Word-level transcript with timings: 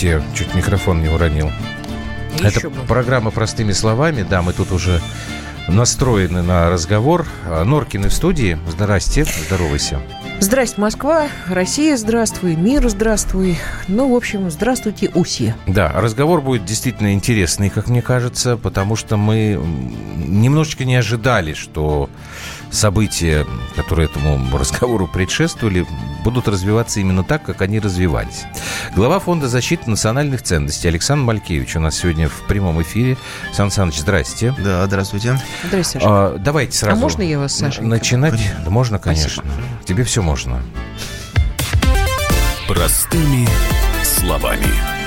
Здравствуйте. 0.00 0.34
Чуть 0.34 0.54
микрофон 0.54 1.02
не 1.02 1.08
уронил. 1.10 1.50
Еще 2.38 2.60
Это 2.60 2.70
бы. 2.70 2.86
программа 2.86 3.30
«Простыми 3.30 3.72
словами». 3.72 4.22
Да, 4.22 4.40
мы 4.40 4.54
тут 4.54 4.72
уже 4.72 4.98
настроены 5.68 6.40
на 6.40 6.70
разговор. 6.70 7.26
Норкины 7.66 8.08
в 8.08 8.14
студии. 8.14 8.58
Здрасте. 8.66 9.26
Здоровайся. 9.46 10.00
Здрасте, 10.40 10.80
Москва, 10.80 11.28
Россия, 11.48 11.98
здравствуй, 11.98 12.56
мир, 12.56 12.88
здравствуй. 12.88 13.58
Ну, 13.88 14.10
в 14.10 14.16
общем, 14.16 14.50
здравствуйте, 14.50 15.10
Уси. 15.14 15.54
Да, 15.66 15.92
разговор 15.92 16.40
будет 16.40 16.64
действительно 16.64 17.12
интересный, 17.12 17.68
как 17.68 17.88
мне 17.88 18.00
кажется, 18.00 18.56
потому 18.56 18.96
что 18.96 19.18
мы 19.18 19.60
немножечко 20.16 20.86
не 20.86 20.96
ожидали, 20.96 21.52
что 21.52 22.08
события, 22.70 23.46
которые 23.76 24.08
этому 24.08 24.56
разговору 24.56 25.06
предшествовали, 25.06 25.86
будут 26.24 26.48
развиваться 26.48 27.00
именно 27.00 27.24
так, 27.24 27.42
как 27.42 27.62
они 27.62 27.80
развивались. 27.80 28.44
Глава 28.94 29.18
Фонда 29.18 29.48
защиты 29.48 29.88
национальных 29.88 30.42
ценностей 30.42 30.88
Александр 30.88 31.24
Малькевич 31.24 31.76
у 31.76 31.80
нас 31.80 31.96
сегодня 31.96 32.28
в 32.28 32.42
прямом 32.46 32.80
эфире. 32.82 33.16
Сан 33.52 33.70
Саныч, 33.70 33.98
здрасте. 33.98 34.54
Да, 34.58 34.84
здравствуйте. 34.86 35.40
Здравствуйте, 35.66 36.04
Саша. 36.04 36.06
А, 36.08 36.38
давайте 36.38 36.76
сразу. 36.76 36.96
А 36.96 37.00
можно 37.00 37.22
я 37.22 37.38
вас, 37.38 37.56
Саша? 37.56 37.82
Начинать? 37.82 38.40
Да 38.64 38.70
можно, 38.70 38.98
конечно. 38.98 39.42
Спасибо. 39.42 39.84
Тебе 39.86 40.04
все 40.04 40.22
можно. 40.22 40.62
Простыми 42.68 43.48
словами. 44.04 44.99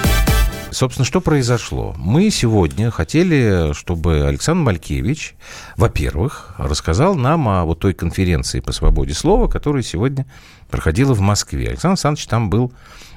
Собственно, 0.74 1.06
что 1.06 1.22
произошло? 1.22 1.94
Мы 1.98 2.32
сегодня 2.32 2.90
хотели, 2.90 3.74
чтобы 3.74 4.26
Александр 4.26 4.64
Малькевич, 4.64 5.36
во-первых, 5.78 6.56
рассказал 6.58 7.14
нам 7.14 7.48
о 7.48 7.64
вот 7.64 7.80
той 7.80 7.94
конференции 7.94 8.60
по 8.60 8.72
свободе 8.72 9.14
слова, 9.14 9.48
которая 9.48 9.84
сегодня 9.84 10.26
проходила 10.72 11.14
в 11.14 11.20
Москве. 11.20 11.68
Александр 11.68 11.94
Александрович 11.94 12.26
там 12.26 12.50
был 12.50 12.74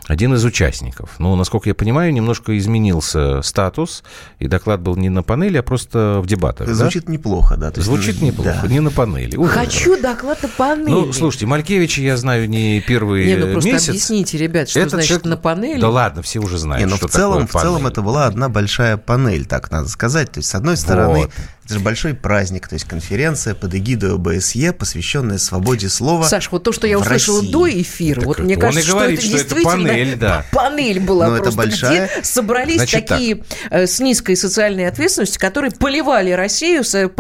один 0.07 0.35
из 0.35 0.45
участников. 0.45 1.11
Ну, 1.19 1.35
насколько 1.35 1.69
я 1.69 1.75
понимаю, 1.75 2.13
немножко 2.13 2.57
изменился 2.57 3.43
статус, 3.43 4.05
и 4.39 4.47
доклад 4.47 4.81
был 4.81 4.97
не 4.97 5.09
на 5.09 5.23
панели, 5.23 5.59
а 5.59 5.63
просто 5.63 6.21
в 6.23 6.27
дебатах. 6.27 6.69
Звучит 6.69 7.07
да? 7.07 7.13
неплохо, 7.13 7.57
да. 7.57 7.71
То 7.71 7.81
есть, 7.81 7.87
Звучит 7.87 8.23
неплохо, 8.23 8.61
да. 8.63 8.69
не 8.69 8.81
на 8.81 8.91
панели. 8.91 9.37
Ух, 9.37 9.51
Хочу 9.51 10.01
доклад 10.01 10.43
на 10.43 10.49
панели. 10.49 10.91
Ну, 10.91 11.13
слушайте, 11.13 11.47
Малькевича 11.47 12.03
я 12.03 12.17
знаю 12.17 12.49
не 12.49 12.81
первый 12.81 13.27
не, 13.27 13.37
ну 13.37 13.53
просто 13.53 13.71
месяц. 13.71 13.89
объясните, 13.89 14.39
ребят, 14.39 14.69
что 14.69 14.81
Этот 14.81 14.93
значит 14.93 15.09
человек... 15.09 15.27
на 15.27 15.37
панели. 15.37 15.81
Да 15.81 15.89
ладно, 15.89 16.23
все 16.23 16.39
уже 16.39 16.59
знают, 16.59 16.85
не, 16.85 16.91
ну, 16.91 16.97
что 16.97 17.09
в 17.09 17.11
целом, 17.11 17.47
в 17.49 17.53
целом 17.53 17.87
это 17.87 18.03
была 18.03 18.27
одна 18.27 18.49
большая 18.49 18.97
панель, 18.97 19.47
так 19.47 19.71
надо 19.71 19.89
сказать. 19.89 20.31
То 20.31 20.39
есть, 20.39 20.49
с 20.49 20.55
одной 20.55 20.77
стороны, 20.77 21.19
вот. 21.21 21.31
Это 21.67 21.75
же 21.75 21.81
большой 21.81 22.15
праздник, 22.15 22.69
то 22.69 22.75
есть 22.75 22.85
конференция 22.85 23.57
под 23.57 23.75
эгидой 23.75 24.15
ОБСЕ, 24.15 24.73
посвященная 24.73 25.39
свободе 25.39 25.89
слова. 25.89 26.23
Саш, 26.23 26.53
вот 26.53 26.63
то, 26.63 26.71
что 26.71 26.87
я 26.87 26.97
услышала 26.97 27.41
России. 27.41 27.53
до 27.53 27.69
эфира, 27.69 28.21
так 28.21 28.27
вот 28.27 28.39
мне 28.39 28.57
кажется, 28.57 28.93
говорит, 28.93 29.21
что 29.21 29.37
это 29.37 29.41
что 29.41 29.55
действительно 29.55 29.89
панель, 30.05 30.17
да. 30.17 30.45
панель 30.53 31.01
была 31.01 31.29
Но 31.29 31.37
просто, 31.37 31.57
большая... 31.57 32.09
где 32.09 32.25
собрались 32.25 32.77
Значит, 32.77 33.07
такие 33.07 33.37
так. 33.37 33.47
Э, 33.71 33.87
с 33.87 34.01
низкой 34.01 34.37
социальной 34.37 34.87
ответственностью, 34.89 35.41
которые 35.41 35.71
поливали 35.71 36.31
Россию 36.31 36.85
со, 36.85 37.11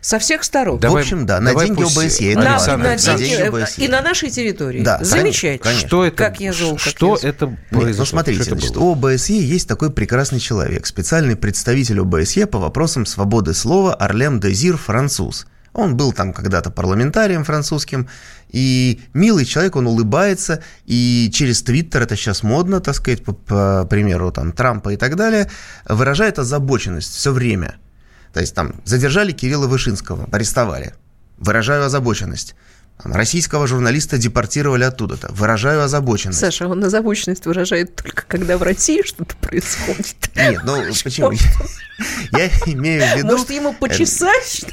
со 0.00 0.18
всех 0.18 0.44
сторон. 0.44 0.78
Давай, 0.78 1.02
в 1.02 1.06
общем, 1.06 1.26
да, 1.26 1.40
на 1.40 1.54
деньги 1.54 1.82
пусть... 1.82 1.96
ОБСЕ. 1.96 2.34
На, 2.36 2.42
на, 2.42 2.76
на 2.76 2.96
деньги, 2.96 3.42
ОБСЕ. 3.42 3.84
И 3.84 3.88
на 3.88 4.02
нашей 4.02 4.30
территории. 4.30 4.82
Да, 4.82 4.98
Замечательно. 5.02 5.62
Конечно. 5.62 5.88
Что 5.88 6.04
это, 6.04 6.16
как 6.16 6.40
я 6.40 6.52
зол, 6.52 6.78
что 6.78 7.18
я 7.22 7.28
это 7.28 7.56
произошло? 7.70 7.88
Нет, 7.88 7.98
ну, 7.98 8.04
смотрите, 8.04 8.42
значит, 8.44 8.76
у 8.76 8.92
ОБСЕ 8.92 9.38
есть 9.38 9.68
такой 9.68 9.90
прекрасный 9.90 10.40
человек, 10.40 10.86
специальный 10.86 11.36
представитель 11.36 12.00
ОБСЕ 12.00 12.46
по 12.46 12.58
вопросам 12.58 13.06
свободы 13.06 13.54
слова 13.54 13.94
Орлем 13.94 14.40
Дезир 14.40 14.76
француз. 14.76 15.46
Он 15.72 15.96
был 15.96 16.12
там 16.12 16.32
когда-то 16.32 16.70
парламентарием 16.70 17.44
французским, 17.44 18.08
и 18.50 19.00
милый 19.14 19.44
человек, 19.46 19.76
он 19.76 19.86
улыбается, 19.86 20.62
и 20.84 21.30
через 21.32 21.62
Твиттер, 21.62 22.02
это 22.02 22.14
сейчас 22.14 22.42
модно, 22.42 22.80
так 22.80 22.94
сказать, 22.94 23.24
по, 23.24 23.32
по 23.32 23.86
примеру 23.88 24.30
там, 24.32 24.52
Трампа 24.52 24.90
и 24.90 24.96
так 24.96 25.16
далее, 25.16 25.50
выражает 25.88 26.38
озабоченность 26.38 27.14
все 27.14 27.32
время. 27.32 27.76
То 28.32 28.40
есть 28.40 28.54
там 28.54 28.74
задержали 28.84 29.32
Кирилла 29.32 29.66
Вышинского, 29.66 30.28
арестовали. 30.30 30.94
Выражаю 31.38 31.84
озабоченность. 31.84 32.54
Российского 33.04 33.66
журналиста 33.66 34.16
депортировали 34.16 34.84
оттуда-то. 34.84 35.32
Выражаю 35.32 35.82
озабоченность. 35.82 36.38
Саша, 36.38 36.68
он 36.68 36.84
озабоченность 36.84 37.46
выражает 37.46 37.96
только 37.96 38.24
когда 38.28 38.56
в 38.56 38.62
России 38.62 39.02
что-то 39.04 39.34
происходит. 39.36 40.14
Нет, 40.36 40.60
ну 40.64 40.76
почему? 41.04 41.32
Я 42.32 42.48
имею 42.66 43.02
в 43.02 43.16
виду... 43.16 43.32
Может, 43.32 43.50
ему 43.50 43.72
почесать? 43.72 44.64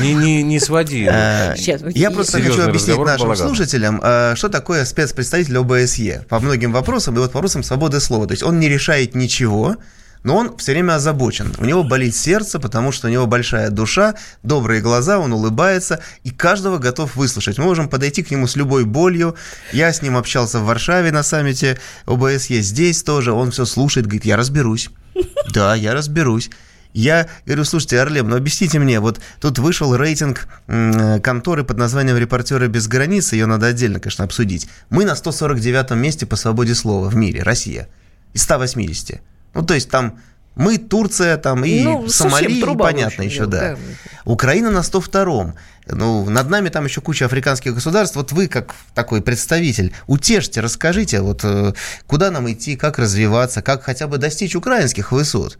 Не, 0.00 0.14
не, 0.14 0.42
не 0.42 0.58
своди. 0.58 1.06
А, 1.06 1.54
я 1.56 2.10
просто 2.10 2.40
хочу 2.40 2.62
объяснить 2.62 2.98
нашим 2.98 3.36
слушателям, 3.36 4.00
а, 4.02 4.34
что 4.36 4.48
такое 4.48 4.84
спецпредставитель 4.84 5.58
ОБСЕ 5.58 6.24
по 6.28 6.40
многим 6.40 6.72
вопросам, 6.72 7.16
и 7.16 7.18
вот 7.18 7.34
вопросам 7.34 7.62
свободы 7.62 8.00
слова. 8.00 8.26
То 8.26 8.32
есть 8.32 8.42
он 8.42 8.58
не 8.58 8.68
решает 8.68 9.14
ничего, 9.14 9.76
но 10.22 10.36
он 10.36 10.56
все 10.56 10.72
время 10.72 10.94
озабочен. 10.96 11.54
У 11.58 11.64
него 11.64 11.82
болит 11.82 12.14
сердце, 12.14 12.58
потому 12.58 12.92
что 12.92 13.08
у 13.08 13.10
него 13.10 13.26
большая 13.26 13.70
душа, 13.70 14.14
добрые 14.42 14.80
глаза, 14.80 15.18
он 15.18 15.32
улыбается, 15.32 16.00
и 16.24 16.30
каждого 16.30 16.78
готов 16.78 17.16
выслушать. 17.16 17.58
Мы 17.58 17.64
можем 17.64 17.88
подойти 17.88 18.22
к 18.22 18.30
нему 18.30 18.46
с 18.46 18.56
любой 18.56 18.84
болью. 18.84 19.34
Я 19.72 19.92
с 19.92 20.02
ним 20.02 20.16
общался 20.16 20.60
в 20.60 20.64
Варшаве 20.64 21.12
на 21.12 21.22
саммите 21.22 21.78
ОБСЕ, 22.06 22.60
здесь 22.60 23.02
тоже. 23.02 23.32
Он 23.32 23.50
все 23.50 23.64
слушает, 23.64 24.06
говорит, 24.06 24.24
я 24.24 24.36
разберусь. 24.36 24.90
Да, 25.52 25.74
я 25.74 25.94
разберусь. 25.94 26.50
Я 26.92 27.28
говорю, 27.46 27.64
слушайте, 27.64 28.00
Арлем, 28.00 28.28
ну 28.28 28.36
объясните 28.36 28.78
мне, 28.78 28.98
вот 29.00 29.20
тут 29.40 29.58
вышел 29.58 29.94
рейтинг 29.94 30.48
конторы 30.66 31.62
под 31.62 31.78
названием 31.78 32.16
«Репортеры 32.16 32.66
без 32.66 32.88
границ», 32.88 33.32
ее 33.32 33.46
надо 33.46 33.66
отдельно, 33.66 34.00
конечно, 34.00 34.24
обсудить. 34.24 34.68
Мы 34.90 35.04
на 35.04 35.14
149 35.14 35.92
месте 35.92 36.26
по 36.26 36.34
свободе 36.34 36.74
слова 36.74 37.08
в 37.08 37.14
мире, 37.14 37.42
Россия, 37.42 37.88
из 38.32 38.42
180. 38.42 39.20
Ну, 39.54 39.62
то 39.62 39.74
есть 39.74 39.90
там 39.90 40.18
мы, 40.56 40.78
Турция, 40.78 41.36
там 41.36 41.64
и 41.64 41.82
ну, 41.82 42.08
Сомали, 42.08 42.62
понятно 42.76 43.22
еще, 43.22 43.46
да. 43.46 43.60
да. 43.60 43.76
Украина 44.24 44.70
на 44.70 44.80
102-м. 44.80 45.54
Ну, 45.86 46.28
над 46.28 46.50
нами 46.50 46.68
там 46.68 46.84
еще 46.84 47.00
куча 47.00 47.24
африканских 47.24 47.74
государств. 47.74 48.16
Вот 48.16 48.32
вы, 48.32 48.46
как 48.46 48.74
такой 48.94 49.22
представитель, 49.22 49.94
утешьте, 50.06 50.60
расскажите, 50.60 51.20
вот 51.20 51.40
э, 51.44 51.72
куда 52.06 52.30
нам 52.30 52.50
идти, 52.50 52.76
как 52.76 52.98
развиваться, 52.98 53.62
как 53.62 53.82
хотя 53.82 54.06
бы 54.06 54.18
достичь 54.18 54.54
украинских 54.54 55.12
высот. 55.12 55.58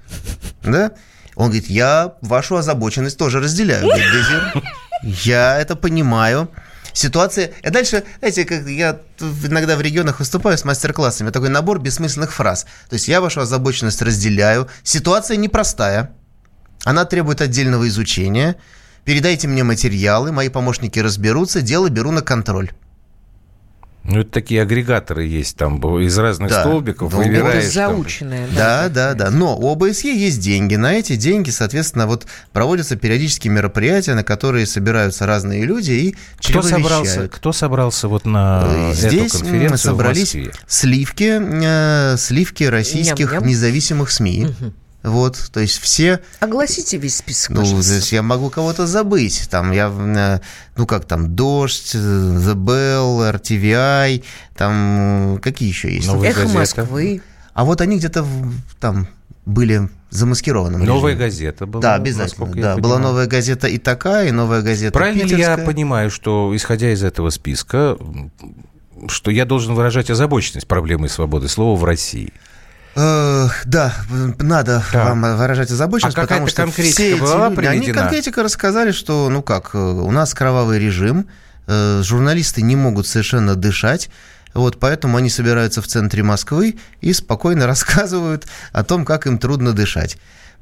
Да? 0.62 0.93
Он 1.34 1.47
говорит, 1.47 1.71
я 1.71 2.15
вашу 2.21 2.57
озабоченность 2.57 3.17
тоже 3.17 3.41
разделяю, 3.41 3.83
говорит. 3.87 4.65
Я 5.03 5.59
это 5.59 5.77
понимаю 5.77 6.51
ситуация... 6.93 7.53
И 7.62 7.71
дальше, 7.71 8.05
знаете, 8.19 8.45
как 8.45 8.67
я 8.67 9.01
иногда 9.19 9.77
в 9.77 9.81
регионах 9.81 10.19
выступаю 10.19 10.56
с 10.56 10.65
мастер-классами, 10.65 11.31
такой 11.31 11.49
набор 11.49 11.81
бессмысленных 11.81 12.33
фраз. 12.33 12.65
То 12.89 12.95
есть 12.95 13.09
я 13.09 13.21
вашу 13.21 13.41
озабоченность 13.41 14.03
разделяю. 14.03 14.69
Ситуация 14.83 15.37
непростая. 15.37 16.12
Она 16.84 17.05
требует 17.05 17.41
отдельного 17.41 17.89
изучения. 17.89 18.56
Передайте 19.05 19.49
мне 19.49 19.65
материалы, 19.65 20.33
мои 20.33 20.49
помощники 20.49 20.99
разберутся, 20.99 21.62
дело 21.62 21.89
беру 21.89 22.11
на 22.11 22.23
контроль. 22.23 22.71
Ну, 24.03 24.21
это 24.21 24.31
такие 24.31 24.62
агрегаторы 24.62 25.27
есть 25.27 25.56
там 25.56 25.78
из 25.99 26.19
разных 26.19 26.50
да. 26.50 26.61
столбиков. 26.61 27.12
Выбираешь, 27.12 27.65
это 27.65 27.72
заученное. 27.72 28.49
Да, 28.56 28.88
да, 28.88 29.15
да, 29.15 29.27
да. 29.27 29.31
Но 29.31 29.56
у 29.59 29.72
ОБСЕ 29.72 30.16
есть 30.16 30.41
деньги. 30.41 30.77
На 30.77 30.94
эти 30.94 31.16
деньги, 31.16 31.50
соответственно, 31.50 32.06
вот 32.06 32.27
проводятся 32.53 32.97
периодические 32.97 33.53
мероприятия, 33.53 34.15
на 34.15 34.25
которые 34.25 34.66
собираются 34.66 35.27
разные 35.27 35.65
люди 35.65 35.93
и 35.93 36.16
кто 36.39 36.63
собрался, 36.63 37.28
кто 37.28 37.53
собрался 37.53 38.09
вот 38.09 38.24
на 38.24 38.65
э, 38.66 38.95
Здесь 38.95 39.34
эту 39.34 39.45
конференцию 39.45 39.78
собрались 39.78 40.36
сливки, 40.66 41.39
э, 41.41 42.16
сливки 42.16 42.65
российских 42.65 43.33
Ням-ням. 43.33 43.47
независимых 43.48 44.10
СМИ. 44.10 44.47
Угу. 44.47 44.72
Вот, 45.02 45.50
то 45.52 45.60
есть 45.60 45.78
все... 45.78 46.20
Огласите 46.41 46.98
весь 46.98 47.16
список, 47.16 47.50
Ну, 47.56 47.64
здесь 47.64 48.12
я 48.12 48.22
могу 48.22 48.50
кого-то 48.50 48.86
забыть. 48.86 49.48
Там 49.50 49.72
я, 49.72 49.88
э, 49.88 50.41
ну 50.76 50.86
как 50.86 51.06
там, 51.06 51.34
Дождь, 51.34 51.94
The 51.94 52.54
Bell, 52.54 53.32
RTVI, 53.34 54.22
там 54.56 55.38
какие 55.42 55.70
еще 55.70 55.92
есть? 55.92 56.06
Новая 56.06 56.30
Эхо 56.30 56.42
газета. 56.42 56.58
Москвы. 56.58 57.22
А 57.54 57.64
вот 57.64 57.80
они 57.80 57.97
где-то 57.97 58.26
там 58.78 59.08
были 59.47 59.88
замаскированным 60.10 60.84
Новая 60.84 61.12
режиме. 61.12 61.26
газета 61.26 61.66
была. 61.66 61.82
Да, 61.82 61.94
обязательно. 61.94 62.47
Да, 62.54 62.76
была 62.76 62.98
новая 62.98 63.26
газета 63.26 63.68
и 63.68 63.78
такая, 63.78 64.28
и 64.28 64.32
новая 64.32 64.60
газета 64.60 64.92
Правильно 64.92 65.24
ли 65.24 65.38
я 65.38 65.56
понимаю, 65.56 66.10
что, 66.10 66.54
исходя 66.54 66.92
из 66.92 67.02
этого 67.02 67.30
списка, 67.30 67.97
что 69.08 69.30
я 69.30 69.47
должен 69.47 69.74
выражать 69.74 70.10
озабоченность 70.10 70.66
проблемой 70.66 71.08
свободы 71.08 71.48
слова 71.48 71.78
в 71.78 71.84
России? 71.84 72.32
Да, 72.95 73.95
надо 74.39 74.83
да. 74.92 75.04
вам 75.04 75.37
выражать 75.37 75.71
озабоченность, 75.71 76.16
а 76.19 76.22
потому 76.22 76.47
что 76.47 76.66
все 76.66 77.13
эти 77.13 77.21
была 77.21 77.48
люди, 77.48 77.66
они 77.66 77.92
конкретика 77.92 78.42
рассказали, 78.42 78.92
что, 78.92 79.28
ну 79.28 79.42
как, 79.42 79.71
э, 79.75 79.78
у 79.78 80.10
нас 80.10 80.34
кровавый 80.34 80.78
режим, 80.78 81.28
э, 81.66 82.03
журналисты 82.03 82.63
не 82.63 82.77
могут 82.77 83.07
совершенно 83.07 83.54
дышать, 83.54 84.10
вот 84.54 84.78
поэтому 84.81 85.16
они 85.16 85.31
собираются 85.31 85.81
в 85.83 85.87
центре 85.87 86.22
Москвы 86.22 86.78
и 87.01 87.13
спокойно 87.13 87.66
рассказывают 87.69 88.47
о 88.72 88.83
том, 88.83 89.04
как 89.04 89.27
им 89.27 89.39
трудно 89.39 89.72
дышать. 89.72 90.19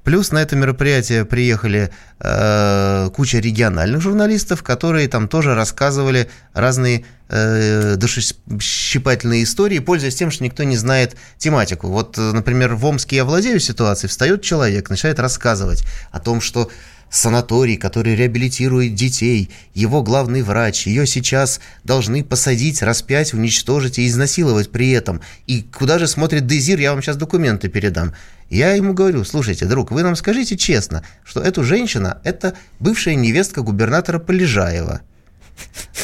Плюс 0.08 0.32
на 0.32 0.38
это 0.38 0.56
мероприятие 0.56 1.26
приехали 1.26 1.90
э, 2.18 3.10
куча 3.14 3.40
региональных 3.40 4.00
журналистов, 4.00 4.62
которые 4.62 5.06
там 5.06 5.28
тоже 5.28 5.54
рассказывали 5.54 6.30
разные 6.54 7.04
э, 7.28 7.96
душесчипательные 7.96 9.44
истории, 9.44 9.80
пользуясь 9.80 10.14
тем, 10.14 10.30
что 10.30 10.44
никто 10.44 10.62
не 10.62 10.78
знает 10.78 11.14
тематику. 11.36 11.88
Вот, 11.88 12.16
например, 12.16 12.74
в 12.74 12.86
Омске 12.86 13.16
я 13.16 13.26
владею 13.26 13.60
ситуацией, 13.60 14.08
встает 14.08 14.40
человек, 14.40 14.88
начинает 14.88 15.18
рассказывать 15.18 15.84
о 16.10 16.20
том, 16.20 16.40
что 16.40 16.70
санаторий, 17.10 17.76
который 17.76 18.14
реабилитирует 18.14 18.94
детей, 18.94 19.50
его 19.74 20.02
главный 20.02 20.42
врач, 20.42 20.86
ее 20.86 21.06
сейчас 21.06 21.60
должны 21.84 22.24
посадить, 22.24 22.82
распять, 22.82 23.34
уничтожить 23.34 23.98
и 23.98 24.06
изнасиловать 24.06 24.70
при 24.70 24.90
этом. 24.90 25.20
И 25.46 25.62
куда 25.62 25.98
же 25.98 26.06
смотрит 26.06 26.46
Дезир, 26.46 26.78
я 26.78 26.92
вам 26.92 27.02
сейчас 27.02 27.16
документы 27.16 27.68
передам. 27.68 28.14
Я 28.50 28.72
ему 28.72 28.94
говорю, 28.94 29.24
слушайте, 29.24 29.66
друг, 29.66 29.90
вы 29.90 30.02
нам 30.02 30.16
скажите 30.16 30.56
честно, 30.56 31.04
что 31.24 31.40
эту 31.40 31.64
женщина– 31.64 32.18
это 32.24 32.54
бывшая 32.80 33.14
невестка 33.14 33.60
губернатора 33.60 34.18
Полежаева. 34.18 35.02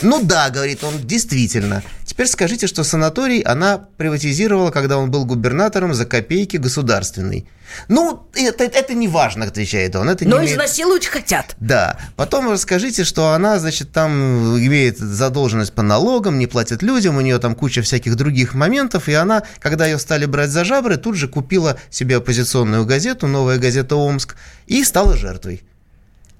Ну 0.02 0.22
да, 0.22 0.50
говорит 0.50 0.82
он, 0.84 0.98
действительно. 1.06 1.82
Теперь 2.14 2.28
скажите, 2.28 2.68
что 2.68 2.84
санаторий 2.84 3.40
она 3.40 3.76
приватизировала, 3.96 4.70
когда 4.70 4.98
он 4.98 5.10
был 5.10 5.24
губернатором 5.24 5.94
за 5.94 6.06
копейки 6.06 6.58
государственный. 6.58 7.48
Ну, 7.88 8.28
это, 8.34 8.62
это 8.62 8.94
не 8.94 9.08
важно, 9.08 9.46
отвечает 9.46 9.96
он. 9.96 10.08
Это 10.08 10.24
Но 10.24 10.40
не 10.40 10.46
изнасиловать 10.46 11.06
хотят. 11.06 11.56
Да. 11.58 11.98
Потом 12.14 12.48
расскажите, 12.52 13.02
что 13.02 13.30
она, 13.30 13.58
значит, 13.58 13.90
там 13.90 14.56
имеет 14.56 14.98
задолженность 14.98 15.72
по 15.72 15.82
налогам, 15.82 16.38
не 16.38 16.46
платит 16.46 16.84
людям, 16.84 17.16
у 17.16 17.20
нее 17.20 17.40
там 17.40 17.56
куча 17.56 17.82
всяких 17.82 18.14
других 18.14 18.54
моментов, 18.54 19.08
и 19.08 19.14
она, 19.14 19.42
когда 19.58 19.86
ее 19.86 19.98
стали 19.98 20.26
брать 20.26 20.50
за 20.50 20.64
жабры, 20.64 20.98
тут 20.98 21.16
же 21.16 21.26
купила 21.26 21.80
себе 21.90 22.18
оппозиционную 22.18 22.86
газету, 22.86 23.26
новая 23.26 23.58
газета 23.58 23.96
«Омск», 23.96 24.36
и 24.68 24.84
стала 24.84 25.16
жертвой. 25.16 25.64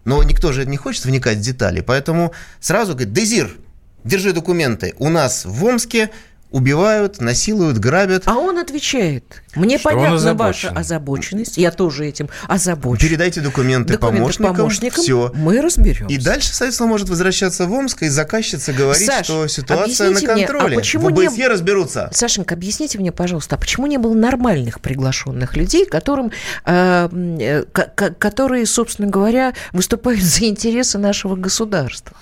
Но 0.04 0.22
никто 0.22 0.52
же 0.52 0.66
не 0.66 0.76
хочет 0.76 1.04
вникать 1.04 1.38
в 1.38 1.40
детали, 1.40 1.80
поэтому 1.80 2.32
сразу 2.60 2.92
говорит, 2.92 3.12
Дезир, 3.12 3.50
держи 4.04 4.32
документы, 4.32 4.94
у 4.98 5.08
нас 5.08 5.44
в 5.44 5.64
Омске 5.64 6.10
убивают, 6.54 7.20
насилуют, 7.20 7.78
грабят. 7.78 8.22
А 8.26 8.36
он 8.36 8.58
отвечает, 8.58 9.42
мне 9.56 9.76
что 9.76 9.88
понятна 9.88 10.34
ваша 10.34 10.70
озабоченность, 10.70 11.58
я 11.58 11.72
тоже 11.72 12.06
этим 12.06 12.28
озабочен. 12.46 13.04
Передайте 13.04 13.40
документы, 13.40 13.94
документы 13.94 14.20
помощникам, 14.20 14.56
помощникам, 14.56 15.02
все. 15.02 15.32
Мы 15.34 15.60
разберемся. 15.60 16.14
И 16.14 16.16
дальше, 16.16 16.54
соответственно, 16.54 16.90
может 16.90 17.08
возвращаться 17.08 17.66
в 17.66 17.72
Омск, 17.72 18.04
и 18.04 18.08
заказчица 18.08 18.72
говорит, 18.72 19.04
Саш, 19.04 19.26
что 19.26 19.48
ситуация 19.48 20.10
на 20.10 20.20
контроле. 20.20 20.66
Мне, 20.66 20.76
а 20.76 20.78
почему 20.78 21.08
в 21.08 21.18
ОБСЕ 21.18 21.36
не... 21.36 21.48
разберутся. 21.48 22.08
Сашенька, 22.12 22.54
объясните 22.54 23.00
мне, 23.00 23.10
пожалуйста, 23.10 23.56
а 23.56 23.58
почему 23.58 23.88
не 23.88 23.98
было 23.98 24.14
нормальных 24.14 24.80
приглашенных 24.80 25.56
людей, 25.56 25.86
которым, 25.86 26.30
э, 26.66 27.08
э, 27.40 27.64
которые, 27.72 28.64
собственно 28.66 29.08
говоря, 29.08 29.54
выступают 29.72 30.22
за 30.22 30.44
интересы 30.44 30.98
нашего 30.98 31.34
государства? 31.34 32.16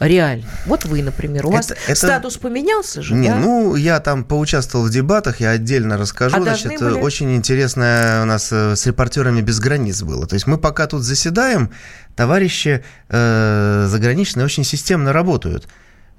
Реально. 0.00 0.44
Вот 0.66 0.84
вы, 0.84 1.02
например, 1.02 1.46
у 1.46 1.50
вас 1.50 1.70
это, 1.70 1.94
статус 1.94 2.36
поменялся 2.36 3.02
же, 3.02 3.14
Не, 3.14 3.28
да? 3.28 3.36
ну, 3.36 3.74
я 3.76 4.00
там 4.00 4.24
поучаствовал 4.24 4.86
в 4.86 4.90
дебатах, 4.90 5.40
я 5.40 5.50
отдельно 5.50 5.96
расскажу. 5.96 6.36
А 6.36 6.42
Значит, 6.42 6.80
были? 6.80 7.00
очень 7.00 7.34
интересное 7.34 8.22
у 8.22 8.26
нас 8.26 8.52
э, 8.52 8.76
с 8.76 8.86
репортерами 8.86 9.40
без 9.40 9.58
границ 9.60 10.02
было. 10.02 10.26
То 10.26 10.34
есть 10.34 10.46
мы 10.46 10.58
пока 10.58 10.86
тут 10.86 11.02
заседаем, 11.02 11.70
товарищи 12.14 12.84
э, 13.08 13.86
заграничные 13.88 14.44
очень 14.44 14.64
системно 14.64 15.12
работают. 15.12 15.68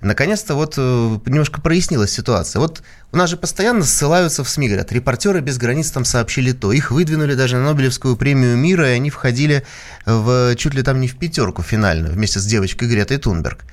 Наконец-то 0.02 0.54
вот 0.54 0.76
э, 0.78 1.20
немножко 1.26 1.60
прояснилась 1.60 2.12
ситуация. 2.12 2.60
Вот 2.60 2.84
у 3.12 3.18
нас 3.18 3.32
же 3.32 3.38
постоянно 3.38 3.84
ссылаются 3.84 4.44
в 4.44 4.50
СМИ, 4.50 4.68
говорят, 4.68 4.92
репортеры 4.92 5.40
без 5.42 5.58
границ 5.58 5.90
там 5.90 6.06
сообщили 6.06 6.52
то. 6.52 6.72
Их 6.72 6.92
выдвинули 6.92 7.34
даже 7.34 7.58
на 7.58 7.64
Нобелевскую 7.64 8.16
премию 8.16 8.58
мира, 8.58 8.90
и 8.92 8.94
они 8.96 9.10
входили 9.10 9.66
в 10.06 10.56
чуть 10.56 10.76
ли 10.76 10.84
там 10.84 11.02
не 11.02 11.08
в 11.08 11.18
пятерку 11.18 11.64
финальную 11.64 12.14
вместе 12.14 12.40
с 12.40 12.46
девочкой 12.46 12.90
Гретой 12.90 13.18
Тунберг. 13.18 13.66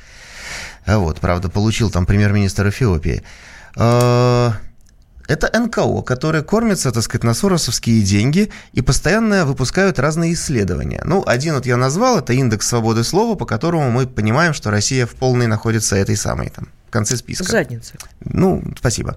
Вот, 0.87 1.21
правда, 1.21 1.51
получил 1.51 1.91
там 1.91 2.07
премьер-министр 2.07 2.69
Эфиопии. 2.69 3.23
Это 5.27 5.51
НКО, 5.59 6.03
которые 6.03 6.43
кормятся, 6.43 6.93
так 6.93 7.03
сказать, 7.03 7.25
на 7.25 7.35
соросовские 7.35 8.03
деньги 8.03 8.51
и 8.73 8.83
постоянно 8.83 9.47
выпускают 9.47 9.99
разные 9.99 10.35
исследования. 10.35 11.01
Ну, 11.05 11.25
один 11.27 11.55
вот 11.55 11.67
я 11.67 11.77
назвал, 11.77 12.19
это 12.19 12.33
индекс 12.33 12.69
свободы 12.69 13.05
слова, 13.05 13.35
по 13.35 13.47
которому 13.47 13.91
мы 13.91 14.07
понимаем, 14.07 14.53
что 14.53 14.71
Россия 14.71 15.07
в 15.07 15.15
полной 15.15 15.47
находится 15.47 15.97
этой 15.97 16.17
самой 16.17 16.51
там, 16.51 16.69
в 16.89 16.91
конце 16.91 17.17
списка. 17.17 17.45
Задница. 17.45 17.95
Ну, 18.21 18.63
спасибо. 18.79 19.17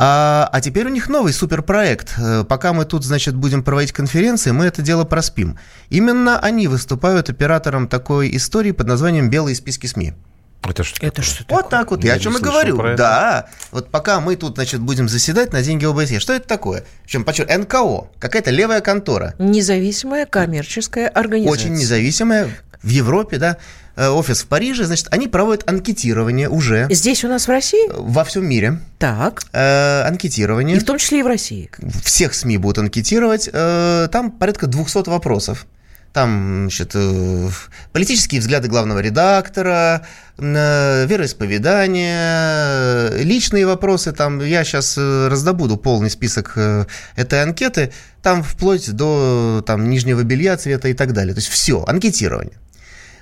А, 0.00 0.48
а 0.52 0.60
теперь 0.60 0.86
у 0.86 0.90
них 0.90 1.08
новый 1.08 1.32
суперпроект. 1.32 2.14
Э, 2.18 2.44
пока 2.44 2.72
мы 2.72 2.84
тут, 2.84 3.04
значит, 3.04 3.34
будем 3.34 3.64
проводить 3.64 3.92
конференции, 3.92 4.52
мы 4.52 4.66
это 4.66 4.80
дело 4.80 5.04
проспим. 5.04 5.58
Именно 5.90 6.38
они 6.38 6.68
выступают 6.68 7.30
оператором 7.30 7.88
такой 7.88 8.34
истории 8.36 8.70
под 8.70 8.86
названием 8.86 9.28
«Белые 9.28 9.56
списки 9.56 9.88
СМИ». 9.88 10.14
Это 10.62 10.84
что, 10.84 11.06
это 11.06 11.22
что 11.22 11.44
такое? 11.44 11.62
Вот 11.62 11.70
так 11.70 11.90
вот, 11.90 12.04
я, 12.04 12.12
я 12.12 12.16
о 12.16 12.18
чем 12.18 12.36
и 12.36 12.40
говорю. 12.40 12.76
Да, 12.96 13.48
вот 13.70 13.90
пока 13.90 14.20
мы 14.20 14.36
тут, 14.36 14.56
значит, 14.56 14.80
будем 14.80 15.08
заседать 15.08 15.52
на 15.52 15.62
деньги 15.62 15.84
ОБСЕ. 15.84 16.20
Что 16.20 16.32
это 16.34 16.46
такое? 16.46 16.84
Причем, 17.04 17.24
почему? 17.24 17.46
НКО, 17.48 18.08
какая-то 18.18 18.50
левая 18.50 18.80
контора. 18.80 19.34
Независимая 19.38 20.26
коммерческая 20.26 21.08
организация. 21.08 21.52
Очень 21.52 21.74
независимая. 21.74 22.50
В 22.80 22.90
Европе, 22.90 23.38
да, 23.38 23.56
э, 23.96 24.08
офис 24.08 24.42
в 24.42 24.46
Париже, 24.46 24.84
значит, 24.84 25.08
они 25.10 25.26
проводят 25.26 25.68
анкетирование 25.68 26.48
уже. 26.48 26.86
Здесь 26.90 27.24
у 27.24 27.28
нас 27.28 27.48
в 27.48 27.50
России? 27.50 27.90
Во 27.92 28.22
всем 28.22 28.46
мире. 28.46 28.78
Так. 28.98 29.42
Э, 29.52 30.02
анкетирование. 30.02 30.76
И 30.76 30.80
в 30.80 30.84
том 30.84 30.98
числе 30.98 31.20
и 31.20 31.22
в 31.24 31.26
России. 31.26 31.70
Всех 32.04 32.34
СМИ 32.34 32.58
будут 32.58 32.78
анкетировать. 32.78 33.50
Э, 33.52 34.08
там 34.12 34.30
порядка 34.30 34.68
200 34.68 35.08
вопросов 35.08 35.66
там, 36.12 36.62
значит, 36.62 36.92
э, 36.94 37.50
политические 37.92 38.40
взгляды 38.40 38.68
главного 38.68 39.00
редактора, 39.00 40.06
э, 40.36 41.06
вероисповедание, 41.06 43.22
личные 43.22 43.66
вопросы, 43.66 44.12
там, 44.12 44.40
я 44.40 44.64
сейчас 44.64 44.96
э, 44.98 45.28
раздобуду 45.28 45.76
полный 45.76 46.10
список 46.10 46.56
этой 47.16 47.42
анкеты, 47.42 47.92
там 48.22 48.42
вплоть 48.42 48.90
до 48.90 49.62
там, 49.66 49.90
нижнего 49.90 50.22
белья, 50.22 50.56
цвета 50.56 50.88
и 50.88 50.94
так 50.94 51.12
далее. 51.12 51.34
То 51.34 51.40
есть 51.40 51.50
все, 51.50 51.84
анкетирование. 51.86 52.56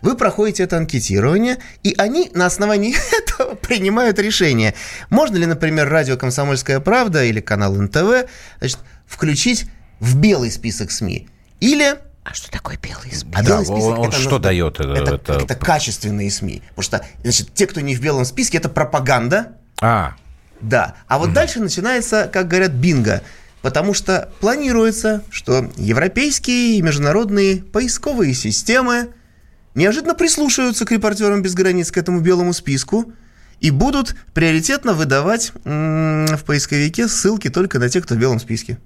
Вы 0.03 0.15
проходите 0.17 0.63
это 0.63 0.77
анкетирование, 0.77 1.57
и 1.83 1.95
они 1.99 2.31
на 2.35 2.47
основании 2.47 2.95
этого 3.19 3.57
принимают 3.57 4.19
решение. 4.19 4.75
Можно 5.11 5.37
ли, 5.37 5.47
например, 5.47 5.89
радио 5.89 6.17
«Комсомольская 6.17 6.81
правда» 6.81 7.25
или 7.25 7.41
канал 7.41 7.75
НТВ 7.75 8.29
значит, 8.59 8.79
включить 9.07 9.67
в 9.99 10.17
белый 10.17 10.51
список 10.51 10.93
СМИ? 10.93 11.29
Или 11.61 11.97
а 12.29 12.35
что 12.35 12.51
такое 12.51 12.77
белый 12.77 13.13
список? 13.13 13.35
А 13.35 13.43
да, 13.43 13.49
белый 13.49 13.67
список 13.67 13.99
он, 13.99 14.09
это, 14.09 14.17
что 14.19 14.39
дает? 14.39 14.81
Это, 14.81 14.93
это, 14.93 15.15
это... 15.15 15.33
это 15.35 15.55
качественные 15.55 16.31
СМИ. 16.31 16.63
Потому 16.71 16.83
что, 16.83 17.07
значит, 17.23 17.55
те, 17.55 17.67
кто 17.67 17.81
не 17.81 17.95
в 17.95 18.01
белом 18.01 18.25
списке, 18.25 18.59
это 18.59 18.69
пропаганда. 18.69 19.53
А. 19.81 20.17
Да. 20.61 20.97
А 21.07 21.19
вот 21.19 21.29
угу. 21.29 21.35
дальше 21.35 21.61
начинается, 21.61 22.29
как 22.33 22.49
говорят, 22.49 22.73
бинго. 22.73 23.23
Потому 23.63 23.95
что 23.95 24.31
планируется, 24.41 25.23
что 25.31 25.71
европейские 25.77 26.79
и 26.79 26.83
международные 26.83 27.63
поисковые 27.63 28.35
системы 28.35 29.11
неожиданно 29.75 30.15
прислушаются 30.15 30.85
к 30.85 30.91
репортерам 30.91 31.43
без 31.43 31.55
границ, 31.55 31.93
к 31.93 31.97
этому 31.97 32.21
белому 32.21 32.53
списку, 32.53 33.13
и 33.61 33.71
будут 33.71 34.17
приоритетно 34.35 34.95
выдавать 34.95 35.53
м- 35.65 36.27
в 36.27 36.45
поисковике 36.45 37.09
ссылки 37.09 37.51
только 37.51 37.79
на 37.79 37.89
тех, 37.89 38.05
кто 38.05 38.15
в 38.15 38.19
белом 38.19 38.41
списке. 38.41 38.79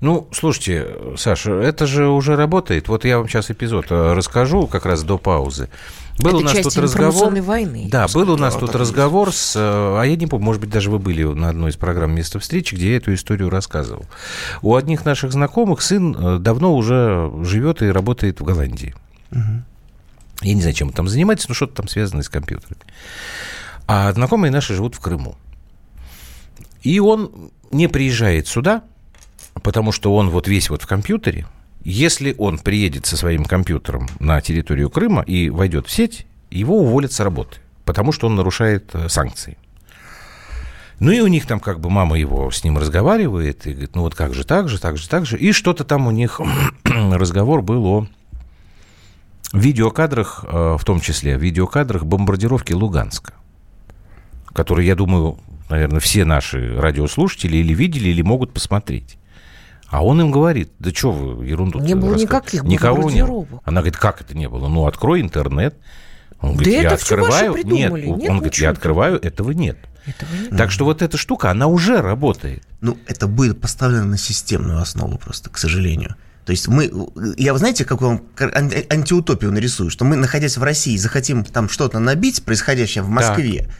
Ну, 0.00 0.28
слушайте, 0.32 0.86
Саша, 1.16 1.52
это 1.52 1.86
же 1.86 2.08
уже 2.08 2.36
работает. 2.36 2.88
Вот 2.88 3.04
я 3.04 3.18
вам 3.18 3.28
сейчас 3.28 3.50
эпизод 3.50 3.86
э, 3.90 4.12
расскажу 4.14 4.66
как 4.66 4.86
раз 4.86 5.02
до 5.02 5.18
паузы. 5.18 5.68
Был 6.18 6.30
это 6.30 6.38
у 6.38 6.40
нас 6.40 6.58
тут 6.58 6.76
разговор. 6.76 7.34
Войны. 7.40 7.88
Да, 7.90 8.08
был 8.08 8.30
у 8.30 8.36
нас 8.36 8.56
тут 8.56 8.74
разговор 8.74 9.32
с. 9.32 9.54
Э, 9.56 10.00
а 10.00 10.04
я 10.04 10.16
не 10.16 10.26
помню, 10.26 10.44
может 10.44 10.60
быть, 10.60 10.70
даже 10.70 10.90
вы 10.90 10.98
были 10.98 11.22
на 11.22 11.50
одной 11.50 11.70
из 11.70 11.76
программ 11.76 12.12
места 12.12 12.38
встречи, 12.38 12.74
где 12.74 12.90
я 12.90 12.96
эту 12.96 13.14
историю 13.14 13.50
рассказывал. 13.50 14.04
У 14.62 14.74
одних 14.74 15.04
наших 15.04 15.32
знакомых 15.32 15.80
сын 15.80 16.16
э, 16.16 16.38
давно 16.38 16.74
уже 16.74 17.30
живет 17.42 17.82
и 17.82 17.86
работает 17.86 18.40
в 18.40 18.44
Голландии. 18.44 18.94
Угу. 19.30 19.62
Я 20.42 20.54
не 20.54 20.60
знаю, 20.60 20.74
чем 20.74 20.88
он 20.88 20.94
там 20.94 21.08
занимается, 21.08 21.46
но 21.48 21.54
что-то 21.54 21.74
там 21.74 21.88
связано 21.88 22.22
с 22.22 22.28
компьютерами. 22.28 22.80
А 23.86 24.12
знакомые 24.12 24.50
наши 24.50 24.74
живут 24.74 24.94
в 24.94 25.00
Крыму. 25.00 25.36
И 26.82 27.00
он 27.00 27.50
не 27.70 27.88
приезжает 27.88 28.46
сюда, 28.46 28.82
потому 29.62 29.92
что 29.92 30.14
он 30.14 30.30
вот 30.30 30.48
весь 30.48 30.70
вот 30.70 30.82
в 30.82 30.86
компьютере. 30.86 31.46
Если 31.84 32.34
он 32.38 32.58
приедет 32.58 33.06
со 33.06 33.16
своим 33.16 33.44
компьютером 33.44 34.08
на 34.18 34.40
территорию 34.40 34.90
Крыма 34.90 35.22
и 35.22 35.48
войдет 35.48 35.86
в 35.86 35.90
сеть, 35.90 36.26
его 36.50 36.78
уволят 36.78 37.12
с 37.12 37.20
работы, 37.20 37.58
потому 37.84 38.12
что 38.12 38.26
он 38.26 38.36
нарушает 38.36 38.90
э, 38.94 39.08
санкции. 39.08 39.56
Ну 41.00 41.12
и 41.12 41.20
у 41.20 41.28
них 41.28 41.46
там 41.46 41.60
как 41.60 41.78
бы 41.78 41.90
мама 41.90 42.18
его 42.18 42.50
с 42.50 42.64
ним 42.64 42.76
разговаривает 42.76 43.66
и 43.66 43.70
говорит, 43.70 43.94
ну 43.94 44.02
вот 44.02 44.14
как 44.14 44.34
же 44.34 44.44
так 44.44 44.68
же, 44.68 44.80
так 44.80 44.96
же, 44.96 45.08
так 45.08 45.26
же. 45.26 45.38
И 45.38 45.52
что-то 45.52 45.84
там 45.84 46.06
у 46.06 46.10
них 46.10 46.40
разговор 46.84 47.62
был 47.62 47.86
о 47.86 48.06
видеокадрах, 49.52 50.44
э, 50.46 50.76
в 50.78 50.84
том 50.84 51.00
числе 51.00 51.36
видеокадрах 51.38 52.04
бомбардировки 52.04 52.72
Луганска, 52.72 53.34
которые, 54.52 54.88
я 54.88 54.96
думаю, 54.96 55.38
наверное, 55.68 56.00
все 56.00 56.24
наши 56.24 56.78
радиослушатели 56.78 57.58
или 57.58 57.74
видели, 57.74 58.08
или 58.08 58.22
могут 58.22 58.52
посмотреть. 58.52 59.18
А 59.90 60.04
он 60.04 60.20
им 60.20 60.30
говорит, 60.30 60.70
да 60.78 60.90
что 60.90 61.12
вы 61.12 61.46
ерунду 61.46 61.80
Не 61.80 61.94
было 61.94 62.14
никаких 62.14 62.62
Никого 62.62 63.10
не 63.10 63.24
было. 63.24 63.46
Она 63.64 63.80
говорит, 63.80 63.96
как 63.96 64.20
это 64.20 64.36
не 64.36 64.48
было? 64.48 64.68
Ну, 64.68 64.86
открой 64.86 65.20
интернет. 65.20 65.76
Он 66.40 66.52
говорит, 66.52 66.74
да 66.74 66.80
я 66.82 66.90
открываю. 66.92 67.54
Нет, 67.56 67.92
нет, 67.92 68.30
он 68.30 68.36
говорит, 68.38 68.54
я 68.56 68.70
открываю, 68.70 69.18
этого 69.20 69.50
нет. 69.50 69.78
Этого 70.06 70.28
нет. 70.40 70.56
Так 70.56 70.70
что 70.70 70.84
вот 70.84 71.02
эта 71.02 71.16
штука, 71.16 71.50
она 71.50 71.66
уже 71.66 72.00
работает. 72.00 72.62
Ну, 72.80 72.96
это 73.06 73.26
будет 73.26 73.60
поставлено 73.60 74.04
на 74.04 74.18
системную 74.18 74.80
основу 74.80 75.18
просто, 75.18 75.50
к 75.50 75.58
сожалению. 75.58 76.16
То 76.44 76.52
есть 76.52 76.68
мы, 76.68 76.90
я, 77.36 77.52
вы 77.52 77.58
знаете, 77.58 77.84
как 77.84 78.00
вам 78.00 78.22
антиутопию 78.38 79.52
нарисую, 79.52 79.90
что 79.90 80.04
мы, 80.04 80.16
находясь 80.16 80.56
в 80.56 80.62
России, 80.62 80.96
захотим 80.96 81.44
там 81.44 81.68
что-то 81.68 81.98
набить, 81.98 82.42
происходящее 82.42 83.04
в 83.04 83.08
Москве, 83.08 83.64
так. 83.64 83.74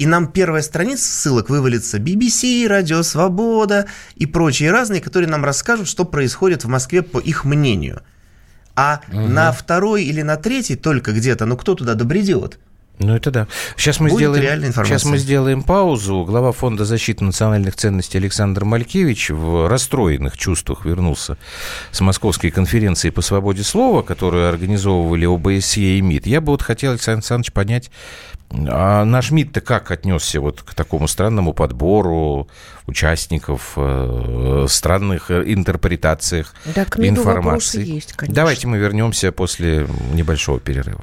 И 0.00 0.06
нам 0.06 0.28
первая 0.28 0.62
страница 0.62 1.04
ссылок 1.04 1.50
вывалится 1.50 1.98
BBC, 1.98 2.66
Радио 2.66 3.02
Свобода 3.02 3.84
и 4.16 4.24
прочие 4.24 4.70
разные, 4.70 5.02
которые 5.02 5.28
нам 5.28 5.44
расскажут, 5.44 5.88
что 5.88 6.06
происходит 6.06 6.64
в 6.64 6.68
Москве 6.68 7.02
по 7.02 7.18
их 7.18 7.44
мнению. 7.44 8.00
А 8.74 9.02
угу. 9.08 9.20
на 9.20 9.52
второй 9.52 10.04
или 10.04 10.22
на 10.22 10.36
третий 10.36 10.76
только 10.76 11.12
где-то, 11.12 11.44
ну 11.44 11.54
кто 11.54 11.74
туда 11.74 11.92
добредет? 11.92 12.58
Ну, 13.00 13.16
это 13.16 13.30
да. 13.30 13.48
Сейчас 13.76 13.98
мы, 13.98 14.10
сделаем, 14.10 14.72
сейчас 14.72 15.06
мы 15.06 15.16
сделаем 15.16 15.62
паузу. 15.62 16.22
Глава 16.26 16.52
Фонда 16.52 16.84
защиты 16.84 17.24
национальных 17.24 17.74
ценностей 17.74 18.18
Александр 18.18 18.66
Малькевич 18.66 19.30
в 19.30 19.68
расстроенных 19.68 20.36
чувствах 20.36 20.84
вернулся 20.84 21.38
с 21.92 22.02
московской 22.02 22.50
конференции 22.50 23.08
по 23.08 23.22
свободе 23.22 23.62
слова, 23.62 24.02
которую 24.02 24.50
организовывали 24.50 25.24
ОБСЕ 25.24 25.96
и 25.96 26.02
МИД. 26.02 26.26
Я 26.26 26.42
бы 26.42 26.52
вот 26.52 26.60
хотел, 26.60 26.90
Александр 26.90 27.20
Александрович, 27.20 27.52
понять, 27.54 27.90
а 28.52 29.06
наш 29.06 29.30
МИД-то 29.30 29.62
как 29.62 29.90
отнесся 29.90 30.38
вот 30.42 30.60
к 30.60 30.74
такому 30.74 31.08
странному 31.08 31.54
подбору 31.54 32.48
участников, 32.86 33.72
э, 33.76 34.66
странных 34.68 35.30
интерпретациях 35.30 36.54
да, 36.74 36.84
к 36.84 36.98
информации? 37.00 37.82
Есть, 37.82 38.12
конечно. 38.12 38.34
Давайте 38.34 38.66
мы 38.66 38.76
вернемся 38.76 39.32
после 39.32 39.86
небольшого 40.12 40.60
перерыва. 40.60 41.02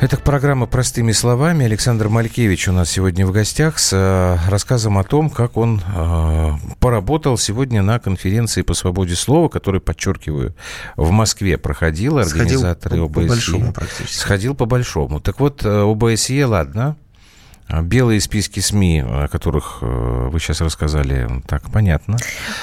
Это 0.00 0.16
программа 0.16 0.66
«Простыми 0.66 1.10
словами». 1.10 1.66
Александр 1.66 2.08
Малькевич 2.08 2.68
у 2.68 2.72
нас 2.72 2.88
сегодня 2.88 3.26
в 3.26 3.32
гостях 3.32 3.80
с 3.80 3.92
э, 3.92 4.38
рассказом 4.48 4.96
о 4.96 5.02
том, 5.02 5.28
как 5.28 5.56
он 5.56 5.82
э, 5.92 6.52
поработал 6.78 7.36
сегодня 7.36 7.82
на 7.82 7.98
конференции 7.98 8.62
по 8.62 8.74
свободе 8.74 9.16
слова, 9.16 9.48
которая, 9.48 9.80
подчеркиваю, 9.80 10.54
в 10.94 11.10
Москве 11.10 11.58
проходила. 11.58 12.22
Организаторы 12.22 12.94
Сходил 12.94 13.08
по, 13.08 13.20
ОБСЕ. 13.20 13.26
По 13.26 13.34
большому 13.34 13.72
практически. 13.72 14.16
Сходил 14.16 14.54
по 14.54 14.66
большому. 14.66 15.20
Так 15.20 15.40
вот, 15.40 15.64
э, 15.64 15.68
ОБСЕ, 15.68 16.46
ладно, 16.46 16.96
белые 17.82 18.20
списки 18.20 18.60
СМИ, 18.60 19.04
о 19.06 19.28
которых 19.28 19.78
э, 19.82 20.28
вы 20.30 20.40
сейчас 20.40 20.60
рассказали, 20.60 21.28
так, 21.46 21.70
понятно. 21.70 22.16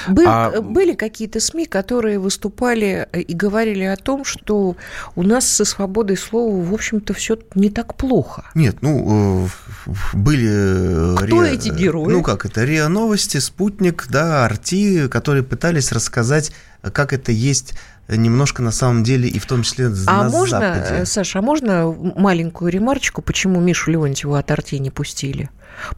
Был, 0.08 0.24
а... 0.26 0.60
Были 0.60 0.94
какие-то 0.94 1.40
СМИ, 1.40 1.66
которые 1.66 2.18
выступали 2.18 3.08
и 3.12 3.34
говорили 3.34 3.84
о 3.84 3.96
том, 3.96 4.24
что 4.24 4.76
у 5.14 5.22
нас 5.22 5.46
со 5.48 5.64
свободой 5.64 6.16
слова, 6.16 6.62
в 6.64 6.74
общем-то, 6.74 7.14
все 7.14 7.38
не 7.54 7.70
так 7.70 7.94
плохо. 7.94 8.44
Нет, 8.54 8.78
ну, 8.80 9.48
э, 9.86 9.92
были... 10.12 11.16
Кто 11.16 11.44
РИА... 11.44 11.52
эти 11.52 11.68
герои? 11.68 12.10
Ну, 12.10 12.22
как 12.22 12.44
это, 12.44 12.64
РИА 12.64 12.88
Новости, 12.88 13.38
Спутник, 13.38 14.06
да, 14.08 14.44
Арти, 14.44 15.08
которые 15.08 15.44
пытались 15.44 15.92
рассказать, 15.92 16.52
как 16.92 17.12
это 17.12 17.32
есть 17.32 17.74
немножко 18.08 18.62
на 18.62 18.70
самом 18.70 19.02
деле 19.02 19.28
и 19.28 19.38
в 19.38 19.46
том 19.46 19.62
числе 19.62 19.86
а 20.06 20.24
на 20.24 20.30
можно, 20.30 20.60
Западе. 20.60 21.06
Саша, 21.06 21.40
а 21.40 21.42
можно 21.42 21.90
маленькую 21.90 22.70
ремарочку, 22.70 23.22
почему 23.22 23.60
Мишу 23.60 23.90
Леонтьеву 23.90 24.34
от 24.34 24.50
Арти 24.50 24.76
не 24.76 24.90
пустили? 24.90 25.50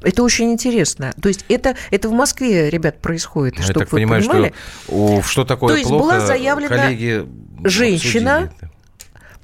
Это 0.03 0.23
очень 0.23 0.53
интересно. 0.53 1.12
То 1.21 1.29
есть 1.29 1.45
это, 1.49 1.77
это 1.91 2.09
в 2.09 2.12
Москве, 2.12 2.71
ребят, 2.71 3.00
происходит, 3.00 3.62
чтобы 3.62 3.81
вы 3.81 3.87
понимаю, 3.87 4.23
понимали. 4.23 4.55
Что, 4.87 5.23
что 5.23 5.45
такое 5.45 5.75
То 5.75 5.77
есть 5.77 5.88
плохо, 5.88 6.03
была 6.03 6.21
заявлена 6.21 6.77
коллеги 6.77 7.27
женщина, 7.65 8.37
обсудили. 8.45 8.73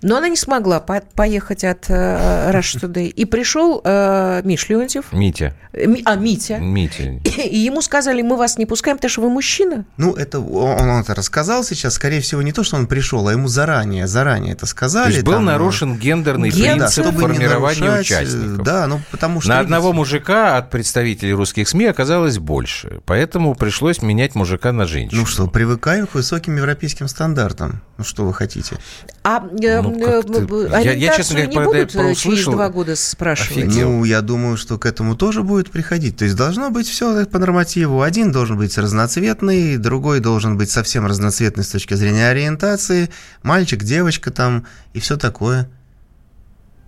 Но 0.05 0.19
она 0.19 0.29
не 0.29 0.37
смогла 0.37 0.81
по 0.81 1.03
поехать 1.15 1.65
от 1.65 1.87
э, 1.89 2.53
Rush 2.53 2.79
Today. 2.79 3.09
И 3.09 3.25
пришел 3.25 3.81
э, 3.83 4.43
Миш 4.45 4.69
Леонтьев. 4.69 5.07
Митя. 5.13 5.55
Ми, 5.73 6.03
а, 6.05 6.17
Митя. 6.17 6.59
Митя. 6.59 7.21
И, 7.25 7.57
ему 7.57 7.81
сказали, 7.81 8.21
мы 8.21 8.37
вас 8.37 8.59
не 8.59 8.67
пускаем, 8.67 8.99
потому 8.99 9.11
что 9.11 9.23
вы 9.23 9.31
мужчина. 9.31 9.87
Ну, 9.97 10.13
это 10.13 10.41
он, 10.41 10.91
он 10.91 11.01
это 11.01 11.15
рассказал 11.15 11.65
сейчас. 11.65 11.95
Скорее 11.95 12.21
всего, 12.21 12.43
не 12.43 12.53
то, 12.53 12.63
что 12.65 12.77
он 12.77 12.87
пришел, 12.87 13.27
а 13.29 13.33
ему 13.33 13.49
заранее, 13.49 14.07
заранее 14.07 14.53
это 14.53 14.67
сказали. 14.67 15.05
То 15.05 15.11
есть 15.13 15.25
был 15.25 15.33
там, 15.33 15.47
нарушен 15.47 15.97
гендерный 15.97 16.51
Ген... 16.51 16.77
принцип 16.77 17.05
да, 17.07 17.13
формирования 17.13 17.81
нарушать, 17.81 18.07
участников. 18.07 18.63
Да, 18.63 18.87
ну 18.87 19.01
потому 19.11 19.41
что... 19.41 19.49
На 19.49 19.61
одного 19.61 19.95
мужика 19.95 20.59
от 20.59 20.69
представителей 20.69 21.33
русских 21.33 21.67
СМИ 21.67 21.87
оказалось 21.87 22.39
больше. 22.39 23.01
Поэтому 23.07 23.55
пришлось 23.55 24.03
менять 24.03 24.35
мужика 24.35 24.71
на 24.71 24.87
женщину. 24.87 25.23
Ну 25.23 25.27
что, 25.27 25.47
привыкаем 25.47 26.07
к 26.07 26.15
высоким 26.15 26.59
европейским 26.59 27.09
стандартам. 27.09 27.81
Ну 27.97 28.05
что 28.05 28.25
вы 28.25 28.35
хотите? 28.35 28.77
А 29.23 29.43
э, 29.63 29.81
ну, 29.81 29.94
я, 29.99 30.93
я, 30.93 31.17
честно 31.17 31.37
говоря, 31.37 31.51
не 31.51 31.65
будут 31.65 31.93
про 31.93 32.15
через 32.15 32.45
два 32.45 32.69
года 32.69 32.97
спрашивать? 32.97 33.65
Офигел. 33.65 33.91
Ну, 33.91 34.05
я 34.05 34.21
думаю, 34.21 34.57
что 34.57 34.79
к 34.79 34.87
этому 34.87 35.17
тоже 35.17 35.43
будет 35.43 35.71
приходить. 35.71 36.17
То 36.17 36.25
есть 36.25 36.37
должно 36.37 36.71
быть 36.71 36.89
все 36.89 37.27
по 37.27 37.39
нормативу. 37.39 38.03
Один 38.03 38.33
должен 38.33 38.57
быть 38.57 38.77
разноцветный, 38.77 39.77
другой 39.77 40.21
должен 40.21 40.57
быть 40.57 40.71
совсем 40.71 41.07
разноцветный 41.07 41.65
с 41.65 41.69
точки 41.69 41.95
зрения 41.95 42.29
ориентации. 42.29 43.11
Мальчик, 43.43 43.83
девочка 43.83 44.31
там 44.31 44.67
и 44.93 45.01
все 45.01 45.17
такое. 45.17 45.69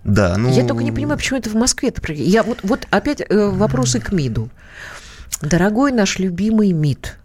Да, 0.03 0.37
ну... 0.37 0.49
Я 0.53 0.65
только 0.65 0.83
не 0.83 0.91
понимаю, 0.91 1.17
почему 1.17 1.39
это 1.39 1.49
в 1.49 1.55
Москве 1.55 1.89
это 1.89 2.13
Я 2.13 2.43
вот, 2.43 2.59
вот 2.63 2.87
опять 2.91 3.21
э, 3.21 3.49
вопросы 3.49 3.99
к 3.99 4.13
МИДу. 4.13 4.49
Дорогой 5.41 5.91
наш 5.91 6.17
любимый 6.17 6.71
МИД, 6.71 7.17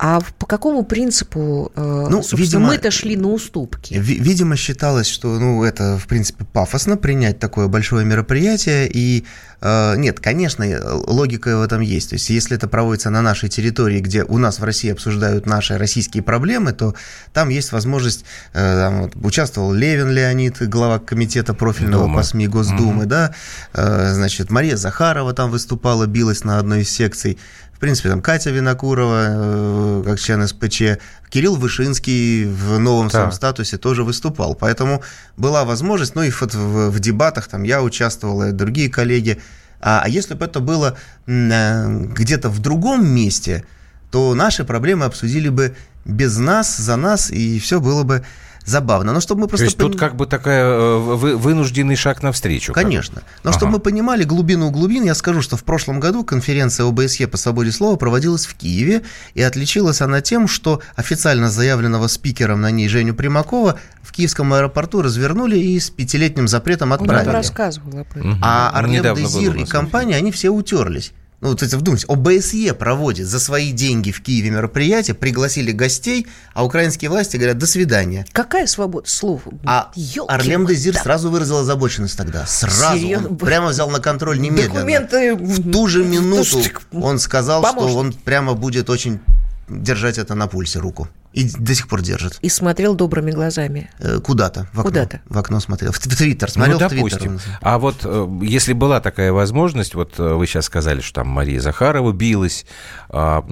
а 0.00 0.20
по 0.38 0.46
какому 0.46 0.84
принципу, 0.84 1.72
э, 1.74 2.06
ну, 2.08 2.22
видимо, 2.32 2.68
мы-то 2.68 2.92
шли 2.92 3.16
на 3.16 3.28
уступки? 3.28 3.94
Видимо, 3.94 4.54
считалось, 4.54 5.08
что 5.08 5.40
ну, 5.40 5.64
это, 5.64 5.98
в 5.98 6.06
принципе, 6.06 6.44
пафосно 6.44 6.96
принять 6.96 7.40
такое 7.40 7.66
большое 7.66 8.06
мероприятие. 8.06 8.88
И 8.88 9.24
э, 9.60 9.96
нет, 9.96 10.20
конечно, 10.20 10.64
логика 11.08 11.58
в 11.58 11.62
этом 11.62 11.80
есть. 11.80 12.10
То 12.10 12.14
есть, 12.14 12.30
если 12.30 12.56
это 12.56 12.68
проводится 12.68 13.10
на 13.10 13.22
нашей 13.22 13.48
территории, 13.48 13.98
где 13.98 14.22
у 14.22 14.38
нас 14.38 14.60
в 14.60 14.64
России 14.64 14.92
обсуждают 14.92 15.46
наши 15.46 15.76
российские 15.76 16.22
проблемы, 16.22 16.72
то 16.72 16.94
там 17.32 17.48
есть 17.48 17.72
возможность... 17.72 18.24
Э, 18.52 18.78
там, 18.78 19.02
вот, 19.02 19.16
участвовал 19.16 19.72
Левин 19.72 20.10
Леонид, 20.10 20.62
глава 20.68 21.00
комитета 21.00 21.54
профильного 21.54 22.04
Дума. 22.04 22.18
по 22.18 22.22
СМИ 22.22 22.46
Госдумы, 22.46 23.02
угу. 23.02 23.08
да, 23.08 23.34
значит, 23.74 24.50
Мария 24.50 24.76
Захарова 24.76 25.32
там 25.32 25.50
выступала, 25.50 26.06
билась 26.06 26.44
на 26.44 26.60
одной 26.60 26.82
из 26.82 26.90
секций. 26.90 27.36
В 27.78 27.80
принципе, 27.80 28.08
там 28.08 28.20
Катя 28.20 28.50
Винокурова, 28.50 29.26
э, 29.28 30.02
как 30.04 30.18
член 30.18 30.44
СПЧ, 30.44 30.98
Кирилл 31.30 31.54
Вышинский 31.54 32.44
в 32.44 32.76
новом 32.80 33.06
да. 33.06 33.10
своем 33.10 33.30
статусе 33.30 33.78
тоже 33.78 34.02
выступал. 34.02 34.56
Поэтому 34.56 35.00
была 35.36 35.64
возможность, 35.64 36.16
ну 36.16 36.24
и 36.24 36.30
в, 36.30 36.42
в, 36.42 36.90
в 36.90 36.98
дебатах 36.98 37.46
там 37.46 37.62
я 37.62 37.80
участвовал, 37.80 38.42
и 38.42 38.50
другие 38.50 38.90
коллеги. 38.90 39.40
А, 39.80 40.02
а 40.04 40.08
если 40.08 40.34
бы 40.34 40.44
это 40.44 40.58
было 40.58 40.98
э, 41.28 42.06
где-то 42.16 42.48
в 42.48 42.58
другом 42.58 43.06
месте, 43.06 43.64
то 44.10 44.34
наши 44.34 44.64
проблемы 44.64 45.04
обсудили 45.04 45.48
бы 45.48 45.76
без 46.04 46.36
нас, 46.36 46.78
за 46.78 46.96
нас, 46.96 47.30
и 47.30 47.60
все 47.60 47.80
было 47.80 48.02
бы 48.02 48.24
забавно. 48.68 49.12
Но 49.12 49.20
чтобы 49.20 49.42
мы 49.42 49.48
просто... 49.48 49.64
То 49.64 49.68
есть 49.68 49.76
пон... 49.76 49.92
тут 49.92 50.00
как 50.00 50.16
бы 50.16 50.26
такая 50.26 50.64
э, 50.64 50.98
вынужденный 51.36 51.96
шаг 51.96 52.22
навстречу. 52.22 52.72
Конечно. 52.72 53.22
Но 53.42 53.50
ага. 53.50 53.58
чтобы 53.58 53.72
мы 53.72 53.78
понимали 53.78 54.24
глубину 54.24 54.70
глубин, 54.70 55.04
я 55.04 55.14
скажу, 55.14 55.42
что 55.42 55.56
в 55.56 55.64
прошлом 55.64 56.00
году 56.00 56.24
конференция 56.24 56.86
ОБСЕ 56.86 57.26
по 57.26 57.36
свободе 57.36 57.72
слова 57.72 57.96
проводилась 57.96 58.46
в 58.46 58.54
Киеве, 58.54 59.02
и 59.34 59.42
отличилась 59.42 60.00
она 60.00 60.20
тем, 60.20 60.48
что 60.48 60.80
официально 60.96 61.50
заявленного 61.50 62.06
спикером 62.08 62.60
на 62.60 62.70
ней 62.70 62.88
Женю 62.88 63.14
Примакова 63.14 63.78
в 64.02 64.12
киевском 64.12 64.52
аэропорту 64.54 65.02
развернули 65.02 65.58
и 65.58 65.78
с 65.78 65.90
пятилетним 65.90 66.48
запретом 66.48 66.92
отправили. 66.92 67.28
Он 67.28 67.34
рассказывал 67.34 68.00
об 68.00 68.10
этом. 68.16 68.38
А 68.42 68.70
Арлем 68.70 69.14
Дезир 69.14 69.54
и 69.56 69.64
компания, 69.64 70.16
они 70.16 70.32
все 70.32 70.50
утерлись. 70.50 71.12
Ну, 71.40 71.50
вот 71.50 71.62
это 71.62 71.78
вдумайтесь, 71.78 72.04
ОБСЕ 72.08 72.74
проводит 72.74 73.28
за 73.28 73.38
свои 73.38 73.70
деньги 73.70 74.10
в 74.10 74.20
Киеве 74.22 74.50
мероприятие, 74.50 75.14
пригласили 75.14 75.70
гостей, 75.70 76.26
а 76.52 76.64
украинские 76.64 77.10
власти 77.10 77.36
говорят 77.36 77.58
«до 77.58 77.66
свидания». 77.66 78.26
Какая 78.32 78.66
свобода 78.66 79.08
слова? 79.08 79.42
А 79.64 79.92
Ёлки 79.94 80.32
Арлем 80.32 80.66
Дезир 80.66 80.94
да. 80.94 81.02
сразу 81.02 81.30
выразил 81.30 81.58
озабоченность 81.58 82.16
тогда. 82.16 82.44
Сразу. 82.44 82.98
Серьезно? 82.98 83.28
Он 83.28 83.36
прямо 83.36 83.68
взял 83.68 83.88
на 83.88 84.00
контроль 84.00 84.40
немедленно. 84.40 84.74
Документы... 84.74 85.36
В 85.36 85.70
ту 85.70 85.86
же 85.86 86.04
минуту 86.04 86.60
он 86.90 87.20
сказал, 87.20 87.62
Помощник. 87.62 87.88
что 87.88 87.98
он 87.98 88.12
прямо 88.12 88.54
будет 88.54 88.90
очень 88.90 89.20
держать 89.68 90.18
это 90.18 90.34
на 90.34 90.46
пульсе 90.46 90.78
руку. 90.78 91.08
И 91.32 91.44
до 91.44 91.74
сих 91.74 91.88
пор 91.88 92.00
держит. 92.00 92.38
И 92.40 92.48
смотрел 92.48 92.94
добрыми 92.94 93.30
глазами. 93.30 93.90
Э, 93.98 94.18
куда-то. 94.18 94.64
В 94.72 94.80
окно, 94.80 94.82
Куда-то. 94.82 95.20
В 95.26 95.38
окно 95.38 95.60
смотрел. 95.60 95.92
В, 95.92 95.96
в 95.98 96.16
Твиттер 96.16 96.50
смотрел. 96.50 96.80
Ну, 96.80 96.88
допустим. 96.88 97.38
В 97.38 97.42
твиттер. 97.42 97.58
А 97.60 97.78
вот 97.78 97.96
э, 98.04 98.38
если 98.42 98.72
была 98.72 99.00
такая 99.00 99.32
возможность, 99.32 99.94
вот 99.94 100.18
э, 100.18 100.34
вы 100.34 100.46
сейчас 100.46 100.64
сказали, 100.64 101.00
что 101.00 101.16
там 101.20 101.28
Мария 101.28 101.60
Захарова 101.60 102.12
билась. 102.12 102.64
А, 103.10 103.46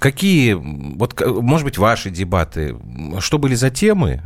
какие, 0.00 0.54
вот, 0.54 1.20
может 1.24 1.64
быть, 1.64 1.78
ваши 1.78 2.10
дебаты, 2.10 2.76
что 3.20 3.38
были 3.38 3.54
за 3.54 3.70
темы? 3.70 4.22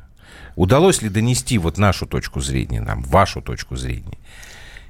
Удалось 0.56 1.02
ли 1.02 1.08
донести 1.08 1.58
вот 1.58 1.78
нашу 1.78 2.06
точку 2.06 2.40
зрения, 2.40 2.80
нам, 2.80 3.02
вашу 3.02 3.42
точку 3.42 3.76
зрения? 3.76 4.18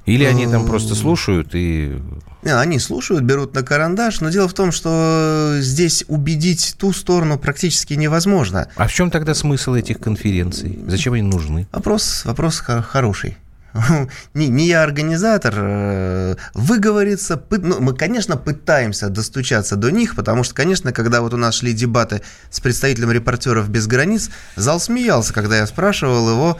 Или 0.05 0.23
они 0.23 0.47
там 0.47 0.65
просто 0.65 0.95
слушают 0.95 1.49
и... 1.53 2.01
Не, 2.41 2.57
они 2.57 2.79
слушают, 2.79 3.23
берут 3.23 3.53
на 3.53 3.63
карандаш, 3.63 4.21
но 4.21 4.29
дело 4.29 4.47
в 4.47 4.53
том, 4.53 4.71
что 4.71 5.57
здесь 5.59 6.05
убедить 6.07 6.75
ту 6.77 6.93
сторону 6.93 7.37
практически 7.37 7.93
невозможно. 7.95 8.69
А 8.75 8.87
в 8.87 8.93
чем 8.93 9.11
тогда 9.11 9.33
смысл 9.33 9.73
этих 9.73 9.99
конференций? 9.99 10.79
Зачем 10.87 11.13
они 11.13 11.23
нужны? 11.23 11.67
Вопрос, 11.71 12.23
вопрос 12.25 12.59
хороший. 12.59 13.37
не, 14.33 14.47
не 14.47 14.67
я 14.67 14.83
организатор, 14.83 15.53
э, 15.57 16.35
выговориться. 16.53 17.41
Ну, 17.49 17.79
мы, 17.79 17.93
конечно, 17.93 18.37
пытаемся 18.37 19.09
достучаться 19.09 19.75
до 19.75 19.91
них, 19.91 20.15
потому 20.15 20.43
что, 20.43 20.55
конечно, 20.55 20.91
когда 20.91 21.21
вот 21.21 21.33
у 21.33 21.37
нас 21.37 21.55
шли 21.55 21.73
дебаты 21.73 22.21
с 22.49 22.59
представителем 22.59 23.11
репортеров 23.11 23.69
без 23.69 23.87
границ, 23.87 24.29
зал 24.55 24.79
смеялся, 24.79 25.33
когда 25.33 25.57
я 25.57 25.67
спрашивал 25.67 26.29
его, 26.29 26.57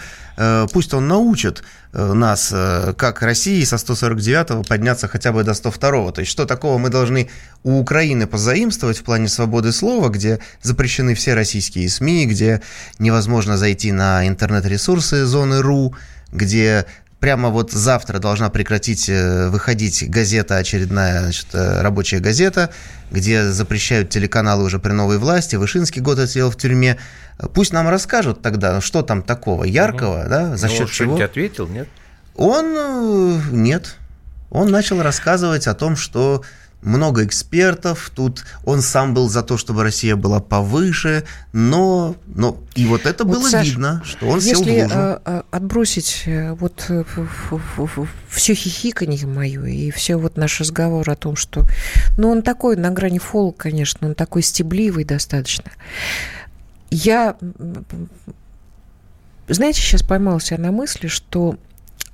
пусть 0.72 0.94
он 0.94 1.08
научит 1.08 1.64
э, 1.92 2.14
нас, 2.14 2.54
как 2.98 3.22
России 3.22 3.64
со 3.64 3.78
149 3.78 4.68
подняться 4.68 5.08
хотя 5.08 5.32
бы 5.32 5.44
до 5.44 5.54
102. 5.54 6.12
То 6.12 6.22
есть, 6.22 6.32
что 6.32 6.46
такого 6.46 6.78
мы 6.78 6.90
должны 6.90 7.30
у 7.64 7.80
Украины 7.80 8.28
позаимствовать 8.28 9.00
в 9.00 9.04
плане 9.04 9.28
свободы 9.28 9.72
слова, 9.72 10.10
где 10.10 10.40
запрещены 10.62 11.14
все 11.14 11.34
российские 11.34 11.90
СМИ, 11.90 12.26
где 12.26 12.62
невозможно 13.00 13.58
зайти 13.58 13.92
на 13.92 14.28
интернет-ресурсы 14.28 15.26
зоны 15.26 15.62
РУ, 15.62 15.96
где 16.32 16.86
прямо 17.20 17.50
вот 17.50 17.72
завтра 17.72 18.20
должна 18.20 18.50
прекратить 18.50 19.10
э, 19.10 19.50
выходить 19.50 20.10
газета, 20.10 20.58
очередная 20.58 21.24
значит, 21.24 21.48
э, 21.54 21.82
рабочая 21.82 22.20
газета, 22.20 22.72
где 23.12 23.44
запрещают 23.52 24.10
телеканалы 24.10 24.64
уже 24.64 24.80
при 24.80 24.92
новой 24.92 25.18
власти. 25.18 25.56
Вышинский 25.56 26.02
год 26.02 26.20
отсидел 26.20 26.50
в 26.50 26.58
тюрьме. 26.58 26.98
Пусть 27.54 27.74
нам 27.74 27.90
расскажут 27.90 28.42
тогда, 28.42 28.82
что 28.82 29.02
там 29.02 29.22
такого 29.22 29.64
яркого, 29.64 30.22
угу. 30.22 30.30
да, 30.30 30.58
за 30.58 30.68
ну, 30.68 30.74
счет 30.74 30.92
чего. 30.92 31.22
ответил, 31.22 31.68
нет? 31.68 31.88
Он 32.36 32.66
э, 32.78 33.42
нет. 33.52 33.96
Он 34.50 34.72
начал 34.72 35.02
рассказывать 35.02 35.68
о 35.68 35.76
том, 35.76 35.96
что 35.96 36.44
много 36.82 37.26
экспертов, 37.26 38.12
тут 38.16 38.46
он 38.64 38.82
сам 38.82 39.14
был 39.14 39.30
за 39.30 39.44
то, 39.44 39.58
чтобы 39.58 39.84
Россия 39.84 40.16
была 40.16 40.40
повыше, 40.40 41.26
но, 41.52 42.16
но 42.28 42.58
и 42.76 42.86
вот 42.86 43.06
это 43.06 43.26
вот, 43.26 43.38
было 43.38 43.50
Саш, 43.50 43.68
видно, 43.68 44.02
что 44.06 44.28
он 44.28 44.40
если 44.40 44.54
сел 44.54 44.64
в 44.64 44.68
лужу. 44.68 45.44
Отбросить 45.52 46.24
э, 46.26 46.54
вот 46.54 46.86
э, 46.90 47.04
все 48.30 48.54
хихиканье 48.54 49.28
мое 49.28 49.66
и 49.66 49.92
все 49.92 50.16
вот 50.16 50.38
наш 50.38 50.60
разговор 50.62 51.10
о 51.10 51.16
том, 51.16 51.36
что, 51.36 51.66
ну, 52.18 52.30
он 52.30 52.42
такой 52.42 52.78
на 52.78 52.92
грани 52.92 53.20
фол, 53.20 53.52
конечно, 53.52 54.08
он 54.08 54.16
такой 54.16 54.42
стебливый 54.42 55.04
достаточно. 55.04 55.72
Я, 56.92 57.36
знаете, 59.48 59.82
сейчас 59.82 60.02
поймался 60.02 60.58
на 60.58 60.72
мысли, 60.72 61.08
что 61.08 61.58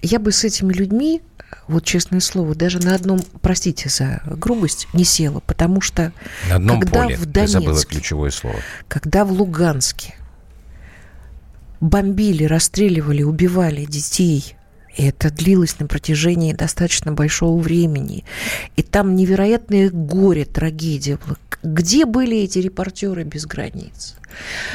я 0.01 0.19
бы 0.19 0.31
с 0.31 0.43
этими 0.43 0.73
людьми 0.73 1.21
вот 1.67 1.83
честное 1.83 2.19
слово, 2.19 2.55
даже 2.55 2.79
на 2.79 2.95
одном, 2.95 3.19
простите 3.41 3.89
за 3.89 4.21
грубость, 4.25 4.87
не 4.93 5.03
села, 5.03 5.41
потому 5.45 5.81
что 5.81 6.11
на 6.49 6.55
одном 6.55 6.79
когда 6.81 7.03
поле, 7.03 7.15
в 7.15 7.25
Донецке, 7.25 7.59
забыла 7.59 7.83
ключевое 7.83 8.31
слово. 8.31 8.57
когда 8.87 9.25
в 9.25 9.31
Луганске 9.31 10.15
бомбили, 11.79 12.45
расстреливали, 12.45 13.23
убивали 13.23 13.85
детей, 13.85 14.55
и 14.95 15.03
это 15.03 15.29
длилось 15.29 15.79
на 15.79 15.87
протяжении 15.87 16.53
достаточно 16.53 17.11
большого 17.11 17.59
времени. 17.61 18.23
И 18.75 18.81
там 18.81 19.15
невероятное 19.15 19.89
горе, 19.89 20.45
трагедия 20.45 21.17
была. 21.25 21.37
Где 21.63 22.05
были 22.05 22.37
эти 22.37 22.59
репортеры 22.59 23.23
без 23.23 23.45
границ? 23.45 24.15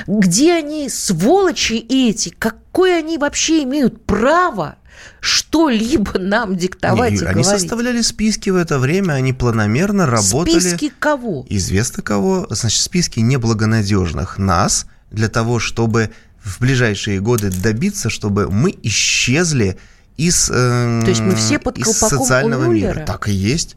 Где 0.06 0.54
они, 0.54 0.88
сволочи 0.88 1.74
эти? 1.74 2.30
Какое 2.30 2.98
они 2.98 3.16
вообще 3.16 3.62
имеют 3.62 4.04
право 4.04 4.76
что-либо 5.20 6.18
нам 6.18 6.56
диктовать 6.56 7.12
Не, 7.12 7.16
Юль, 7.16 7.24
и 7.24 7.28
Они 7.28 7.42
говорить. 7.42 7.60
составляли 7.60 8.00
списки 8.02 8.50
в 8.50 8.56
это 8.56 8.78
время, 8.78 9.12
они 9.14 9.32
планомерно 9.32 10.06
работали. 10.06 10.58
Списки 10.58 10.92
кого? 10.98 11.46
Известно 11.48 12.02
кого. 12.02 12.46
Значит, 12.50 12.82
списки 12.82 13.20
неблагонадежных 13.20 14.38
нас 14.38 14.86
для 15.10 15.28
того, 15.28 15.58
чтобы 15.58 16.10
в 16.42 16.60
ближайшие 16.60 17.20
годы 17.20 17.50
добиться, 17.50 18.10
чтобы 18.10 18.50
мы 18.50 18.74
исчезли 18.82 19.78
из, 20.20 20.50
э, 20.50 21.00
То 21.02 21.08
есть 21.08 21.20
мы 21.20 21.34
все 21.34 21.58
под 21.58 21.78
из 21.78 21.86
социального 21.86 22.64
мира. 22.64 23.04
Так 23.06 23.28
и 23.28 23.32
есть, 23.32 23.76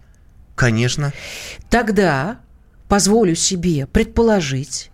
конечно. 0.56 1.13
Тогда 1.69 2.39
позволю 2.88 3.36
себе 3.36 3.88
предположить, 3.88 4.91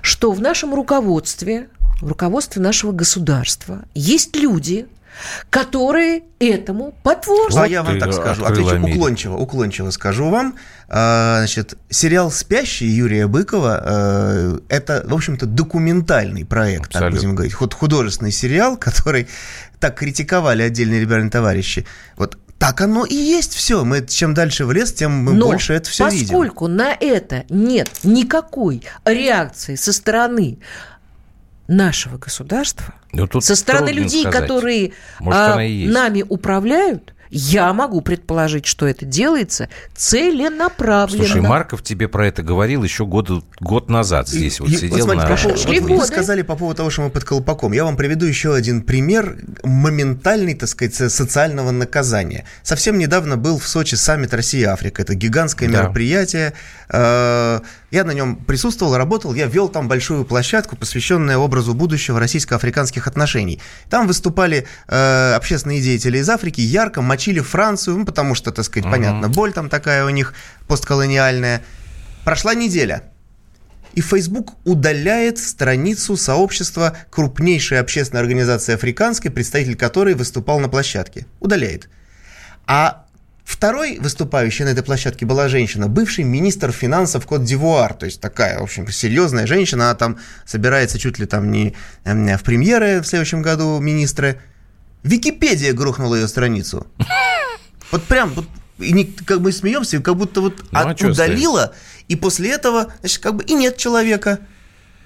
что 0.00 0.32
в 0.32 0.40
нашем 0.40 0.74
руководстве, 0.74 1.68
в 2.00 2.08
руководстве 2.08 2.62
нашего 2.62 2.92
государства 2.92 3.84
есть 3.94 4.36
люди, 4.36 4.86
которые 5.50 6.22
этому 6.38 6.94
потворствуют. 7.02 7.54
Ну, 7.54 7.62
а 7.62 7.68
я 7.68 7.82
вам 7.82 7.98
так 7.98 8.12
скажу, 8.12 8.44
отвечу 8.44 8.76
уклончиво, 8.76 9.36
уклончиво 9.36 9.90
скажу 9.90 10.28
вам. 10.28 10.56
А, 10.88 11.38
значит, 11.38 11.74
сериал 11.90 12.30
«Спящий» 12.30 12.86
Юрия 12.86 13.26
Быкова 13.26 13.82
э,– 13.84 14.58
это, 14.68 15.02
в 15.06 15.14
общем-то, 15.14 15.46
документальный 15.46 16.44
проект, 16.44 16.86
Абсолютно. 16.86 17.10
так 17.10 17.20
будем 17.20 17.34
говорить, 17.34 17.54
художественный 17.54 18.30
сериал, 18.30 18.76
который 18.80 19.28
так 19.80 19.98
критиковали 19.98 20.62
отдельные 20.62 21.00
ребята 21.00 21.28
товарищи. 21.30 21.86
Вот 22.16 22.38
так 22.58 22.80
оно 22.80 23.04
и 23.04 23.14
есть 23.14 23.54
все. 23.54 23.84
Мы 23.84 24.06
чем 24.06 24.34
дальше 24.34 24.64
в 24.64 24.72
лес, 24.72 24.92
тем 24.92 25.12
мы 25.12 25.34
Но 25.34 25.46
больше 25.46 25.74
это 25.74 25.90
все 25.90 26.04
поскольку 26.04 26.20
видим. 26.20 26.34
Поскольку 26.34 26.66
на 26.68 26.96
это 26.98 27.44
нет 27.50 27.90
никакой 28.02 28.82
реакции 29.04 29.74
со 29.74 29.92
стороны 29.92 30.58
нашего 31.68 32.16
государства, 32.16 32.94
ну, 33.12 33.28
со 33.40 33.56
стороны 33.56 33.90
людей, 33.90 34.22
сказать. 34.22 34.42
которые 34.42 34.92
Может, 35.20 35.40
а, 35.40 35.56
нами 35.56 36.24
управляют, 36.26 37.14
я 37.30 37.72
могу 37.72 38.00
предположить, 38.00 38.66
что 38.66 38.86
это 38.86 39.04
делается 39.04 39.68
целенаправленно. 39.94 41.24
Слушай, 41.24 41.40
Марков 41.40 41.82
тебе 41.82 42.08
про 42.08 42.26
это 42.28 42.42
говорил 42.42 42.82
еще 42.82 43.06
год, 43.06 43.44
год 43.60 43.88
назад 43.88 44.28
здесь 44.28 44.58
и, 44.58 44.62
вот 44.62 44.70
сидел. 44.70 44.90
Вот 44.90 45.00
смотрите, 45.00 45.22
на... 45.22 45.26
Прошли 45.26 45.80
вот 45.80 45.90
вы 46.00 46.06
сказали 46.06 46.42
по 46.42 46.56
поводу 46.56 46.78
того, 46.78 46.90
что 46.90 47.02
мы 47.02 47.10
под 47.10 47.24
колпаком. 47.24 47.72
Я 47.72 47.84
вам 47.84 47.96
приведу 47.96 48.26
еще 48.26 48.54
один 48.54 48.82
пример 48.82 49.36
моментальный, 49.62 50.54
так 50.54 50.68
сказать, 50.68 50.94
социального 50.94 51.70
наказания. 51.70 52.44
Совсем 52.62 52.98
недавно 52.98 53.36
был 53.36 53.58
в 53.58 53.66
Сочи 53.66 53.94
саммит 53.94 54.34
Россия-Африка. 54.34 55.02
Это 55.02 55.14
гигантское 55.14 55.68
да. 55.68 55.82
мероприятие. 55.82 56.52
Э, 56.88 57.60
я 57.96 58.04
на 58.04 58.12
нем 58.12 58.36
присутствовал, 58.36 58.96
работал, 58.96 59.34
я 59.34 59.46
вел 59.46 59.68
там 59.68 59.88
большую 59.88 60.24
площадку, 60.24 60.76
посвященную 60.76 61.38
образу 61.38 61.74
будущего 61.74 62.20
российско-африканских 62.20 63.06
отношений. 63.06 63.60
Там 63.88 64.06
выступали 64.06 64.66
э, 64.86 65.32
общественные 65.34 65.80
деятели 65.80 66.18
из 66.18 66.28
Африки, 66.28 66.60
ярко 66.60 67.00
мочили 67.00 67.40
Францию, 67.40 67.98
ну, 67.98 68.04
потому 68.04 68.34
что, 68.34 68.52
так 68.52 68.64
сказать, 68.64 68.86
uh-huh. 68.86 68.92
понятно, 68.92 69.28
боль 69.28 69.52
там 69.52 69.68
такая 69.68 70.04
у 70.04 70.10
них 70.10 70.34
постколониальная. 70.68 71.62
Прошла 72.24 72.54
неделя, 72.54 73.02
и 73.94 74.02
Facebook 74.02 74.52
удаляет 74.64 75.38
страницу 75.38 76.18
сообщества 76.18 76.96
крупнейшей 77.10 77.80
общественной 77.80 78.20
организации 78.20 78.74
африканской, 78.74 79.30
представитель 79.30 79.76
которой 79.76 80.14
выступал 80.14 80.60
на 80.60 80.68
площадке. 80.68 81.26
Удаляет. 81.40 81.88
А 82.66 83.05
Второй 83.46 84.00
выступающий 84.00 84.64
на 84.64 84.70
этой 84.70 84.82
площадке 84.82 85.24
была 85.24 85.46
женщина, 85.46 85.86
бывший 85.86 86.24
министр 86.24 86.72
финансов 86.72 87.26
Кот-Дивуар, 87.26 87.94
то 87.94 88.04
есть 88.04 88.20
такая, 88.20 88.58
в 88.58 88.64
общем, 88.64 88.90
серьезная 88.90 89.46
женщина, 89.46 89.84
она 89.84 89.94
там 89.94 90.18
собирается 90.44 90.98
чуть 90.98 91.20
ли 91.20 91.26
там 91.26 91.52
не 91.52 91.76
в 92.04 92.42
премьеры 92.42 93.00
в 93.00 93.06
следующем 93.06 93.42
году 93.42 93.78
министры. 93.78 94.40
Википедия 95.04 95.72
грохнула 95.72 96.16
ее 96.16 96.28
страницу. 96.28 96.88
Вот 97.92 98.02
прям, 98.02 98.30
вот, 98.30 98.48
и 98.80 98.90
не, 98.90 99.04
как 99.04 99.40
бы 99.40 99.52
смеемся, 99.52 100.00
как 100.00 100.16
будто 100.16 100.40
вот 100.40 100.64
ну, 100.72 100.80
от, 100.80 101.00
а 101.00 101.06
удалила, 101.06 101.72
и 102.08 102.16
после 102.16 102.50
этого, 102.50 102.92
значит, 102.98 103.22
как 103.22 103.36
бы 103.36 103.44
и 103.44 103.54
нет 103.54 103.76
человека. 103.76 104.40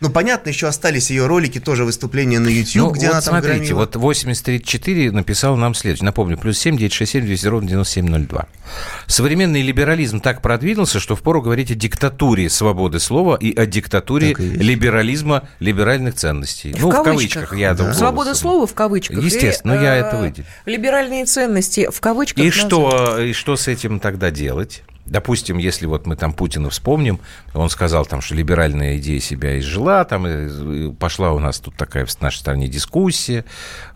Ну, 0.01 0.09
понятно, 0.09 0.49
еще 0.49 0.67
остались 0.67 1.11
ее 1.11 1.27
ролики, 1.27 1.61
тоже 1.61 1.85
выступления 1.85 2.39
на 2.39 2.49
YouTube, 2.49 2.77
ну, 2.77 2.91
где 2.91 3.07
вот 3.07 3.13
она 3.13 3.21
там 3.21 3.35
смотрите, 3.35 3.59
громила. 3.59 3.79
вот 3.81 3.97
8034 3.97 5.13
написал 5.13 5.57
нам 5.57 5.75
следующее. 5.75 6.07
Напомню, 6.07 6.39
плюс 6.39 6.59
7 6.59 6.79
967 6.79 7.27
200 7.27 7.47
ровно 7.47 7.69
9702. 7.69 8.47
Современный 9.07 9.61
либерализм 9.61 10.21
так 10.21 10.41
продвинулся, 10.41 11.01
что 11.01 11.17
впору 11.17 11.43
говорить 11.43 11.71
о 11.71 11.75
диктатуре 11.75 12.49
свободы 12.49 12.99
слова 12.99 13.37
и 13.37 13.55
о 13.55 13.67
диктатуре 13.67 14.31
и 14.31 14.35
либерализма 14.35 15.49
либеральных 15.59 16.15
ценностей. 16.15 16.73
В 16.73 16.81
ну, 16.81 16.91
кавычках. 16.91 17.45
в 17.45 17.49
кавычках. 17.51 17.59
Я 17.59 17.75
да. 17.75 17.93
Свобода 17.93 18.35
слова 18.35 18.67
в 18.67 18.73
кавычках. 18.73 19.23
Естественно, 19.23 19.75
и, 19.75 19.83
я 19.83 19.97
это 19.97 20.17
э, 20.17 20.21
выделил. 20.21 20.47
Либеральные 20.65 21.27
ценности 21.27 21.89
в 21.93 22.01
кавычках. 22.01 22.43
И 22.43 22.51
что, 22.51 23.19
и 23.19 23.35
что 23.35 23.57
с 23.57 23.69
этим 23.69 24.01
тогда 24.01 24.31
делать? 24.31 24.83
Допустим, 25.07 25.59
если 25.59 25.87
вот 25.87 26.07
мы 26.07 26.15
там 26.15 26.33
Путина 26.33 26.71
вспомним, 26.71 27.19
он 27.53 27.69
сказал 27.69 28.07
там, 28.07 28.21
что 28.21 28.35
либеральная 28.35 28.97
идея 28.99 29.19
себя 29.19 29.59
изжила, 29.59 30.05
там 30.05 30.27
и 30.27 30.93
пошла 30.93 31.33
у 31.33 31.41
нас 31.41 31.59
тут 31.59 31.75
такая 31.75 32.07
в 32.07 32.21
нашей 32.21 32.39
стране 32.39 32.69
дискуссия, 32.69 33.45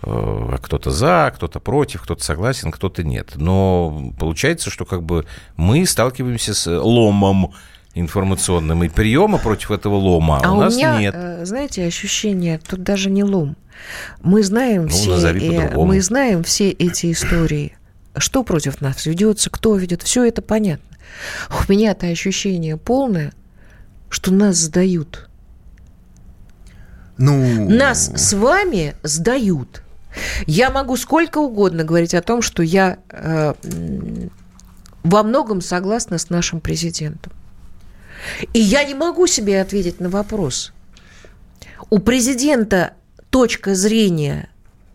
э, 0.02 0.56
кто-то 0.60 0.90
за, 0.90 1.32
кто-то 1.36 1.60
против, 1.60 2.02
кто-то 2.02 2.24
согласен, 2.24 2.72
кто-то 2.72 3.04
нет. 3.04 3.32
Но 3.36 4.12
получается, 4.18 4.70
что 4.70 4.84
как 4.84 5.04
бы 5.04 5.24
мы 5.56 5.86
сталкиваемся 5.86 6.52
с 6.52 6.66
ломом 6.68 7.54
информационным, 7.94 8.82
и 8.82 8.88
приема 8.88 9.38
против 9.38 9.70
этого 9.70 9.94
лома 9.94 10.40
а 10.42 10.52
у 10.52 10.60
нас 10.60 10.76
меня, 10.76 10.98
нет. 10.98 11.14
Э, 11.16 11.44
знаете, 11.44 11.86
ощущение, 11.86 12.60
тут 12.66 12.82
даже 12.82 13.08
не 13.08 13.22
лом. 13.22 13.56
Мы 14.22 14.42
знаем, 14.42 14.82
ну, 14.82 14.88
все, 14.88 15.70
мы 15.76 16.00
знаем 16.00 16.42
все 16.42 16.70
эти 16.70 17.12
истории. 17.12 17.76
Что 18.16 18.44
против 18.44 18.80
нас 18.80 19.06
ведется, 19.06 19.50
кто 19.50 19.76
ведет, 19.76 20.02
все 20.02 20.24
это 20.24 20.40
понятно. 20.42 20.93
У 21.50 21.72
меня-то 21.72 22.06
ощущение 22.06 22.76
полное, 22.76 23.32
что 24.08 24.32
нас 24.32 24.56
сдают. 24.56 25.28
Ну... 27.16 27.68
Нас 27.70 28.10
с 28.14 28.32
вами 28.32 28.94
сдают. 29.02 29.82
Я 30.46 30.70
могу 30.70 30.96
сколько 30.96 31.38
угодно 31.38 31.84
говорить 31.84 32.14
о 32.14 32.22
том, 32.22 32.42
что 32.42 32.62
я 32.62 32.98
э, 33.10 33.54
во 35.02 35.22
многом 35.22 35.60
согласна 35.60 36.18
с 36.18 36.30
нашим 36.30 36.60
президентом. 36.60 37.32
И 38.52 38.58
я 38.58 38.84
не 38.84 38.94
могу 38.94 39.26
себе 39.26 39.60
ответить 39.60 40.00
на 40.00 40.08
вопрос. 40.08 40.72
У 41.90 41.98
президента 41.98 42.94
точка 43.30 43.74
зрения 43.74 44.48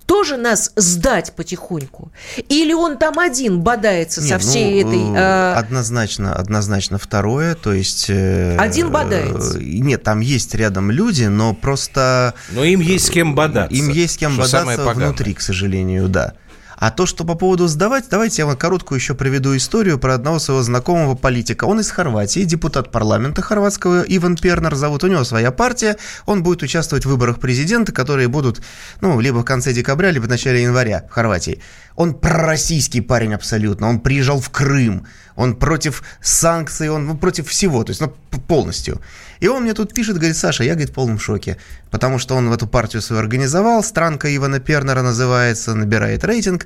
тоже 0.10 0.38
нас 0.38 0.72
сдать 0.76 1.34
потихоньку? 1.36 2.12
Или 2.50 2.74
он 2.74 2.98
там 2.98 3.20
один 3.20 3.62
бодается 3.62 4.22
Нет, 4.22 4.30
со 4.30 4.40
всей 4.40 4.84
ну, 4.84 4.90
этой... 4.90 5.16
Э... 5.16 5.54
Однозначно, 5.54 6.34
однозначно 6.34 6.98
второе, 6.98 7.54
то 7.54 7.72
есть... 7.72 8.10
Э... 8.10 8.58
Один 8.58 8.90
бодается? 8.90 9.60
Нет, 9.60 10.02
там 10.02 10.22
есть 10.22 10.56
рядом 10.56 10.90
люди, 10.90 11.26
но 11.26 11.54
просто... 11.54 12.34
Но 12.50 12.64
им 12.64 12.80
есть 12.80 13.06
с 13.06 13.10
кем 13.12 13.36
бодаться. 13.36 13.76
Им 13.76 13.90
есть 13.90 14.16
с 14.16 14.18
кем 14.18 14.36
бодаться 14.36 14.84
внутри, 14.94 15.36
к 15.36 15.42
сожалению, 15.42 16.10
да. 16.10 16.34
А 16.80 16.92
то, 16.92 17.06
что 17.06 17.26
по 17.26 17.36
поводу 17.36 17.68
сдавать, 17.68 18.06
давайте 18.10 18.42
я 18.42 18.46
вам 18.46 18.56
короткую 18.56 19.00
еще 19.00 19.14
приведу 19.14 19.56
историю 19.58 20.00
про 20.00 20.14
одного 20.14 20.40
своего 20.40 20.64
знакомого 20.64 21.14
политика. 21.14 21.66
Он 21.66 21.82
из 21.82 21.92
Хорватии, 21.92 22.46
депутат 22.46 22.90
парламента 22.90 23.42
хорватского, 23.42 24.06
Иван 24.08 24.38
Пернер 24.38 24.74
зовут, 24.76 25.04
у 25.04 25.08
него 25.08 25.26
своя 25.26 25.52
партия, 25.52 25.98
он 26.26 26.42
будет 26.42 26.64
участвовать 26.64 27.04
в 27.04 27.10
выборах 27.10 27.42
президента, 27.42 27.92
которые 27.92 28.30
будут, 28.30 28.62
ну, 29.02 29.20
либо 29.20 29.40
в 29.40 29.44
конце 29.44 29.74
декабря, 29.74 30.12
либо 30.12 30.24
в 30.24 30.30
начале 30.30 30.64
января 30.64 31.04
в 31.10 31.14
Хорватии. 31.14 31.62
Он 31.98 32.14
пророссийский 32.14 33.02
парень 33.02 33.34
абсолютно, 33.34 33.90
он 33.90 34.00
приезжал 34.00 34.40
в 34.40 34.50
Крым, 34.50 35.06
он 35.36 35.58
против 35.58 36.02
санкций, 36.22 36.90
он 36.90 37.08
ну, 37.08 37.18
против 37.18 37.50
всего, 37.50 37.84
то 37.84 37.90
есть 37.90 38.00
ну, 38.00 38.14
полностью. 38.48 39.02
И 39.40 39.48
он 39.48 39.64
мне 39.64 39.74
тут 39.74 39.94
пишет, 39.94 40.18
говорит, 40.18 40.36
Саша, 40.36 40.64
я, 40.64 40.74
говорит, 40.74 40.90
в 40.90 40.94
полном 40.94 41.20
шоке, 41.20 41.58
потому 41.92 42.20
что 42.20 42.36
он 42.36 42.50
в 42.50 42.54
эту 42.54 42.68
партию 42.68 43.02
свою 43.02 43.22
организовал, 43.22 43.84
странка 43.84 44.34
Ивана 44.36 44.60
Пернера 44.60 45.02
называется, 45.02 45.76
набирает 45.76 46.24
рейтинг. 46.24 46.66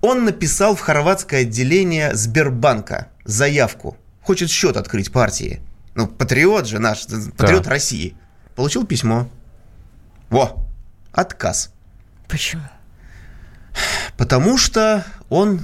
Он 0.00 0.24
написал 0.24 0.74
в 0.74 0.80
хорватское 0.80 1.42
отделение 1.42 2.14
Сбербанка 2.14 3.08
заявку, 3.24 3.96
хочет 4.22 4.50
счет 4.50 4.76
открыть 4.76 5.12
партии. 5.12 5.60
Ну, 5.94 6.06
патриот 6.06 6.66
же 6.66 6.78
наш, 6.78 7.06
патриот 7.36 7.64
да. 7.64 7.70
России. 7.70 8.16
Получил 8.54 8.84
письмо. 8.86 9.28
Во, 10.30 10.64
отказ. 11.12 11.72
Почему? 12.28 12.62
Потому 14.16 14.58
что 14.58 15.04
он 15.28 15.60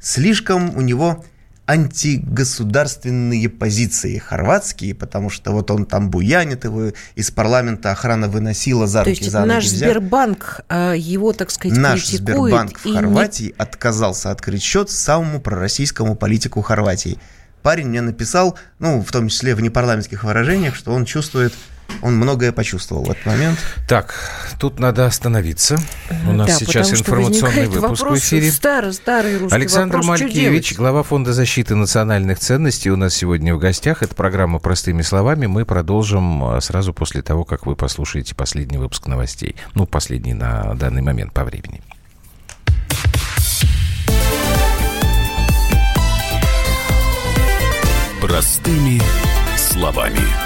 слишком 0.00 0.76
у 0.76 0.80
него 0.80 1.24
антигосударственные 1.66 3.48
позиции 3.48 4.18
хорватские, 4.18 4.94
потому 4.94 5.30
что 5.30 5.50
вот 5.50 5.70
он 5.70 5.84
там 5.84 6.10
буянит, 6.10 6.64
его 6.64 6.92
из 7.16 7.30
парламента 7.30 7.90
охрана 7.90 8.28
выносила 8.28 8.86
за 8.86 9.00
руки, 9.00 9.16
То 9.16 9.20
есть 9.20 9.32
за 9.32 9.44
наш 9.44 9.66
Сбербанк 9.66 10.60
а, 10.68 10.94
его, 10.94 11.32
так 11.32 11.50
сказать, 11.50 11.76
Наш 11.76 12.06
Сбербанк 12.06 12.78
в 12.78 12.94
Хорватии 12.94 13.44
не... 13.46 13.54
отказался 13.58 14.30
открыть 14.30 14.62
счет 14.62 14.90
самому 14.90 15.40
пророссийскому 15.40 16.14
политику 16.14 16.62
Хорватии. 16.62 17.18
Парень 17.62 17.88
мне 17.88 18.00
написал, 18.00 18.56
ну, 18.78 19.02
в 19.02 19.10
том 19.10 19.28
числе 19.28 19.56
в 19.56 19.60
непарламентских 19.60 20.22
выражениях, 20.22 20.76
что 20.76 20.92
он 20.92 21.04
чувствует 21.04 21.52
он 22.02 22.16
многое 22.16 22.52
почувствовал 22.52 23.04
в 23.04 23.10
этот 23.10 23.26
момент. 23.26 23.58
Так, 23.88 24.14
тут 24.58 24.78
надо 24.78 25.06
остановиться. 25.06 25.76
У 26.26 26.32
нас 26.32 26.48
да, 26.48 26.54
сейчас 26.54 26.92
информационный 26.92 27.66
выпуск 27.66 28.04
в 28.04 28.16
эфире. 28.16 28.50
Старый, 28.50 28.92
старый 28.92 29.38
русский 29.38 29.54
Александр 29.54 29.96
вопрос, 29.96 30.20
Малькевич, 30.20 30.74
глава 30.76 31.02
Фонда 31.02 31.32
защиты 31.32 31.74
национальных 31.74 32.38
ценностей, 32.38 32.90
у 32.90 32.96
нас 32.96 33.14
сегодня 33.14 33.54
в 33.54 33.58
гостях. 33.58 34.02
Это 34.02 34.14
программа 34.14 34.58
«Простыми 34.58 35.02
словами». 35.02 35.46
Мы 35.46 35.64
продолжим 35.64 36.44
а, 36.44 36.60
сразу 36.60 36.92
после 36.92 37.22
того, 37.22 37.44
как 37.44 37.66
вы 37.66 37.76
послушаете 37.76 38.34
последний 38.34 38.78
выпуск 38.78 39.06
новостей. 39.06 39.56
Ну, 39.74 39.86
последний 39.86 40.34
на 40.34 40.74
данный 40.74 41.02
момент 41.02 41.32
по 41.32 41.44
времени. 41.44 41.82
Простыми 48.20 49.00
словами. 49.56 50.45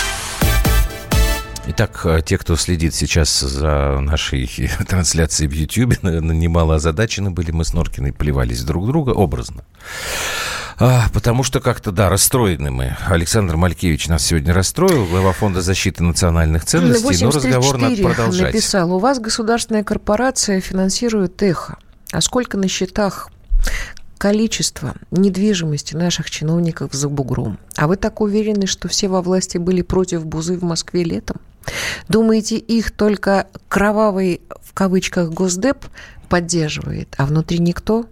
Итак, 1.81 2.01
э, 2.05 2.21
те, 2.23 2.37
кто 2.37 2.55
следит 2.57 2.93
сейчас 2.93 3.39
за 3.39 3.97
нашей 3.99 4.45
трансляцией 4.87 5.49
в 5.49 5.53
YouTube, 5.53 6.03
наверное, 6.03 6.35
немало 6.35 6.75
озадачены 6.75 7.31
были. 7.31 7.49
Мы 7.49 7.65
с 7.65 7.73
Норкиной 7.73 8.13
плевались 8.13 8.63
друг 8.63 8.85
друга 8.85 9.09
образно. 9.09 9.63
А, 10.77 11.07
потому 11.11 11.41
что 11.41 11.59
как-то, 11.59 11.91
да, 11.91 12.07
расстроены 12.09 12.69
мы. 12.69 12.95
Александр 13.07 13.55
Малькевич 13.55 14.09
нас 14.09 14.23
сегодня 14.23 14.53
расстроил, 14.53 15.07
глава 15.07 15.31
Фонда 15.31 15.63
защиты 15.63 16.03
национальных 16.03 16.65
ценностей, 16.65 17.25
но 17.25 17.31
разговор 17.31 17.79
надо 17.79 17.95
продолжать. 17.95 18.53
написал, 18.53 18.93
у 18.93 18.99
вас 18.99 19.19
государственная 19.19 19.83
корпорация 19.83 20.61
финансирует 20.61 21.41
эхо. 21.41 21.79
А 22.11 22.21
сколько 22.21 22.59
на 22.59 22.67
счетах 22.67 23.31
количество 24.19 24.93
недвижимости 25.09 25.95
наших 25.95 26.29
чиновников 26.29 26.93
за 26.93 27.09
бугром. 27.09 27.57
А 27.75 27.87
вы 27.87 27.95
так 27.95 28.21
уверены, 28.21 28.67
что 28.67 28.87
все 28.87 29.07
во 29.07 29.23
власти 29.23 29.57
были 29.57 29.81
против 29.81 30.27
Бузы 30.27 30.59
в 30.59 30.63
Москве 30.63 31.03
летом? 31.03 31.37
Думаете, 32.07 32.57
их 32.57 32.91
только 32.91 33.47
кровавый, 33.69 34.41
в 34.63 34.73
кавычках, 34.73 35.29
Госдеп 35.29 35.85
поддерживает, 36.29 37.13
а 37.17 37.25
внутри 37.25 37.59
никто? 37.59 38.05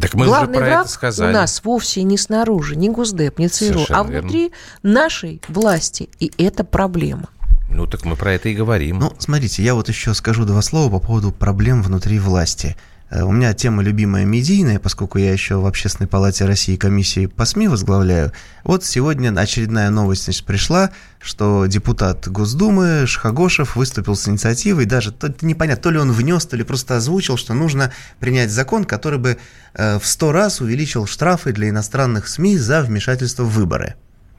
Так 0.00 0.14
мы 0.14 0.26
Главный 0.26 0.56
уже 0.56 0.58
про 0.58 0.66
враг 0.66 0.80
это 0.86 0.90
сказали. 0.90 1.30
у 1.30 1.32
нас 1.32 1.62
вовсе 1.64 2.02
не 2.02 2.18
снаружи, 2.18 2.74
не 2.74 2.88
Госдеп, 2.88 3.38
не 3.38 3.48
ЦРУ, 3.48 3.66
Совершенно 3.74 4.00
а 4.00 4.02
внутри 4.02 4.40
верно. 4.42 4.56
нашей 4.82 5.40
власти. 5.48 6.08
И 6.18 6.32
это 6.36 6.64
проблема. 6.64 7.28
Ну, 7.70 7.86
так 7.86 8.04
мы 8.04 8.16
про 8.16 8.32
это 8.32 8.48
и 8.48 8.54
говорим. 8.54 8.98
Ну, 8.98 9.12
смотрите, 9.18 9.62
я 9.62 9.74
вот 9.74 9.88
еще 9.88 10.12
скажу 10.14 10.44
два 10.44 10.62
слова 10.62 10.90
по 10.90 10.98
поводу 11.04 11.30
проблем 11.32 11.82
внутри 11.82 12.18
власти. 12.18 12.76
Э, 13.14 13.22
у 13.22 13.30
меня 13.30 13.54
тема 13.54 13.82
любимая 13.82 14.24
медийная, 14.24 14.78
поскольку 14.78 15.18
я 15.18 15.32
еще 15.32 15.56
в 15.56 15.66
Общественной 15.66 16.08
палате 16.08 16.44
России 16.44 16.76
комиссии 16.76 17.26
по 17.26 17.44
СМИ 17.44 17.68
возглавляю. 17.68 18.32
Вот 18.64 18.84
сегодня 18.84 19.30
очередная 19.38 19.88
новость 19.90 20.24
значит, 20.24 20.44
пришла, 20.44 20.90
что 21.20 21.66
депутат 21.66 22.26
Госдумы 22.28 23.06
Шхагошев 23.06 23.76
выступил 23.76 24.16
с 24.16 24.28
инициативой, 24.28 24.84
даже 24.84 25.12
то, 25.12 25.32
непонятно, 25.42 25.82
то 25.82 25.90
ли 25.90 25.98
он 25.98 26.10
внес, 26.10 26.44
то 26.46 26.56
ли 26.56 26.64
просто 26.64 26.96
озвучил, 26.96 27.36
что 27.36 27.54
нужно 27.54 27.92
принять 28.18 28.50
закон, 28.50 28.84
который 28.84 29.20
бы 29.20 29.38
э, 29.74 29.98
в 29.98 30.06
сто 30.06 30.32
раз 30.32 30.60
увеличил 30.60 31.06
штрафы 31.06 31.52
для 31.52 31.68
иностранных 31.68 32.26
СМИ 32.26 32.58
за 32.58 32.82
вмешательство 32.82 33.44
в 33.44 33.50
выборы. 33.50 33.94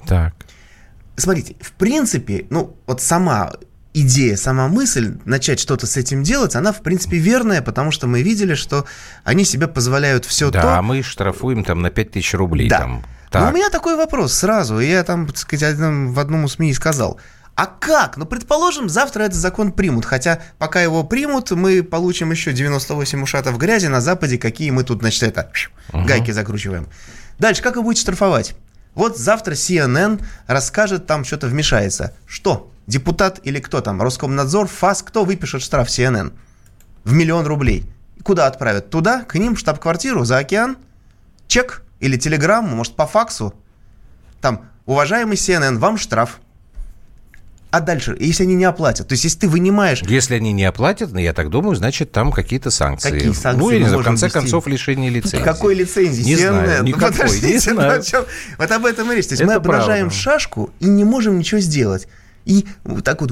Так. 0.05 0.35
Смотрите, 1.15 1.55
в 1.61 1.71
принципе, 1.71 2.45
ну 2.49 2.75
вот 2.85 3.01
сама 3.01 3.53
идея, 3.95 4.35
сама 4.35 4.67
мысль 4.67 5.17
начать 5.25 5.59
что-то 5.59 5.87
с 5.87 5.97
этим 5.97 6.23
делать, 6.23 6.55
она, 6.55 6.73
в 6.73 6.81
принципе, 6.81 7.17
верная, 7.17 7.61
потому 7.61 7.91
что 7.91 8.07
мы 8.07 8.21
видели, 8.21 8.53
что 8.53 8.85
они 9.23 9.45
себе 9.45 9.67
позволяют 9.67 10.25
все 10.25 10.51
да, 10.51 10.61
то... 10.61 10.67
Да, 10.67 10.81
мы 10.81 11.01
штрафуем 11.01 11.63
там 11.63 11.81
на 11.81 11.89
5000 11.89 12.33
рублей. 12.35 12.69
Да. 12.69 12.79
Там. 12.79 13.05
Так. 13.31 13.41
Но 13.41 13.49
у 13.49 13.53
меня 13.53 13.69
такой 13.69 13.95
вопрос 13.95 14.33
сразу, 14.33 14.79
я 14.79 15.03
там, 15.03 15.27
так 15.27 15.37
сказать, 15.37 15.77
в 15.77 16.19
одном 16.19 16.47
СМИ 16.47 16.73
сказал. 16.73 17.19
А 17.55 17.67
как? 17.67 18.17
Ну, 18.17 18.25
предположим, 18.25 18.89
завтра 18.89 19.23
этот 19.23 19.35
закон 19.35 19.71
примут. 19.71 20.03
Хотя, 20.05 20.41
пока 20.57 20.81
его 20.81 21.03
примут, 21.03 21.51
мы 21.51 21.83
получим 21.83 22.31
еще 22.31 22.51
98 22.51 23.23
ушатов 23.23 23.57
грязи 23.57 23.87
на 23.87 24.01
Западе, 24.01 24.37
какие 24.37 24.71
мы 24.71 24.83
тут, 24.83 24.99
значит, 24.99 25.23
это, 25.23 25.49
угу. 25.93 26.05
гайки 26.05 26.31
закручиваем. 26.31 26.87
Дальше, 27.39 27.61
как 27.61 27.77
вы 27.77 27.83
будете 27.83 28.01
штрафовать? 28.01 28.55
Вот 28.93 29.17
завтра 29.17 29.53
CNN 29.53 30.21
расскажет, 30.47 31.07
там 31.07 31.23
что-то 31.23 31.47
вмешается. 31.47 32.13
Что? 32.27 32.71
Депутат 32.87 33.39
или 33.43 33.59
кто 33.59 33.81
там? 33.81 34.01
Роскомнадзор, 34.01 34.67
ФАС, 34.67 35.01
кто 35.01 35.25
выпишет 35.25 35.61
штраф 35.61 35.87
CNN? 35.87 36.33
В 37.03 37.13
миллион 37.13 37.45
рублей. 37.45 37.85
Куда 38.23 38.47
отправят? 38.47 38.89
Туда, 38.89 39.23
к 39.23 39.35
ним, 39.35 39.55
в 39.55 39.59
штаб-квартиру, 39.59 40.23
за 40.23 40.37
океан? 40.37 40.77
Чек? 41.47 41.83
Или 41.99 42.17
телеграмму? 42.17 42.75
Может, 42.75 42.95
по 42.95 43.05
факсу? 43.07 43.53
Там, 44.41 44.65
уважаемый 44.85 45.35
CNN, 45.35 45.77
вам 45.77 45.97
штраф. 45.97 46.39
А 47.71 47.81
дальше, 47.81 48.15
если 48.19 48.43
они 48.43 48.55
не 48.55 48.63
оплатят, 48.63 49.09
то 49.09 49.13
есть 49.13 49.25
если 49.25 49.39
ты 49.39 49.49
вынимаешь... 49.49 50.01
Если 50.03 50.35
они 50.35 50.53
не 50.53 50.63
оплатят, 50.63 51.11
ну, 51.11 51.19
я 51.19 51.33
так 51.33 51.49
думаю, 51.49 51.75
значит, 51.75 52.11
там 52.11 52.31
какие-то 52.31 52.71
санкции. 52.71 53.11
Какие 53.11 53.33
санкции? 53.33 53.59
Ну, 53.59 53.69
или, 53.69 53.83
в 53.83 54.01
конце 54.01 54.27
вести? 54.27 54.39
концов, 54.39 54.67
лишение 54.67 55.09
лицензии. 55.09 55.43
Какой 55.43 55.75
лицензии? 55.75 56.23
Не 56.23 56.35
CNN? 56.35 56.37
знаю, 56.37 56.83
никакой, 56.83 57.11
Подождите, 57.11 57.47
не 57.47 57.59
знаю. 57.59 58.01
Ну, 58.13 58.25
вот 58.59 58.71
об 58.71 58.85
этом 58.85 59.11
и 59.11 59.15
речь. 59.15 59.27
То 59.27 59.33
есть 59.33 59.41
Это 59.41 59.51
мы 59.51 59.55
обнажаем 59.55 60.07
правда. 60.07 60.15
шашку 60.15 60.69
и 60.79 60.85
не 60.85 61.03
можем 61.03 61.37
ничего 61.37 61.59
сделать. 61.59 62.07
И 62.45 62.65
вот 62.83 63.03
так 63.03 63.21
вот... 63.21 63.31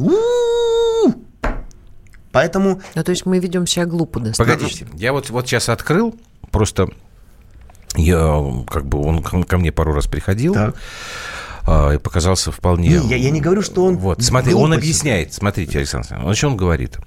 Поэтому... 2.32 2.82
Ну, 2.96 3.04
то 3.04 3.12
есть 3.12 3.26
мы 3.26 3.40
ведем 3.40 3.68
себя 3.68 3.86
глупо. 3.86 4.20
Погодите, 4.38 4.88
я 4.96 5.14
вот, 5.14 5.30
вот 5.30 5.48
сейчас 5.48 5.70
открыл, 5.70 6.16
просто 6.52 6.90
я, 7.96 8.44
как 8.68 8.86
бы, 8.86 9.00
он 9.00 9.22
ко 9.22 9.58
мне 9.58 9.72
пару 9.72 9.94
раз 9.94 10.08
приходил. 10.08 10.54
Так 10.54 10.76
э, 11.68 12.00
показался 12.00 12.52
вполне... 12.52 12.90
Не, 12.90 13.08
я, 13.10 13.16
я 13.16 13.32
не 13.32 13.42
говорю, 13.42 13.62
что 13.62 13.86
он... 13.86 13.98
Вот, 13.98 14.22
смотри, 14.22 14.54
он 14.54 14.74
объясняет, 14.74 15.34
смотрите, 15.34 15.80
Александр 15.80 16.08
Александрович, 16.08 16.38
о 16.38 16.40
чем 16.40 16.52
он 16.52 16.58
говорит. 16.58 16.98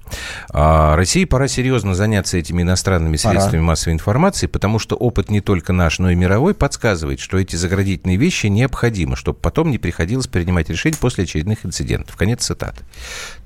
А, 0.49 0.95
России 0.95 1.25
пора 1.25 1.47
серьезно 1.47 1.95
заняться 1.95 2.37
этими 2.37 2.61
иностранными 2.61 3.17
пора. 3.17 3.31
средствами 3.31 3.61
массовой 3.61 3.93
информации, 3.93 4.47
потому 4.47 4.79
что 4.79 4.95
опыт 4.95 5.29
не 5.29 5.41
только 5.41 5.73
наш, 5.73 5.99
но 5.99 6.09
и 6.09 6.15
мировой 6.15 6.53
подсказывает, 6.53 7.19
что 7.19 7.37
эти 7.37 7.55
заградительные 7.55 8.17
вещи 8.17 8.47
необходимы, 8.47 9.15
чтобы 9.15 9.39
потом 9.39 9.71
не 9.71 9.77
приходилось 9.77 10.27
принимать 10.27 10.69
решения 10.69 10.97
после 10.99 11.23
очередных 11.25 11.65
инцидентов. 11.65 12.15
Конец 12.15 12.45
цитаты. 12.45 12.83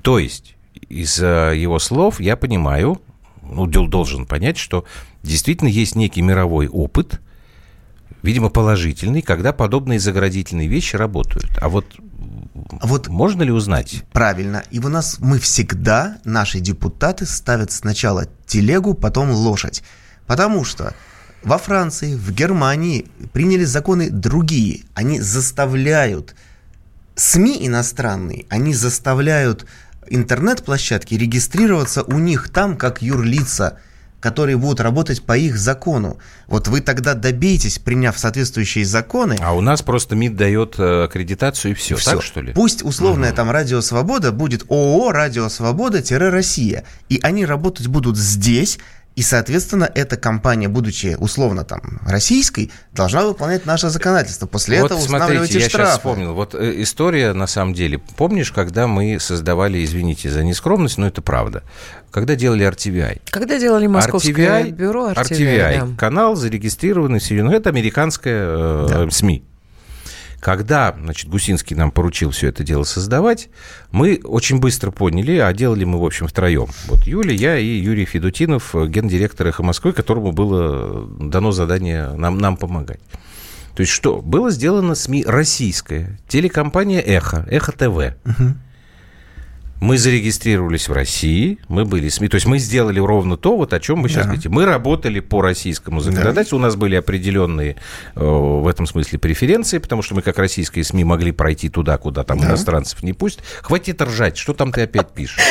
То 0.02 0.18
есть, 0.18 0.54
из 0.88 1.18
его 1.18 1.78
слов 1.78 2.20
я 2.20 2.36
понимаю, 2.36 3.00
ну, 3.42 3.66
должен 3.66 4.26
понять, 4.26 4.56
что 4.56 4.84
действительно 5.22 5.68
есть 5.68 5.96
некий 5.96 6.22
мировой 6.22 6.68
опыт– 6.68 7.20
видимо, 8.22 8.48
положительный, 8.48 9.22
когда 9.22 9.52
подобные 9.52 9.98
заградительные 10.00 10.68
вещи 10.68 10.96
работают. 10.96 11.58
А 11.60 11.68
вот 11.68 11.86
а 12.80 12.86
вот 12.86 13.08
можно 13.08 13.42
ли 13.42 13.50
узнать? 13.50 14.04
Правильно. 14.12 14.62
И 14.70 14.78
у 14.78 14.88
нас 14.88 15.16
мы 15.18 15.38
всегда, 15.38 16.18
наши 16.24 16.60
депутаты, 16.60 17.26
ставят 17.26 17.72
сначала 17.72 18.26
телегу, 18.46 18.94
потом 18.94 19.30
лошадь. 19.30 19.82
Потому 20.26 20.64
что 20.64 20.94
во 21.42 21.58
Франции, 21.58 22.14
в 22.14 22.32
Германии 22.32 23.06
приняли 23.32 23.64
законы 23.64 24.10
другие. 24.10 24.82
Они 24.94 25.20
заставляют 25.20 26.34
СМИ 27.14 27.66
иностранные, 27.66 28.46
они 28.48 28.74
заставляют 28.74 29.66
интернет-площадки 30.08 31.14
регистрироваться 31.14 32.02
у 32.02 32.18
них 32.18 32.48
там 32.50 32.76
как 32.76 33.02
юрлица– 33.02 33.78
которые 34.22 34.56
будут 34.56 34.80
работать 34.80 35.22
по 35.22 35.36
их 35.36 35.58
закону. 35.58 36.16
Вот 36.46 36.68
вы 36.68 36.80
тогда 36.80 37.14
добейтесь, 37.14 37.80
приняв 37.80 38.16
соответствующие 38.16 38.84
законы. 38.84 39.36
А 39.40 39.52
у 39.52 39.60
нас 39.60 39.82
просто 39.82 40.14
МИД 40.14 40.36
дает 40.36 40.78
э, 40.78 41.04
аккредитацию 41.04 41.72
и 41.72 41.74
все, 41.74 41.96
все. 41.96 42.12
так 42.12 42.22
что 42.22 42.40
ли? 42.40 42.52
Пусть 42.52 42.84
условная 42.84 43.30
угу. 43.30 43.36
там 43.36 43.50
Радио 43.50 43.80
Свобода 43.80 44.30
будет 44.30 44.64
ООО 44.70 45.10
Радио 45.10 45.48
Свобода-Россия. 45.48 46.84
И 47.08 47.18
они 47.22 47.44
работать 47.44 47.88
будут 47.88 48.16
здесь, 48.16 48.78
и, 49.14 49.22
соответственно, 49.22 49.90
эта 49.94 50.16
компания, 50.16 50.68
будучи 50.68 51.16
условно 51.18 51.64
там 51.64 52.00
российской, 52.06 52.70
должна 52.92 53.24
выполнять 53.26 53.66
наше 53.66 53.90
законодательство. 53.90 54.46
После 54.46 54.80
вот 54.80 54.86
этого 54.86 55.00
смотрите, 55.00 55.58
я 55.58 55.68
штрафы. 55.68 55.68
сейчас 55.68 55.96
вспомнил. 55.98 56.34
Вот 56.34 56.54
э, 56.54 56.82
история, 56.82 57.34
на 57.34 57.46
самом 57.46 57.74
деле, 57.74 57.98
помнишь, 57.98 58.52
когда 58.52 58.86
мы 58.86 59.18
создавали, 59.20 59.84
извините 59.84 60.30
за 60.30 60.42
нескромность, 60.42 60.96
но 60.96 61.06
это 61.06 61.20
правда, 61.20 61.62
когда 62.10 62.36
делали 62.36 62.66
RTVI? 62.66 63.20
Когда 63.30 63.58
делали 63.58 63.86
Московское 63.86 64.64
RTVI, 64.64 64.70
бюро 64.70 65.10
RTVI, 65.10 65.14
RTVI 65.14 65.90
да. 65.90 65.96
канал 65.98 66.34
зарегистрированный 66.34 67.18
в 67.18 67.22
Соединенных 67.22 67.54
это 67.54 67.68
американская 67.68 68.46
э, 68.46 68.86
да. 68.88 69.10
СМИ. 69.10 69.44
Когда, 70.42 70.92
значит, 71.00 71.30
Гусинский 71.30 71.76
нам 71.76 71.92
поручил 71.92 72.30
все 72.32 72.48
это 72.48 72.64
дело 72.64 72.82
создавать, 72.82 73.48
мы 73.92 74.20
очень 74.24 74.58
быстро 74.58 74.90
поняли, 74.90 75.36
а 75.36 75.52
делали 75.52 75.84
мы, 75.84 76.00
в 76.00 76.04
общем, 76.04 76.26
втроем. 76.26 76.66
Вот 76.88 77.06
Юля, 77.06 77.32
я 77.32 77.56
и 77.56 77.64
Юрий 77.64 78.06
Федутинов, 78.06 78.74
гендиректор 78.74 79.46
«Эхо 79.46 79.62
Москвы», 79.62 79.92
которому 79.92 80.32
было 80.32 81.06
дано 81.20 81.52
задание 81.52 82.12
нам, 82.14 82.38
нам 82.38 82.56
помогать. 82.56 82.98
То 83.76 83.82
есть 83.82 83.92
что? 83.92 84.20
Было 84.20 84.50
сделано 84.50 84.96
СМИ 84.96 85.22
российская, 85.24 86.18
телекомпания 86.26 87.00
«Эхо», 87.00 87.46
«Эхо 87.48 87.70
ТВ». 87.70 88.16
Угу. 88.26 88.54
Мы 89.82 89.98
зарегистрировались 89.98 90.88
в 90.88 90.92
России, 90.92 91.58
мы 91.66 91.84
были 91.84 92.08
СМИ. 92.08 92.28
То 92.28 92.36
есть 92.36 92.46
мы 92.46 92.58
сделали 92.58 93.00
ровно 93.00 93.36
то, 93.36 93.56
вот 93.56 93.72
о 93.72 93.80
чем 93.80 93.98
мы 93.98 94.08
сейчас 94.08 94.18
да. 94.18 94.24
говорите. 94.26 94.48
Мы 94.48 94.64
работали 94.64 95.18
по 95.18 95.42
российскому 95.42 95.98
законодательству, 95.98 96.56
да. 96.56 96.62
у 96.62 96.66
нас 96.68 96.76
были 96.76 96.94
определенные 96.94 97.74
э, 98.14 98.24
в 98.24 98.68
этом 98.68 98.86
смысле 98.86 99.18
преференции, 99.18 99.78
потому 99.78 100.02
что 100.02 100.14
мы 100.14 100.22
как 100.22 100.38
российские 100.38 100.84
СМИ 100.84 101.02
могли 101.02 101.32
пройти 101.32 101.68
туда, 101.68 101.98
куда 101.98 102.22
там 102.22 102.38
да. 102.38 102.46
иностранцев 102.46 103.02
не 103.02 103.12
пустят. 103.12 103.42
Хватит 103.60 104.00
ржать, 104.00 104.36
что 104.36 104.54
там 104.54 104.70
ты 104.70 104.82
опять 104.82 105.10
пишешь? 105.10 105.42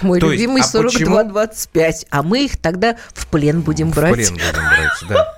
Мой 0.00 0.20
то 0.20 0.30
любимый 0.30 0.62
42-25, 0.62 2.06
а 2.08 2.22
мы 2.22 2.46
их 2.46 2.56
тогда 2.56 2.96
в 3.12 3.26
плен 3.26 3.60
будем 3.60 3.90
брать. 3.90 4.12
В 4.12 4.16
плен 4.16 4.32
будем 4.32 4.64
брать, 4.70 5.04
да. 5.10 5.35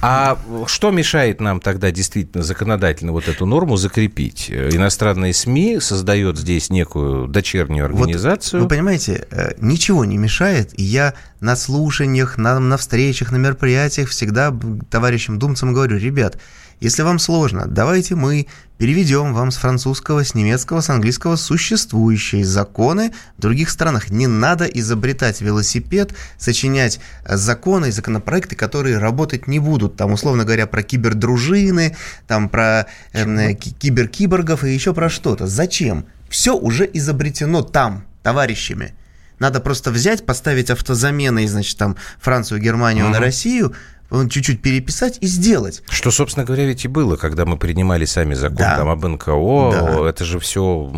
А 0.00 0.38
что 0.66 0.90
мешает 0.90 1.40
нам 1.40 1.60
тогда 1.60 1.90
действительно 1.90 2.44
законодательно 2.44 3.12
вот 3.12 3.26
эту 3.26 3.46
норму 3.46 3.76
закрепить? 3.76 4.50
Иностранные 4.50 5.34
СМИ 5.34 5.80
создает 5.80 6.38
здесь 6.38 6.70
некую 6.70 7.26
дочернюю 7.26 7.86
организацию. 7.86 8.60
Вот, 8.60 8.66
вы 8.66 8.76
понимаете, 8.76 9.26
э, 9.30 9.54
ничего 9.58 10.04
не 10.04 10.16
мешает, 10.16 10.78
и 10.78 10.82
я 10.84 11.14
на 11.40 11.56
слушаниях, 11.56 12.38
на, 12.38 12.60
на 12.60 12.76
встречах, 12.76 13.32
на 13.32 13.36
мероприятиях 13.36 14.08
всегда 14.10 14.54
товарищам 14.90 15.38
думцам 15.38 15.72
говорю, 15.72 15.98
ребят, 15.98 16.38
если 16.80 17.02
вам 17.02 17.18
сложно, 17.18 17.66
давайте 17.66 18.14
мы 18.14 18.46
переведем 18.78 19.34
вам 19.34 19.50
с 19.50 19.56
французского, 19.56 20.24
с 20.24 20.34
немецкого, 20.34 20.80
с 20.80 20.88
английского 20.88 21.34
существующие 21.34 22.44
законы 22.44 23.12
в 23.36 23.40
других 23.40 23.70
странах. 23.70 24.10
Не 24.10 24.28
надо 24.28 24.64
изобретать 24.66 25.40
велосипед, 25.40 26.14
сочинять 26.38 27.00
э, 27.24 27.36
законы 27.36 27.86
и 27.88 27.90
законопроекты, 27.90 28.54
которые 28.54 28.98
работать 28.98 29.48
не 29.48 29.58
будут. 29.58 29.96
Там, 29.96 30.12
условно 30.12 30.44
говоря, 30.44 30.68
про 30.68 30.84
кибердружины, 30.84 31.96
там 32.28 32.48
про 32.48 32.86
э, 33.12 33.54
киберкиборгов 33.54 34.62
и 34.62 34.72
еще 34.72 34.94
про 34.94 35.08
что-то. 35.08 35.48
Зачем? 35.48 36.06
Все 36.28 36.56
уже 36.56 36.88
изобретено 36.92 37.62
там, 37.62 38.04
товарищами. 38.22 38.94
Надо 39.40 39.60
просто 39.60 39.90
взять, 39.90 40.26
поставить 40.26 40.70
автозамены, 40.70 41.46
значит, 41.48 41.78
там, 41.78 41.96
Францию, 42.20 42.60
Германию 42.60 43.06
uh-huh. 43.06 43.12
на 43.12 43.20
Россию, 43.20 43.72
чуть-чуть 44.10 44.62
переписать 44.62 45.18
и 45.20 45.26
сделать. 45.26 45.82
Что, 45.88 46.10
собственно 46.10 46.46
говоря, 46.46 46.64
ведь 46.64 46.84
и 46.84 46.88
было, 46.88 47.16
когда 47.16 47.44
мы 47.44 47.56
принимали 47.56 48.04
сами 48.04 48.34
закон 48.34 48.56
да. 48.56 48.76
там, 48.76 48.88
об 48.88 49.04
НКО, 49.04 49.70
да. 49.72 50.08
это 50.08 50.24
же 50.24 50.38
все 50.38 50.90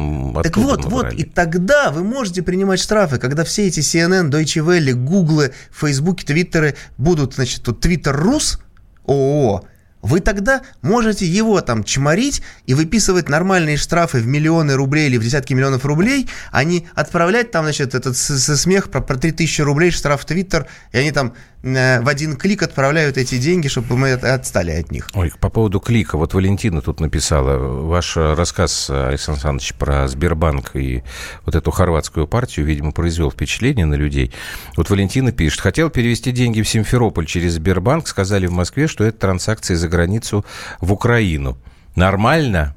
Так 0.42 0.56
вот, 0.56 0.84
вот, 0.84 1.12
и 1.12 1.24
тогда 1.24 1.90
вы 1.90 2.04
можете 2.04 2.42
принимать 2.42 2.80
штрафы, 2.80 3.18
когда 3.18 3.44
все 3.44 3.66
эти 3.66 3.80
CNN, 3.80 4.30
Deutsche 4.30 4.64
Welle, 4.64 4.92
Google, 4.92 5.50
Facebook, 5.72 6.22
Твиттеры 6.22 6.76
будут, 6.98 7.34
значит, 7.34 7.62
тут 7.64 7.84
Twitter 7.84 8.12
Рус, 8.12 8.60
ООО, 9.06 9.64
вы 10.02 10.20
тогда 10.20 10.62
можете 10.82 11.26
его 11.26 11.60
там 11.60 11.84
чморить 11.84 12.42
и 12.66 12.74
выписывать 12.74 13.28
нормальные 13.28 13.76
штрафы 13.76 14.18
в 14.18 14.26
миллионы 14.26 14.74
рублей 14.74 15.06
или 15.08 15.18
в 15.18 15.22
десятки 15.22 15.52
миллионов 15.52 15.84
рублей, 15.84 16.28
а 16.52 16.64
не 16.64 16.88
отправлять 16.94 17.50
там, 17.50 17.64
значит, 17.64 17.94
этот 17.94 18.16
смех 18.16 18.90
про, 18.90 19.00
про 19.00 19.16
3000 19.16 19.60
рублей 19.62 19.90
штраф 19.90 20.22
в 20.22 20.24
Твиттер, 20.24 20.66
и 20.92 20.98
они 20.98 21.12
там 21.12 21.34
в 21.62 22.08
один 22.08 22.36
клик 22.36 22.62
отправляют 22.62 23.18
эти 23.18 23.38
деньги, 23.38 23.68
чтобы 23.68 23.96
мы 23.96 24.12
отстали 24.12 24.70
от 24.70 24.90
них. 24.90 25.08
Ой, 25.14 25.32
по 25.40 25.50
поводу 25.50 25.80
клика. 25.80 26.16
Вот 26.16 26.32
Валентина 26.32 26.80
тут 26.80 27.00
написала. 27.00 27.58
Ваш 27.58 28.16
рассказ, 28.16 28.88
Александр 28.88 29.38
Александрович, 29.38 29.74
про 29.74 30.08
Сбербанк 30.08 30.74
и 30.74 31.02
вот 31.44 31.54
эту 31.54 31.70
хорватскую 31.70 32.26
партию, 32.26 32.66
видимо, 32.66 32.92
произвел 32.92 33.30
впечатление 33.30 33.86
на 33.86 33.94
людей. 33.94 34.32
Вот 34.76 34.88
Валентина 34.90 35.32
пишет. 35.32 35.60
Хотел 35.60 35.90
перевести 35.90 36.32
деньги 36.32 36.62
в 36.62 36.68
Симферополь 36.68 37.26
через 37.26 37.54
Сбербанк. 37.54 38.08
Сказали 38.08 38.46
в 38.46 38.52
Москве, 38.52 38.86
что 38.86 39.04
это 39.04 39.18
транзакции 39.18 39.74
за 39.74 39.88
границу 39.88 40.44
в 40.80 40.92
Украину. 40.92 41.58
Нормально? 41.94 42.74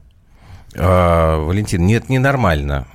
А, 0.75 1.43
Валентин, 1.43 1.85
нет, 1.85 2.09
ненормально. 2.09 2.87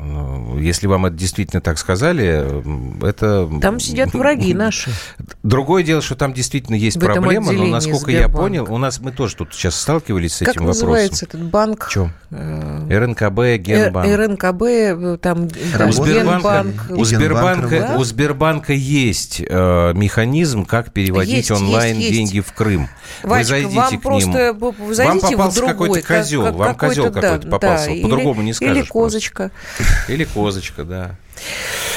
Если 0.58 0.86
вам 0.86 1.06
это 1.06 1.16
действительно 1.16 1.60
так 1.60 1.78
сказали, 1.78 3.06
это... 3.06 3.48
Там 3.60 3.78
сидят 3.80 4.14
враги 4.14 4.54
наши. 4.54 4.90
Другое 5.42 5.82
дело, 5.82 6.02
что 6.02 6.16
там 6.16 6.32
действительно 6.32 6.74
есть 6.74 6.96
В 6.96 7.00
проблема, 7.00 7.52
но, 7.52 7.66
насколько 7.66 8.10
я 8.10 8.28
понял, 8.28 8.66
у 8.68 8.78
нас 8.78 9.00
мы 9.00 9.12
тоже 9.12 9.36
тут 9.36 9.54
сейчас 9.54 9.80
сталкивались 9.80 10.36
с 10.36 10.38
как 10.38 10.48
этим 10.48 10.62
вопросом. 10.62 10.80
Как 10.80 10.88
называется 10.88 11.24
этот 11.26 11.42
банк? 11.44 11.88
Чем? 11.90 12.12
Э, 12.30 12.86
РНКБ, 12.90 13.62
Генбанк. 13.62 14.06
РНКБ, 14.06 15.20
там 15.22 15.48
у 15.88 15.92
Сбербанка, 15.92 16.92
у, 16.94 17.04
Сбербанка, 17.04 17.94
у 17.96 18.04
Сбербанка 18.04 18.72
есть 18.72 19.40
э, 19.40 19.92
механизм, 19.94 20.64
как 20.64 20.92
переводить 20.92 21.36
есть, 21.36 21.50
онлайн 21.50 21.96
есть, 21.96 22.12
деньги 22.12 22.40
в 22.40 22.52
Крым. 22.52 22.88
Вачка, 23.22 23.38
вы 23.38 23.44
зайдите 23.44 23.76
вам 23.76 23.98
к 23.98 24.02
просто, 24.02 24.28
ним. 24.30 24.58
Вы 24.58 24.94
вам 24.94 25.20
попался 25.20 25.62
какой-то 25.62 26.06
козел, 26.06 26.44
как, 26.44 26.54
вам 26.54 26.74
козел 26.74 27.04
какой-то 27.12 27.38
да, 27.38 27.50
попался, 27.50 27.67
да, 27.76 28.02
по-другому 28.02 28.42
не 28.42 28.52
скажешь. 28.52 28.76
Или 28.76 28.84
козочка. 28.84 29.50
Просто. 29.76 30.12
Или 30.12 30.24
козочка, 30.24 30.84
да. 30.84 31.16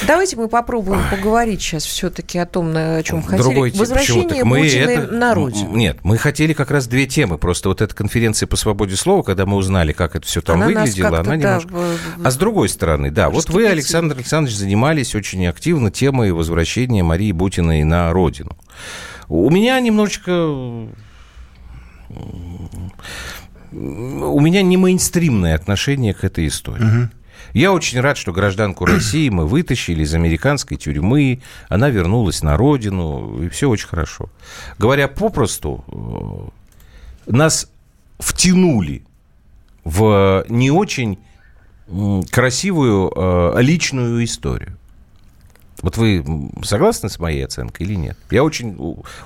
Давайте 0.06 0.36
мы 0.36 0.48
попробуем 0.48 1.00
поговорить 1.10 1.60
сейчас 1.60 1.84
все-таки 1.84 2.38
о 2.38 2.46
том, 2.46 2.72
о 2.74 3.02
чем 3.02 3.22
хотели. 3.22 3.42
Другой, 3.42 3.72
Возвращение 3.72 4.44
мы 4.44 4.60
Путина 4.60 4.90
это... 4.90 5.12
на 5.12 5.34
родину. 5.34 5.76
Нет, 5.76 5.98
мы 6.02 6.18
хотели 6.18 6.52
как 6.52 6.70
раз 6.70 6.86
две 6.86 7.06
темы. 7.06 7.38
Просто 7.38 7.68
вот 7.68 7.80
эта 7.80 7.94
конференция 7.94 8.46
по 8.46 8.56
свободе 8.56 8.96
слова, 8.96 9.22
когда 9.22 9.46
мы 9.46 9.56
узнали, 9.56 9.92
как 9.92 10.16
это 10.16 10.26
все 10.26 10.40
там 10.40 10.56
она 10.56 10.66
выглядело, 10.66 11.20
она 11.20 11.36
немножко... 11.36 11.70
Да, 11.70 12.28
а 12.28 12.30
с 12.30 12.36
другой 12.36 12.68
стороны, 12.68 13.10
да, 13.10 13.30
вот 13.30 13.48
вы, 13.50 13.66
Александр 13.66 14.16
Александрович, 14.16 14.56
занимались 14.56 15.14
очень 15.14 15.46
активно 15.46 15.90
темой 15.90 16.32
возвращения 16.32 17.02
Марии 17.02 17.32
Бутиной 17.32 17.84
на 17.84 18.12
родину. 18.12 18.56
У 19.28 19.50
меня 19.50 19.78
немножечко 19.80 20.88
у 23.72 24.40
меня 24.40 24.62
не 24.62 24.76
мейнстримное 24.76 25.54
отношение 25.54 26.14
к 26.14 26.24
этой 26.24 26.46
истории. 26.46 26.84
Угу. 26.84 27.10
Я 27.54 27.72
очень 27.72 28.00
рад, 28.00 28.16
что 28.16 28.32
гражданку 28.32 28.84
России 28.84 29.28
мы 29.28 29.46
вытащили 29.46 30.02
из 30.02 30.14
американской 30.14 30.76
тюрьмы, 30.76 31.42
она 31.68 31.90
вернулась 31.90 32.42
на 32.42 32.56
родину, 32.56 33.42
и 33.42 33.48
все 33.48 33.68
очень 33.68 33.88
хорошо. 33.88 34.30
Говоря 34.78 35.08
попросту, 35.08 35.84
э, 37.26 37.30
нас 37.32 37.70
втянули 38.18 39.02
в 39.84 40.44
не 40.48 40.70
очень 40.70 41.18
красивую 42.30 43.12
э, 43.14 43.60
личную 43.60 44.24
историю. 44.24 44.78
Вот 45.82 45.96
вы 45.96 46.24
согласны 46.62 47.08
с 47.08 47.18
моей 47.18 47.44
оценкой 47.44 47.86
или 47.86 47.94
нет? 47.96 48.16
Я 48.30 48.44
очень 48.44 48.76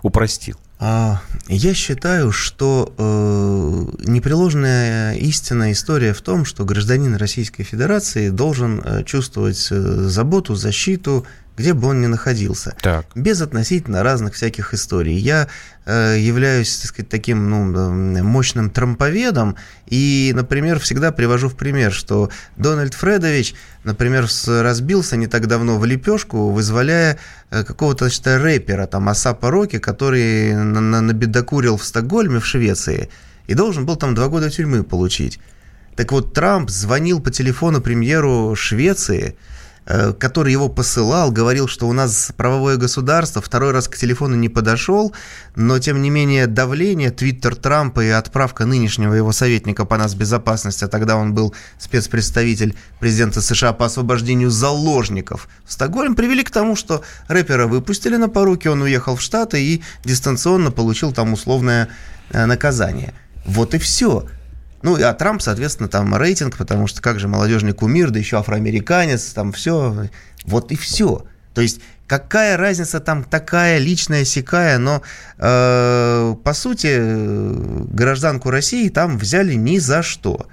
упростил. 0.02 0.56
А, 0.78 1.22
я 1.48 1.72
считаю, 1.72 2.32
что 2.32 2.92
э, 2.98 4.08
непреложная 4.10 5.14
истинная 5.14 5.72
история 5.72 6.12
в 6.12 6.20
том, 6.20 6.44
что 6.44 6.64
гражданин 6.66 7.14
Российской 7.16 7.62
Федерации 7.62 8.28
должен 8.28 8.82
э, 8.84 9.02
чувствовать 9.04 9.68
э, 9.70 9.74
заботу, 10.08 10.54
защиту, 10.54 11.26
где 11.56 11.72
бы 11.72 11.88
он 11.88 12.00
ни 12.00 12.06
находился. 12.06 12.76
Так. 12.82 13.06
Без 13.14 13.40
относительно 13.40 14.02
разных 14.02 14.34
всяких 14.34 14.74
историй. 14.74 15.16
Я 15.16 15.48
э, 15.86 16.16
являюсь, 16.18 16.76
так 16.76 16.88
сказать, 16.90 17.08
таким 17.08 17.48
ну, 17.48 18.22
мощным 18.22 18.70
трамповедом 18.70 19.56
и, 19.86 20.32
например, 20.34 20.78
всегда 20.78 21.12
привожу 21.12 21.48
в 21.48 21.56
пример, 21.56 21.92
что 21.92 22.30
Дональд 22.56 22.94
Фредович, 22.94 23.54
например, 23.84 24.28
разбился 24.46 25.16
не 25.16 25.26
так 25.26 25.46
давно 25.46 25.78
в 25.78 25.84
лепешку, 25.84 26.50
вызволяя 26.50 27.18
э, 27.50 27.64
какого-то 27.64 28.04
значит, 28.04 28.26
рэпера, 28.26 28.86
там, 28.86 29.08
Асапа 29.08 29.50
Роки, 29.50 29.78
который 29.78 30.54
набедокурил 30.54 31.78
в 31.78 31.84
Стокгольме, 31.84 32.40
в 32.40 32.46
Швеции, 32.46 33.08
и 33.46 33.54
должен 33.54 33.86
был 33.86 33.96
там 33.96 34.14
два 34.14 34.28
года 34.28 34.50
тюрьмы 34.50 34.82
получить. 34.82 35.40
Так 35.96 36.12
вот, 36.12 36.34
Трамп 36.34 36.68
звонил 36.68 37.20
по 37.20 37.30
телефону 37.30 37.80
премьеру 37.80 38.54
Швеции, 38.54 39.36
который 39.86 40.52
его 40.52 40.68
посылал, 40.68 41.30
говорил, 41.30 41.68
что 41.68 41.88
у 41.88 41.92
нас 41.92 42.32
правовое 42.36 42.76
государство, 42.76 43.40
второй 43.40 43.70
раз 43.70 43.86
к 43.86 43.96
телефону 43.96 44.34
не 44.34 44.48
подошел, 44.48 45.14
но 45.54 45.78
тем 45.78 46.02
не 46.02 46.10
менее 46.10 46.46
давление, 46.46 47.10
твиттер 47.10 47.54
Трампа 47.54 48.04
и 48.04 48.08
отправка 48.08 48.66
нынешнего 48.66 49.14
его 49.14 49.30
советника 49.32 49.84
по 49.84 49.96
нас 49.96 50.14
безопасности, 50.14 50.84
а 50.84 50.88
тогда 50.88 51.16
он 51.16 51.34
был 51.34 51.54
спецпредставитель 51.78 52.74
президента 52.98 53.40
США 53.40 53.72
по 53.72 53.86
освобождению 53.86 54.50
заложников 54.50 55.48
в 55.64 55.72
Стокгольм, 55.72 56.16
привели 56.16 56.42
к 56.42 56.50
тому, 56.50 56.74
что 56.74 57.02
рэпера 57.28 57.66
выпустили 57.66 58.16
на 58.16 58.28
поруки, 58.28 58.68
он 58.68 58.82
уехал 58.82 59.14
в 59.14 59.22
Штаты 59.22 59.62
и 59.62 59.82
дистанционно 60.04 60.72
получил 60.72 61.12
там 61.12 61.32
условное 61.32 61.88
э, 62.30 62.44
наказание. 62.46 63.14
Вот 63.44 63.74
и 63.74 63.78
все. 63.78 64.26
Ну, 64.86 64.96
а 65.02 65.12
Трамп, 65.14 65.42
соответственно, 65.42 65.88
там 65.88 66.14
рейтинг, 66.14 66.56
потому 66.56 66.86
что 66.86 67.02
как 67.02 67.18
же 67.18 67.26
молодежный 67.26 67.72
кумир, 67.72 68.10
да 68.10 68.20
еще 68.20 68.38
афроамериканец, 68.38 69.32
там 69.32 69.50
все. 69.50 70.06
Вот 70.44 70.70
и 70.70 70.76
все. 70.76 71.24
То 71.54 71.60
есть 71.60 71.80
какая 72.06 72.56
разница 72.56 73.00
там 73.00 73.24
такая 73.24 73.78
личная, 73.78 74.24
сякая, 74.24 74.78
но 74.78 75.02
э, 75.38 76.36
по 76.40 76.52
сути 76.52 77.00
гражданку 77.92 78.50
России 78.50 78.88
там 78.88 79.18
взяли 79.18 79.54
ни 79.54 79.78
за 79.78 80.04
что. 80.04 80.46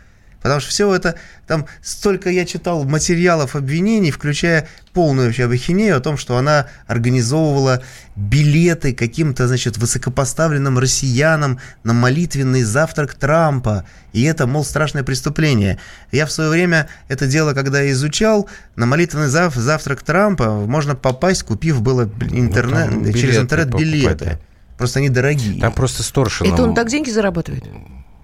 Потому 0.43 0.59
что 0.59 0.69
все 0.69 0.93
это, 0.93 1.15
там 1.47 1.65
столько 1.81 2.29
я 2.29 2.45
читал 2.45 2.83
материалов 2.83 3.55
обвинений, 3.55 4.11
включая 4.11 4.67
полную 4.91 5.27
вообще 5.27 5.45
абахинею 5.45 5.95
о 5.95 6.01
том, 6.01 6.17
что 6.17 6.37
она 6.37 6.67
организовывала 6.85 7.81
билеты 8.17 8.93
каким-то, 8.93 9.47
значит, 9.47 9.77
высокопоставленным 9.77 10.77
россиянам 10.77 11.59
на 11.83 11.93
молитвенный 11.93 12.63
завтрак 12.63 13.15
Трампа. 13.15 13.85
И 14.11 14.23
это, 14.23 14.45
мол, 14.45 14.65
страшное 14.65 15.03
преступление. 15.03 15.79
Я 16.11 16.25
в 16.25 16.31
свое 16.31 16.49
время 16.49 16.89
это 17.07 17.25
дело, 17.25 17.53
когда 17.53 17.89
изучал, 17.91 18.49
на 18.75 18.85
молитвенный 18.85 19.29
зав 19.29 19.55
завтрак 19.55 20.03
Трампа 20.03 20.51
можно 20.51 20.93
попасть, 20.93 21.43
купив 21.43 21.81
было 21.81 22.09
интернет, 22.31 22.91
ну, 22.91 23.13
через 23.13 23.37
интернет 23.37 23.73
билеты. 23.73 24.39
Просто 24.77 24.99
они 24.99 25.07
дорогие. 25.07 25.61
Там 25.61 25.71
просто 25.71 26.03
сторшином... 26.03 26.53
Это 26.53 26.63
он 26.63 26.75
так 26.75 26.89
деньги 26.89 27.09
зарабатывает? 27.09 27.63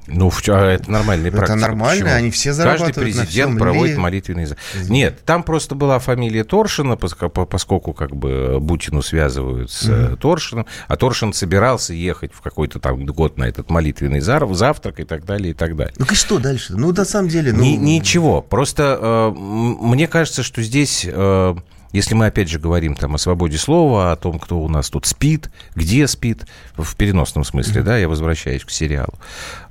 Ну, 0.09 0.31
это 0.47 0.91
нормальная 0.91 1.31
практика. 1.31 1.53
Это 1.53 1.61
нормально, 1.61 2.03
Почему? 2.05 2.17
они 2.17 2.31
все 2.31 2.53
зарабатывают 2.53 2.95
Каждый 2.95 3.13
президент 3.13 3.53
на 3.53 3.59
проводит 3.59 3.91
мире. 3.91 3.99
молитвенный... 3.99 4.47
Нет, 4.87 5.19
там 5.25 5.43
просто 5.43 5.75
была 5.75 5.99
фамилия 5.99 6.43
Торшина, 6.43 6.97
поскольку 6.97 7.93
как 7.93 8.15
бы 8.15 8.59
Бутину 8.59 9.01
связывают 9.01 9.71
с 9.71 9.87
mm-hmm. 9.87 10.17
Торшином, 10.17 10.65
а 10.87 10.95
Торшин 10.95 11.33
собирался 11.33 11.93
ехать 11.93 12.33
в 12.33 12.41
какой-то 12.41 12.79
там 12.79 13.05
год 13.05 13.37
на 13.37 13.45
этот 13.45 13.69
молитвенный 13.69 14.19
завтрак 14.19 14.99
и 14.99 15.03
так 15.03 15.25
далее, 15.25 15.51
и 15.51 15.53
так 15.53 15.75
далее. 15.75 15.93
Ну, 15.97 16.05
и 16.09 16.15
что 16.15 16.39
дальше? 16.39 16.75
Ну, 16.75 16.91
на 16.91 17.05
самом 17.05 17.29
деле... 17.29 17.53
Ну... 17.53 17.63
Ни, 17.63 17.75
ничего, 17.75 18.41
просто 18.41 18.97
э, 19.01 19.31
мне 19.39 20.07
кажется, 20.07 20.43
что 20.43 20.61
здесь... 20.61 21.05
Э, 21.07 21.55
если 21.91 22.13
мы, 22.13 22.27
опять 22.27 22.49
же, 22.49 22.59
говорим 22.59 22.95
там 22.95 23.15
о 23.15 23.17
свободе 23.17 23.57
слова, 23.57 24.11
о 24.11 24.15
том, 24.15 24.39
кто 24.39 24.59
у 24.59 24.69
нас 24.69 24.89
тут 24.89 25.05
спит, 25.05 25.49
где 25.75 26.07
спит, 26.07 26.45
в 26.77 26.95
переносном 26.95 27.43
смысле, 27.43 27.81
mm-hmm. 27.81 27.85
да, 27.85 27.97
я 27.97 28.07
возвращаюсь 28.07 28.63
к 28.63 28.69
сериалу. 28.69 29.13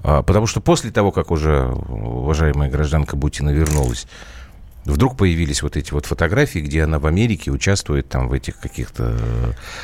А, 0.03 0.23
потому 0.23 0.47
что 0.47 0.61
после 0.61 0.91
того, 0.91 1.13
как 1.13 1.31
уже 1.31 1.67
уважаемая 1.67 2.71
гражданка 2.71 3.17
Бутина 3.17 3.51
вернулась, 3.51 4.07
вдруг 4.85 5.17
появились 5.17 5.63
вот 5.63 5.77
эти 5.77 5.93
вот 5.93 6.07
фотографии, 6.07 6.59
где 6.59 6.83
она 6.83 6.99
в 6.99 7.07
Америке 7.07 7.51
участвует 7.51 8.09
там 8.09 8.29
в 8.29 8.33
этих 8.33 8.59
каких-то 8.59 9.17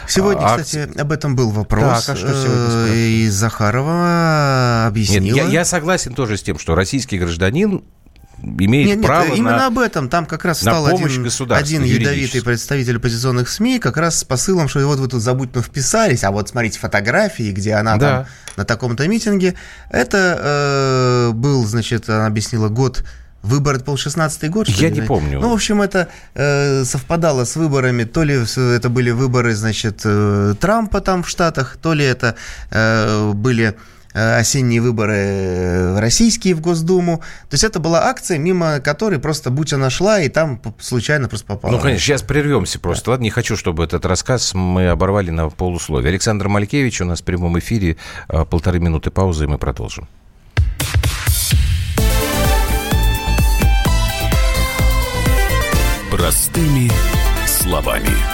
Сегодня, 0.08 0.44
акциях. 0.44 0.88
кстати, 0.88 1.00
об 1.00 1.12
этом 1.12 1.36
был 1.36 1.50
вопрос. 1.50 2.06
Так, 2.06 2.16
а 2.16 2.18
что 2.18 2.28
сегодня 2.28 2.94
э, 2.94 2.96
И 2.96 3.28
Захарова 3.28 4.86
объяснила. 4.86 5.22
Нет, 5.22 5.36
я, 5.36 5.44
я 5.44 5.64
согласен 5.64 6.14
тоже 6.14 6.36
с 6.36 6.42
тем, 6.42 6.58
что 6.58 6.74
российский 6.74 7.18
гражданин 7.18 7.84
имеет 8.58 8.98
нет, 8.98 9.06
право 9.06 9.26
нет, 9.26 9.38
именно 9.38 9.66
об 9.66 9.78
этом. 9.78 10.08
Там 10.08 10.26
как 10.26 10.44
раз 10.44 10.60
стал 10.60 10.86
один, 10.86 11.26
один 11.50 11.82
ядовитый 11.82 12.42
представитель 12.42 12.96
оппозиционных 12.96 13.48
СМИ 13.48 13.78
как 13.78 13.96
раз 13.96 14.18
с 14.18 14.24
посылом, 14.24 14.68
что 14.68 14.86
вот 14.86 14.98
вы 14.98 15.08
тут 15.08 15.22
забудьте, 15.22 15.60
вписались, 15.62 16.24
а 16.24 16.30
вот 16.30 16.48
смотрите 16.48 16.78
фотографии, 16.78 17.52
где 17.52 17.74
она 17.74 17.96
да. 17.96 18.16
там 18.16 18.26
на 18.56 18.64
таком-то 18.64 19.06
митинге. 19.08 19.54
Это 19.90 20.38
э, 20.38 21.32
был, 21.32 21.64
значит, 21.64 22.08
она 22.08 22.26
объяснила, 22.26 22.68
год 22.68 23.04
Выбор 23.44 23.76
это 23.76 23.84
был 23.84 23.98
16 23.98 24.50
год, 24.50 24.68
что 24.68 24.80
Я 24.80 24.88
ли? 24.88 25.02
не 25.02 25.02
помню. 25.02 25.38
Ну, 25.38 25.50
в 25.50 25.52
общем, 25.52 25.82
это 25.82 26.08
э, 26.34 26.82
совпадало 26.84 27.44
с 27.44 27.56
выборами, 27.56 28.04
то 28.04 28.24
ли 28.24 28.42
это 28.56 28.88
были 28.88 29.10
выборы, 29.10 29.54
значит, 29.54 30.00
э, 30.04 30.54
Трампа 30.58 31.02
там 31.02 31.22
в 31.22 31.28
Штатах, 31.28 31.76
то 31.76 31.92
ли 31.92 32.06
это 32.06 32.36
э, 32.70 33.32
были 33.34 33.74
осенние 34.14 34.80
выборы 34.80 35.16
э, 35.16 35.98
российские 35.98 36.54
в 36.54 36.60
Госдуму. 36.60 37.18
То 37.50 37.54
есть 37.54 37.64
это 37.64 37.80
была 37.80 38.04
акция, 38.04 38.38
мимо 38.38 38.80
которой 38.80 39.18
просто 39.18 39.50
будь 39.50 39.72
она 39.72 39.90
шла, 39.90 40.20
и 40.20 40.28
там 40.28 40.60
случайно 40.78 41.28
просто 41.28 41.46
попала. 41.46 41.72
Ну, 41.72 41.78
конечно, 41.80 42.04
сейчас 42.04 42.22
прервемся 42.22 42.78
просто. 42.78 43.10
Ладно, 43.10 43.24
не 43.24 43.30
хочу, 43.30 43.56
чтобы 43.56 43.84
этот 43.84 44.06
рассказ 44.06 44.54
мы 44.54 44.88
оборвали 44.88 45.30
на 45.30 45.48
полусловие. 45.50 46.10
Александр 46.10 46.48
Малькевич 46.48 47.00
у 47.00 47.04
нас 47.04 47.20
в 47.20 47.24
прямом 47.24 47.58
эфире. 47.58 47.96
Э, 48.28 48.44
полторы 48.44 48.78
минуты 48.78 49.10
паузы, 49.10 49.44
и 49.44 49.46
мы 49.46 49.58
продолжим. 49.58 50.08
Простыми 56.10 56.90
словами. 57.46 58.33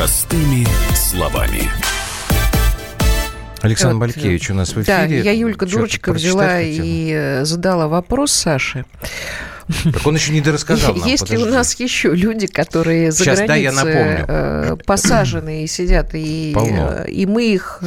Простыми 0.00 0.66
словами. 0.94 1.70
Александр 3.60 3.96
вот, 3.96 4.00
Балькевич 4.00 4.50
у 4.50 4.54
нас 4.54 4.70
в 4.70 4.80
эфире. 4.80 4.86
Да, 4.86 5.04
я 5.04 5.32
Юлька 5.32 5.66
Дурочка 5.66 6.14
взяла 6.14 6.62
и 6.62 7.12
э, 7.12 7.44
задала 7.44 7.86
вопрос 7.86 8.32
Саше. 8.32 8.86
Так 9.92 10.06
он 10.06 10.14
еще 10.14 10.32
не 10.32 10.40
дорассказал 10.40 10.94
нам, 10.94 11.06
Есть 11.06 11.28
ли 11.28 11.36
у 11.36 11.44
нас 11.44 11.78
еще 11.78 12.14
люди, 12.14 12.46
которые 12.46 13.12
за 13.12 13.24
Сейчас, 13.24 13.40
границей 13.40 13.94
да, 13.94 14.24
э, 14.26 14.76
посажены 14.86 15.64
и 15.64 15.66
сидят, 15.66 16.14
и, 16.14 16.52
Полно. 16.54 17.02
Э, 17.04 17.10
и 17.10 17.26
мы 17.26 17.52
их 17.52 17.82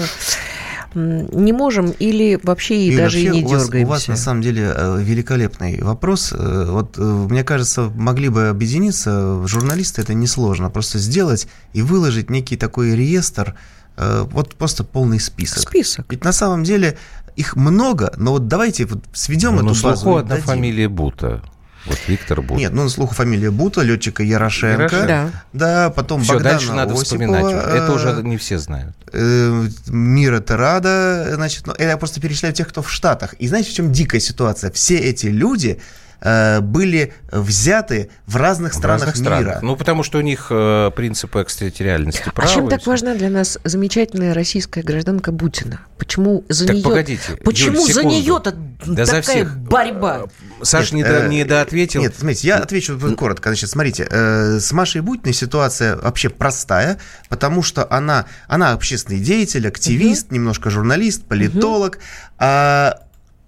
не 0.96 1.54
можем 1.54 1.92
или 1.92 2.40
вообще 2.42 2.88
и 2.88 2.96
даже 2.96 3.20
и 3.20 3.30
не 3.30 3.44
у 3.44 3.50
дергаемся? 3.50 3.72
Вас, 3.72 3.84
у 3.84 3.88
вас 3.88 4.08
на 4.08 4.16
самом 4.16 4.42
деле 4.42 4.72
э, 4.76 5.02
великолепный 5.02 5.82
вопрос. 5.82 6.34
Э, 6.34 6.68
вот 6.70 6.98
э, 6.98 7.02
мне 7.02 7.44
кажется, 7.44 7.92
могли 7.96 8.30
бы 8.30 8.50
объединиться 8.50 9.46
журналисты, 9.48 10.02
это 10.02 10.14
несложно, 10.14 10.70
просто 10.70 11.00
сделать 11.00 11.48
и 11.74 11.82
выложить 11.82 12.30
некий 12.30 12.58
такой 12.58 12.96
реестр, 12.96 13.56
вот 13.96 14.56
просто 14.56 14.84
полный 14.84 15.20
список. 15.20 15.70
Список. 15.70 16.08
Ведь 16.10 16.24
на 16.24 16.32
самом 16.32 16.64
деле 16.64 16.98
их 17.36 17.56
много, 17.56 18.12
но 18.18 18.32
вот 18.32 18.48
давайте 18.48 18.86
вот 18.86 19.04
сведем 19.14 19.58
ну, 19.58 19.72
эту 19.72 19.84
базу. 19.84 20.18
одна 20.18 20.38
фамилия 20.38 20.90
Бута. 20.90 21.44
Вот 21.86 22.00
Виктор 22.08 22.42
Бута. 22.42 22.60
Нет, 22.60 22.74
ну, 22.74 22.84
на 22.84 22.90
слуху 22.90 23.14
фамилия 23.14 23.52
Бута, 23.52 23.82
летчика 23.82 24.24
Ярошенко. 24.24 24.84
Ярошенко. 24.84 25.08
Да. 25.08 25.32
Да, 25.54 25.90
потом 25.90 26.22
Все, 26.24 26.34
Богдана 26.34 26.56
дальше 26.56 26.72
надо 26.74 26.94
Осипова, 26.94 27.04
вспоминать. 27.04 27.46
Это 27.54 27.94
уже 27.94 28.24
не 28.24 28.38
все 28.38 28.58
знают. 28.58 28.96
Э, 29.12 29.68
Мира 29.88 30.40
Терада, 30.40 31.36
значит, 31.36 31.68
ну, 31.68 31.74
я 31.78 31.98
просто 31.98 32.22
перечисляю 32.22 32.56
тех, 32.56 32.68
кто 32.70 32.82
в 32.82 32.92
Штатах. 32.92 33.34
И 33.34 33.48
знаете, 33.48 33.70
в 33.72 33.74
чем 33.74 33.92
дикая 33.92 34.20
ситуация? 34.20 34.72
Все 34.72 34.98
эти 34.98 35.28
люди, 35.28 35.80
Э, 35.80 36.03
были 36.24 37.14
взяты 37.32 38.10
в 38.28 38.38
разных 38.38 38.74
в 38.74 38.76
странах 38.76 39.08
разных 39.08 39.22
мира. 39.22 39.36
Странах. 39.36 39.62
Ну, 39.62 39.76
потому 39.76 40.04
что 40.04 40.20
у 40.20 40.22
них 40.22 40.48
э, 40.50 40.92
принципы 40.96 41.42
экстерриториальности 41.42 42.32
права. 42.34 42.50
А 42.50 42.54
чем 42.54 42.70
так 42.70 42.86
важна 42.86 43.16
для 43.16 43.30
нас 43.30 43.60
замечательная 43.64 44.34
российская 44.34 44.84
гражданка 44.84 45.32
Бутина? 45.32 45.82
Почему 45.98 46.46
за 46.48 46.68
так 46.68 46.76
нее... 46.76 46.84
погодите, 46.84 47.36
Почему 47.44 47.82
Юль, 47.82 47.94
за 47.94 48.04
нее-то 48.04 48.56
да 48.86 49.06
такая 49.06 49.22
за 49.22 49.22
всех. 49.22 49.58
борьба? 49.58 50.24
Э, 50.26 50.64
Саша 50.64 50.96
нет, 50.96 51.08
не, 51.08 51.14
до, 51.14 51.28
не 51.28 51.46
доответил. 51.46 52.02
Нет, 52.02 52.16
смотрите, 52.18 52.48
я 52.48 52.58
отвечу 52.58 52.98
коротко. 53.18 53.50
Значит, 53.50 53.70
смотрите, 53.70 54.08
с 54.10 54.72
Машей 54.72 55.02
Бутиной 55.02 55.34
ситуация 55.34 55.98
вообще 55.98 56.30
простая, 56.30 57.00
потому 57.30 57.64
что 57.64 57.86
она, 57.92 58.26
она 58.48 58.72
общественный 58.72 59.20
деятель, 59.20 59.68
активист, 59.68 60.28
угу. 60.28 60.36
немножко 60.36 60.70
журналист, 60.70 61.24
политолог, 61.26 61.96
угу. 61.96 62.02
а 62.40 63.00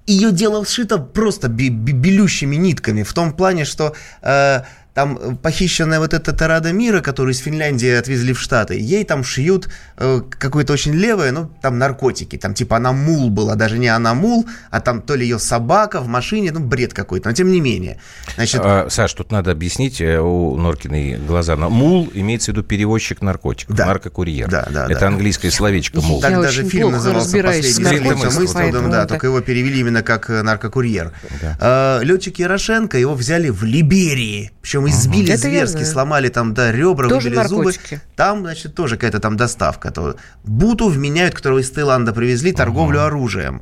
ее 0.07 0.31
дело 0.31 0.65
сшито 0.65 0.97
просто 0.97 1.47
белющими 1.47 2.55
нитками, 2.55 3.03
в 3.03 3.13
том 3.13 3.33
плане, 3.33 3.65
что 3.65 3.95
э, 4.21 4.61
там 4.95 5.19
э, 5.21 5.35
похищенная 5.35 5.99
вот 5.99 6.13
эта 6.13 6.31
Тарада 6.31 6.71
Мира, 6.71 7.01
которую 7.01 7.33
из 7.33 7.39
Финляндии 7.39 7.89
отвезли 7.89 8.31
в 8.31 8.39
Штаты, 8.39 8.79
ей 8.79 9.03
там 9.03 9.25
шьют 9.25 9.67
э, 9.97 10.21
какое-то 10.39 10.71
очень 10.71 10.93
левое, 10.93 11.33
ну, 11.33 11.51
там 11.61 11.77
наркотики, 11.77 12.37
там 12.37 12.53
типа 12.53 12.77
она 12.77 12.93
мул 12.93 13.29
была, 13.29 13.55
даже 13.55 13.77
не 13.77 13.89
она 13.89 14.13
мул, 14.13 14.47
а 14.71 14.79
там 14.79 15.01
то 15.01 15.15
ли 15.15 15.25
ее 15.25 15.37
собака 15.37 15.99
в 15.99 16.07
машине, 16.07 16.53
ну, 16.53 16.61
бред 16.61 16.93
какой-то, 16.93 17.27
но 17.27 17.35
тем 17.35 17.51
не 17.51 17.59
менее. 17.59 17.99
Значит... 18.35 18.61
А, 18.63 18.87
Саш, 18.89 19.13
тут 19.13 19.33
надо 19.33 19.51
объяснить, 19.51 19.99
э, 19.99 20.17
у 20.17 20.55
Норкиной 20.55 21.17
глаза, 21.17 21.57
но 21.57 21.69
мул 21.69 22.09
имеется 22.13 22.51
в 22.51 22.55
виду 22.55 22.63
перевозчик 22.63 23.21
наркотиков, 23.21 23.75
да. 23.75 23.87
наркокурьер. 23.87 24.49
Да, 24.49 24.65
да, 24.71 24.85
Это 24.85 25.01
да. 25.01 25.07
английское 25.07 25.51
словечко 25.51 25.99
мул. 25.99 26.21
Так 26.21 26.31
Я 26.31 26.41
даже 26.41 26.63
фильм 26.63 26.91
назывался 26.91 27.37
«Последний 27.43 28.13
мысль», 28.13 28.89
да, 28.89 29.05
только 29.05 29.27
его 29.27 29.41
перевели 29.41 29.81
именно 29.81 30.03
как 30.03 30.29
наркокурьер. 30.29 31.11
Да. 31.41 31.57
А, 31.59 31.99
летчик 31.99 32.39
Ярошенко, 32.39 32.97
его 32.97 33.13
взяли 33.13 33.49
в 33.49 33.63
Либерии, 33.63 34.51
причем 34.61 34.84
там 34.89 34.99
избили 34.99 35.33
Это 35.33 35.41
зверски, 35.41 35.77
верно. 35.77 35.91
сломали 35.91 36.29
там, 36.29 36.53
да, 36.53 36.71
ребра, 36.71 37.09
тоже 37.09 37.29
выбили 37.29 37.37
наркотики. 37.37 37.95
зубы. 37.95 38.01
Там, 38.15 38.39
значит, 38.41 38.75
тоже 38.75 38.95
какая-то 38.95 39.19
там 39.19 39.37
доставка. 39.37 39.91
То 39.91 40.15
Буту 40.43 40.89
вменяют, 40.89 41.35
которого 41.35 41.59
из 41.59 41.69
Таиланда 41.71 42.13
привезли, 42.13 42.51
торговлю 42.51 42.99
угу. 42.99 43.07
оружием. 43.07 43.61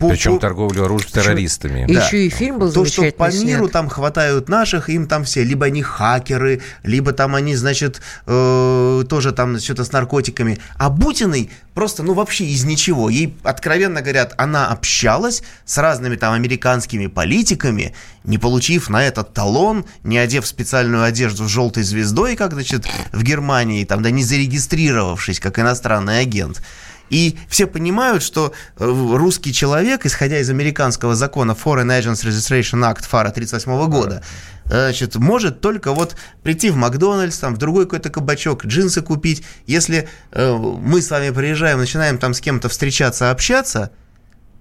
По, 0.00 0.08
Причем 0.08 0.36
по... 0.36 0.40
торговлю 0.40 0.86
оружием 0.86 1.12
террористами. 1.12 1.84
Да. 1.86 2.06
Еще 2.06 2.26
и 2.26 2.30
фильм 2.30 2.58
был 2.58 2.72
То, 2.72 2.86
что 2.86 3.02
по 3.12 3.30
миру 3.30 3.64
снят. 3.64 3.72
там 3.72 3.90
хватают 3.90 4.48
наших, 4.48 4.88
им 4.88 5.06
там 5.06 5.24
все, 5.24 5.44
либо 5.44 5.66
они 5.66 5.82
хакеры, 5.82 6.62
либо 6.84 7.12
там 7.12 7.34
они, 7.34 7.54
значит, 7.54 8.00
э, 8.26 9.04
тоже 9.06 9.32
там 9.32 9.58
что-то 9.58 9.84
с 9.84 9.92
наркотиками. 9.92 10.58
А 10.78 10.88
Бутиной 10.88 11.50
просто, 11.74 12.02
ну, 12.02 12.14
вообще 12.14 12.46
из 12.46 12.64
ничего. 12.64 13.10
Ей, 13.10 13.36
откровенно 13.42 14.00
говорят, 14.00 14.32
она 14.38 14.68
общалась 14.68 15.42
с 15.66 15.76
разными 15.76 16.16
там 16.16 16.32
американскими 16.32 17.06
политиками, 17.06 17.94
не 18.24 18.38
получив 18.38 18.88
на 18.88 19.04
этот 19.04 19.34
талон, 19.34 19.84
не 20.02 20.16
одев 20.16 20.46
специальную 20.46 21.04
одежду 21.04 21.46
с 21.46 21.50
желтой 21.50 21.82
звездой, 21.82 22.36
как, 22.36 22.54
значит, 22.54 22.86
в 23.12 23.22
Германии, 23.22 23.84
там, 23.84 24.02
да 24.02 24.10
не 24.10 24.24
зарегистрировавшись 24.24 25.40
как 25.40 25.58
иностранный 25.58 26.20
агент. 26.20 26.62
И 27.10 27.36
все 27.48 27.66
понимают, 27.66 28.22
что 28.22 28.52
э, 28.78 28.84
русский 28.86 29.52
человек, 29.52 30.06
исходя 30.06 30.38
из 30.38 30.48
американского 30.48 31.14
закона 31.14 31.52
Foreign 31.52 31.88
Agents 31.88 32.24
Registration 32.24 32.80
Act 32.80 33.06
ФАРа 33.08 33.30
1938 33.30 33.90
года, 33.90 34.22
значит, 34.64 35.16
может 35.16 35.60
только 35.60 35.92
вот 35.92 36.16
прийти 36.42 36.70
в 36.70 36.76
Макдональдс, 36.76 37.36
там, 37.38 37.54
в 37.54 37.58
другой 37.58 37.84
какой-то 37.84 38.10
кабачок, 38.10 38.64
джинсы 38.64 39.02
купить. 39.02 39.42
Если 39.66 40.08
э, 40.30 40.52
мы 40.56 41.02
с 41.02 41.10
вами 41.10 41.30
приезжаем, 41.30 41.78
начинаем 41.78 42.18
там 42.18 42.32
с 42.32 42.40
кем-то 42.40 42.68
встречаться, 42.68 43.32
общаться, 43.32 43.90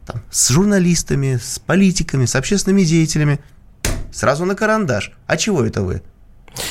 там, 0.07 0.23
с 0.31 0.49
журналистами, 0.49 1.39
с 1.41 1.59
политиками, 1.59 2.25
с 2.25 2.35
общественными 2.35 2.83
деятелями, 2.83 3.39
сразу 4.11 4.45
на 4.45 4.55
карандаш. 4.55 5.11
А 5.27 5.37
чего 5.37 5.63
это 5.63 5.83
вы? 5.83 6.01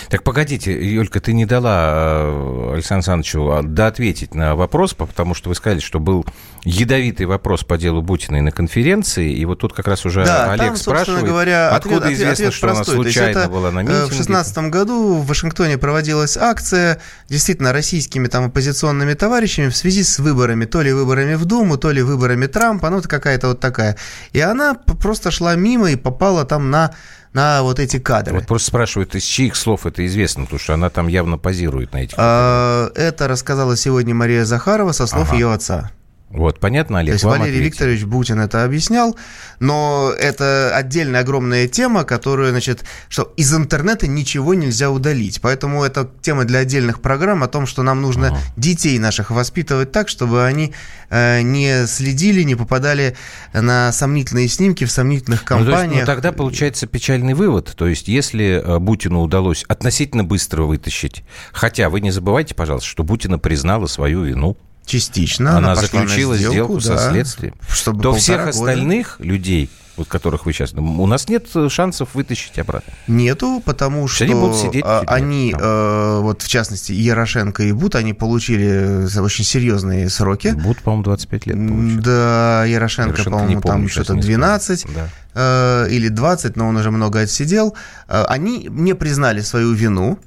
Так 0.09 0.23
погодите, 0.23 0.73
Юлька, 0.73 1.21
ты 1.21 1.33
не 1.33 1.47
дала 1.47 1.93
э, 1.93 2.73
Александру 2.75 2.99
Александровичу 2.99 3.51
а, 3.51 3.63
доответить 3.63 4.35
на 4.35 4.57
вопрос, 4.57 4.95
потому 4.95 5.35
что 5.35 5.49
вы 5.49 5.55
сказали, 5.55 5.81
что 5.81 6.01
был 6.01 6.27
ядовитый 6.65 7.27
вопрос 7.27 7.65
по 7.65 7.79
делу 7.79 8.03
Бутиной 8.03 8.41
на 8.41 8.51
конференции, 8.51 9.33
и 9.33 9.45
вот 9.45 9.61
тут 9.61 9.73
как 9.73 9.87
раз 9.87 10.05
уже 10.05 10.25
да, 10.25 10.53
Олег 10.53 10.67
там, 10.67 10.77
спрашивает, 10.77 11.25
говоря, 11.25 11.71
откуда 11.71 11.99
ответ, 11.99 12.13
известно, 12.13 12.33
ответ 12.33 12.53
что 12.55 12.67
простой. 12.67 12.95
она 12.95 13.03
случайно 13.03 13.39
это, 13.39 13.49
была 13.49 13.71
на 13.71 13.83
митинге? 13.83 14.05
В 14.05 14.09
2016 14.09 14.59
году 14.71 15.15
в 15.17 15.27
Вашингтоне 15.27 15.79
проводилась 15.79 16.37
акция, 16.37 17.01
действительно, 17.29 17.73
российскими 17.73 18.27
там 18.27 18.47
оппозиционными 18.47 19.15
товарищами 19.15 19.69
в 19.69 19.77
связи 19.77 20.03
с 20.03 20.19
выборами, 20.19 20.65
то 20.65 20.83
ли 20.83 20.93
выборами 20.93 21.35
в 21.35 21.45
Думу, 21.45 21.79
то 21.79 21.91
ли 21.91 22.03
выборами 22.03 22.47
Трампа, 22.47 22.91
ну, 22.91 23.01
какая-то 23.03 23.49
вот 23.49 23.61
такая. 23.61 23.97
И 24.33 24.41
она 24.41 24.75
просто 24.75 25.31
шла 25.31 25.55
мимо 25.55 25.91
и 25.91 25.97
попала 25.97 26.45
там 26.45 26.71
на 26.71 26.95
на 27.39 27.63
вот 27.63 27.79
эти 27.79 28.01
кадры. 28.01 28.35
Вот 28.35 28.47
просто 28.47 28.67
спрашивают, 28.69 29.15
из 29.15 29.23
чьих 29.23 29.55
слов 29.55 29.87
это 29.87 30.05
известно, 30.07 30.43
потому 30.45 30.59
что 30.59 30.75
она 30.75 30.91
там 30.91 31.07
явно 31.07 31.39
позирует 31.39 31.93
на 31.93 31.99
этих. 31.99 32.17
А, 32.19 32.91
это 32.97 33.29
рассказала 33.29 33.77
сегодня 33.77 34.13
Мария 34.13 34.45
Захарова 34.45 34.91
со 34.91 35.07
слов 35.07 35.29
ага. 35.29 35.35
ее 35.35 35.53
отца. 35.53 35.93
Вот, 36.31 36.61
понятно, 36.61 36.99
Олег, 36.99 37.13
То 37.13 37.15
есть 37.15 37.25
Валерий 37.25 37.45
ответили. 37.45 37.65
Викторович 37.65 38.05
Бутин 38.05 38.41
это 38.41 38.63
объяснял, 38.63 39.17
но 39.61 40.13
это 40.19 40.77
отдельная 40.77 41.21
огромная 41.21 41.67
тема, 41.69 42.05
которую, 42.05 42.51
значит, 42.51 42.85
что 43.09 43.33
из 43.39 43.55
интернета 43.55 44.07
ничего 44.07 44.53
нельзя 44.53 44.91
удалить. 44.91 45.41
Поэтому 45.41 45.85
это 45.85 46.11
тема 46.21 46.45
для 46.45 46.61
отдельных 46.61 47.01
программ 47.01 47.43
о 47.43 47.49
том, 47.49 47.67
что 47.67 47.83
нам 47.83 48.03
нужно 48.03 48.27
uh-huh. 48.27 48.37
детей 48.57 48.99
наших 48.99 49.31
воспитывать 49.31 49.91
так, 49.91 50.11
чтобы 50.11 50.45
они 50.45 50.75
э, 51.09 51.41
не 51.41 51.87
следили, 51.87 52.43
не 52.43 52.57
попадали 52.57 53.17
на 53.55 53.91
сомнительные 53.93 54.49
снимки 54.49 54.85
в 54.85 54.91
сомнительных 54.91 55.45
компаниях. 55.45 55.87
Ну, 55.87 55.91
есть, 55.93 56.01
ну, 56.01 56.07
тогда 56.07 56.33
получается 56.33 56.87
печальный 56.87 57.33
вывод. 57.33 57.73
То 57.75 57.87
есть, 57.87 58.07
если 58.07 58.63
э, 58.63 58.79
Бутину 58.79 59.23
удалось 59.23 59.65
относительно 59.67 60.25
быстро 60.25 60.65
вытащить, 60.65 61.25
хотя 61.53 61.89
вы 61.89 62.03
не 62.03 62.11
забывайте, 62.11 62.55
пожалуйста, 62.55 62.87
что 62.87 63.03
Бутина 63.03 63.39
признала 63.39 63.87
свою 63.87 64.25
вину. 64.25 64.59
Частично. 64.89 65.59
Она, 65.59 65.73
она 65.73 65.75
заключила 65.77 66.37
сделку, 66.37 66.55
сделку 66.55 66.81
да, 66.81 66.99
со 66.99 67.11
следствием. 67.11 67.55
Чтобы 67.69 68.03
то 68.03 68.15
всех 68.15 68.39
года. 68.39 68.51
остальных 68.51 69.17
людей, 69.21 69.71
вот 69.99 70.09
которых 70.09 70.47
вы 70.47 70.55
сейчас... 70.55 70.73
У 70.73 71.07
нас 71.07 71.29
нет 71.29 71.47
шансов 71.69 72.15
вытащить 72.15 72.59
обратно. 72.59 72.93
Нету, 73.07 73.61
потому 73.65 74.09
что 74.09 74.25
они, 74.25 74.33
будут 74.33 74.57
сидеть 74.57 74.85
а, 74.87 75.03
они 75.07 75.55
э, 75.59 76.19
вот 76.23 76.41
в 76.41 76.49
частности, 76.49 76.93
Ярошенко 76.93 77.65
и 77.65 77.73
Бут, 77.73 77.97
они 77.97 78.15
получили 78.15 79.21
очень 79.21 79.45
серьезные 79.45 80.09
сроки. 80.09 80.49
Бут, 80.49 80.79
по-моему, 80.79 81.05
25 81.05 81.47
лет 81.47 81.57
получил. 81.57 82.01
Да, 82.01 82.65
Ярошенко, 82.65 83.11
Ярошенко 83.11 83.31
по-моему, 83.31 83.61
там 83.61 83.89
что-то 83.89 84.15
12 84.15 84.87
да. 84.95 85.09
э, 85.35 85.91
или 85.91 86.09
20, 86.09 86.57
но 86.57 86.69
он 86.69 86.77
уже 86.77 86.91
много 86.91 87.21
отсидел. 87.21 87.77
Э, 88.09 88.25
они 88.27 88.69
не 88.71 88.95
признали 88.95 89.43
свою 89.43 89.73
вину, 89.75 90.19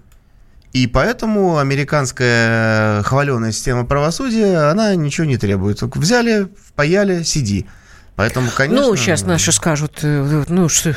и 0.73 0.87
поэтому 0.87 1.57
американская 1.57 3.03
хваленая 3.03 3.51
система 3.51 3.85
правосудия, 3.85 4.69
она 4.69 4.95
ничего 4.95 5.25
не 5.25 5.37
требует. 5.37 5.81
Взяли, 5.81 6.47
впаяли, 6.65 7.23
сиди. 7.23 7.67
Поэтому, 8.15 8.51
конечно... 8.55 8.87
Ну, 8.87 8.95
сейчас 8.95 9.23
наши 9.23 9.51
скажут, 9.51 9.99
э, 10.03 10.43
ну, 10.47 10.69
что 10.69 10.95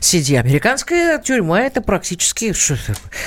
сиди. 0.00 0.36
Американская 0.36 1.18
тюрьма– 1.18 1.60
это 1.62 1.80
практически 1.80 2.52
что, 2.52 2.76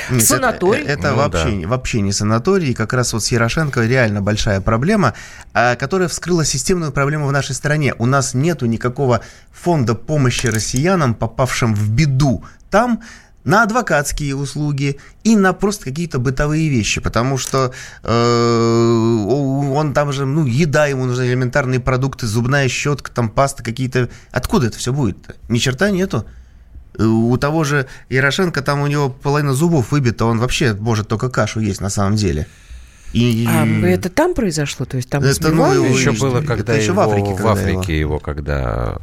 Нет, 0.09 0.23
санаторий. 0.23 0.83
Это, 0.83 0.91
это 0.91 1.09
ну, 1.11 1.17
вообще, 1.17 1.61
да. 1.61 1.67
вообще 1.67 2.01
не 2.01 2.13
санаторий. 2.13 2.69
И 2.69 2.73
как 2.73 2.93
раз 2.93 3.13
вот 3.13 3.23
с 3.23 3.31
Ярошенко 3.31 3.81
реально 3.81 4.21
большая 4.21 4.61
проблема, 4.61 5.13
а, 5.53 5.75
которая 5.75 6.07
вскрыла 6.07 6.45
системную 6.45 6.91
проблему 6.91 7.27
в 7.27 7.31
нашей 7.31 7.53
стране. 7.53 7.93
У 7.97 8.05
нас 8.05 8.33
нету 8.33 8.65
никакого 8.65 9.21
фонда 9.51 9.93
помощи 9.93 10.47
россиянам, 10.47 11.13
попавшим 11.13 11.75
в 11.75 11.89
беду 11.89 12.45
там, 12.69 13.01
на 13.47 13.63
адвокатские 13.63 14.35
услуги 14.35 14.99
и 15.23 15.35
на 15.37 15.53
просто 15.53 15.85
какие-то 15.85 16.19
бытовые 16.19 16.67
вещи, 16.67 16.99
потому 16.99 17.37
что 17.37 17.71
э, 18.03 19.23
он 19.23 19.93
там 19.93 20.11
же, 20.11 20.25
ну, 20.25 20.45
еда 20.45 20.85
ему 20.87 21.05
нужны, 21.05 21.23
элементарные 21.23 21.79
продукты, 21.79 22.27
зубная 22.27 22.67
щетка, 22.67 23.09
там 23.09 23.29
паста 23.29 23.63
какие-то. 23.63 24.09
Откуда 24.31 24.67
это 24.67 24.77
все 24.77 24.91
будет? 24.91 25.17
-то? 25.17 25.35
Ни 25.47 25.59
черта 25.59 25.89
нету. 25.91 26.25
У 26.99 27.37
того 27.37 27.63
же 27.63 27.87
Ярошенко 28.09 28.61
там 28.61 28.81
у 28.81 28.87
него 28.87 29.09
половина 29.09 29.53
зубов 29.53 29.91
выбита, 29.91 30.25
он 30.25 30.39
вообще 30.39 30.73
может 30.73 31.07
только 31.07 31.29
кашу 31.29 31.61
есть 31.61 31.79
на 31.79 31.89
самом 31.89 32.17
деле. 32.17 32.47
И... 33.13 33.47
А 33.47 33.65
это 33.87 34.09
там 34.09 34.33
произошло? 34.33 34.85
То 34.85 34.97
есть 34.97 35.09
там 35.09 35.23
это, 35.23 35.51
ну, 35.51 35.85
еще 35.85 36.11
было, 36.11 36.41
когда 36.41 36.73
это 36.73 36.73
его, 36.73 36.81
еще 36.81 36.91
в 36.91 36.99
Африке, 36.99 37.33
в 37.41 37.47
Африке 37.47 37.99
его, 37.99 38.15
его 38.15 38.19
когда 38.19 38.97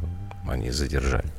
они 0.49 0.71
задержали. 0.71 1.29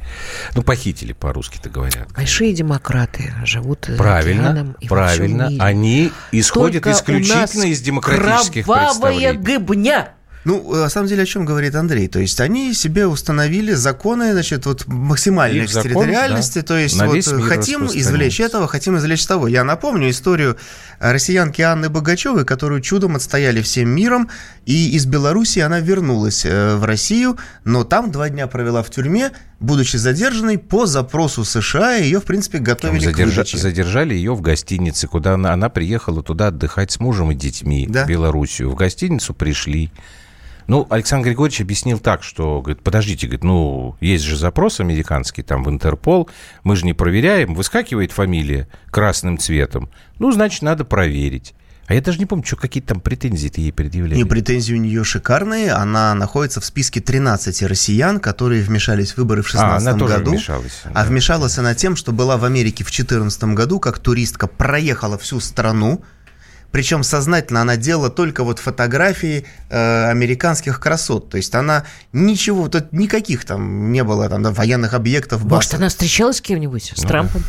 Ну, 0.55 0.63
похитили, 0.63 1.13
по-русски-то 1.13 1.71
говорят. 1.71 2.13
Большие 2.13 2.53
демократы 2.53 3.33
живут 3.45 3.89
Правильно, 3.97 4.75
и 4.81 4.89
правильно. 4.89 5.51
Они 5.61 6.13
исходят 6.33 6.85
Только 6.85 6.93
исключительно 6.93 7.65
из 7.65 7.81
демократических 7.81 8.65
кровавая 8.65 9.35
гыбня 9.35 10.16
ну, 10.47 10.75
на 10.77 10.89
самом 10.89 11.09
деле, 11.09 11.25
о 11.25 11.27
чем 11.27 11.45
говорит 11.45 11.75
Андрей? 11.75 12.07
То 12.07 12.21
есть 12.21 12.41
они 12.41 12.73
себе 12.73 13.09
установили 13.09 13.73
законы, 13.73 14.33
значит, 14.33 14.65
вот 14.65 14.87
максимальной 14.87 15.65
экстерриториальности, 15.65 16.61
да. 16.61 16.67
то 16.67 16.79
есть 16.79 16.97
На 16.97 17.09
вот 17.09 17.25
хотим 17.43 17.87
извлечь 17.87 18.39
этого, 18.39 18.69
хотим 18.69 18.97
извлечь 18.97 19.27
того. 19.27 19.49
Я 19.49 19.65
напомню 19.65 20.09
историю 20.09 20.57
россиянки 21.01 21.63
Анны 21.63 21.89
Богачевой, 21.89 22.45
которую 22.45 22.81
чудом 22.81 23.17
отстояли 23.17 23.61
всем 23.61 23.89
миром, 23.89 24.31
и 24.67 24.91
из 24.91 25.05
Белоруссии 25.07 25.59
она 25.59 25.81
вернулась 25.81 26.45
э, 26.45 26.77
в 26.77 26.85
Россию, 26.85 27.39
но 27.65 27.83
там 27.83 28.13
два 28.13 28.29
дня 28.29 28.47
провела 28.47 28.85
в 28.85 28.91
тюрьме, 28.91 29.33
будучи 29.59 29.97
задержанной 29.97 30.59
по 30.59 30.87
запросу 30.87 31.45
США, 31.45 31.97
ее, 31.97 32.21
в 32.21 32.25
принципе, 32.25 32.59
готовили 32.59 33.09
задержа- 33.09 33.15
к 33.15 33.37
выдаче. 33.39 33.59
Задержали 33.59 34.15
ее 34.15 34.33
в 34.33 34.43
гостинице, 34.43 35.09
куда 35.09 35.35
она, 35.35 35.53
она 35.53 35.71
приехала 35.71 36.23
туда 36.23 36.49
отдыхать 36.49 36.93
с 36.93 37.01
мужем 37.01 37.33
и 37.33 37.35
детьми 37.35 37.89
да? 37.89 38.05
в 38.05 38.07
Белоруссию. 38.07 38.71
В 38.71 38.77
гостиницу 38.77 39.35
пришли. 39.35 39.91
Ну, 40.67 40.87
Александр 40.91 41.29
Григорьевич 41.29 41.61
объяснил 41.61 41.99
так, 41.99 42.23
что, 42.23 42.61
говорит, 42.61 42.83
подождите, 42.83 43.27
говорит, 43.27 43.45
ну, 43.45 43.97
есть 44.01 44.25
же 44.25 44.37
запрос 44.37 44.81
американский 44.81 45.43
там 45.43 45.63
в 45.63 45.71
Интерпол, 45.71 46.29
мы 46.65 46.77
же 46.77 46.85
не 46.85 46.93
проверяем, 46.93 47.55
выскакивает 47.55 48.13
фамилия 48.13 48.69
красным 48.91 49.39
цветом, 49.39 49.91
ну, 50.19 50.33
значит, 50.33 50.63
надо 50.63 50.85
проверить. 50.85 51.55
А 51.87 51.95
я 51.95 52.01
даже 52.01 52.19
не 52.19 52.27
помню, 52.27 52.45
что 52.45 52.57
какие 52.57 52.83
там 52.83 53.01
претензии-то 53.01 53.61
ей 53.61 53.73
предъявляли. 53.73 54.19
Не, 54.19 54.25
претензии 54.25 54.75
у 54.75 54.79
нее 54.79 55.05
шикарные. 55.05 55.71
Она 55.71 56.15
находится 56.15 56.61
в 56.61 56.65
списке 56.65 57.01
13 57.01 57.63
россиян, 57.63 58.19
которые 58.19 58.63
вмешались 58.63 59.13
в 59.13 59.19
выборы 59.19 59.43
в 59.43 59.51
2016 59.51 59.87
а, 59.87 59.91
она 59.91 59.99
году. 59.99 60.25
Тоже 60.25 60.31
вмешалась. 60.31 60.81
А 60.85 60.93
да. 60.93 61.05
вмешалась 61.05 61.59
она 61.59 61.75
тем, 61.77 61.95
что 61.95 62.11
была 62.11 62.37
в 62.39 62.45
Америке 62.45 62.83
в 62.83 62.89
2014 62.89 63.45
году, 63.55 63.79
как 63.79 64.01
туристка 64.01 64.49
проехала 64.49 65.17
всю 65.17 65.39
страну, 65.39 66.03
причем 66.71 67.03
сознательно 67.03 67.63
она 67.63 67.77
делала 67.77 68.11
только 68.11 68.45
вот 68.45 68.59
фотографии 68.59 69.47
э, 69.71 70.11
американских 70.11 70.81
красот. 70.81 71.31
То 71.31 71.37
есть 71.37 71.55
она 71.55 71.85
ничего, 72.13 72.69
тут 72.69 72.93
никаких 72.93 73.45
там 73.45 73.93
не 73.93 74.05
было 74.05 74.29
там 74.29 74.43
да, 74.43 74.51
военных 74.51 74.95
объектов. 74.95 75.45
Может, 75.45 75.75
она 75.75 75.89
встречалась 75.89 76.39
с 76.39 76.41
кем-нибудь? 76.41 76.93
С 76.95 77.03
ну, 77.03 77.09
Трампом? 77.09 77.43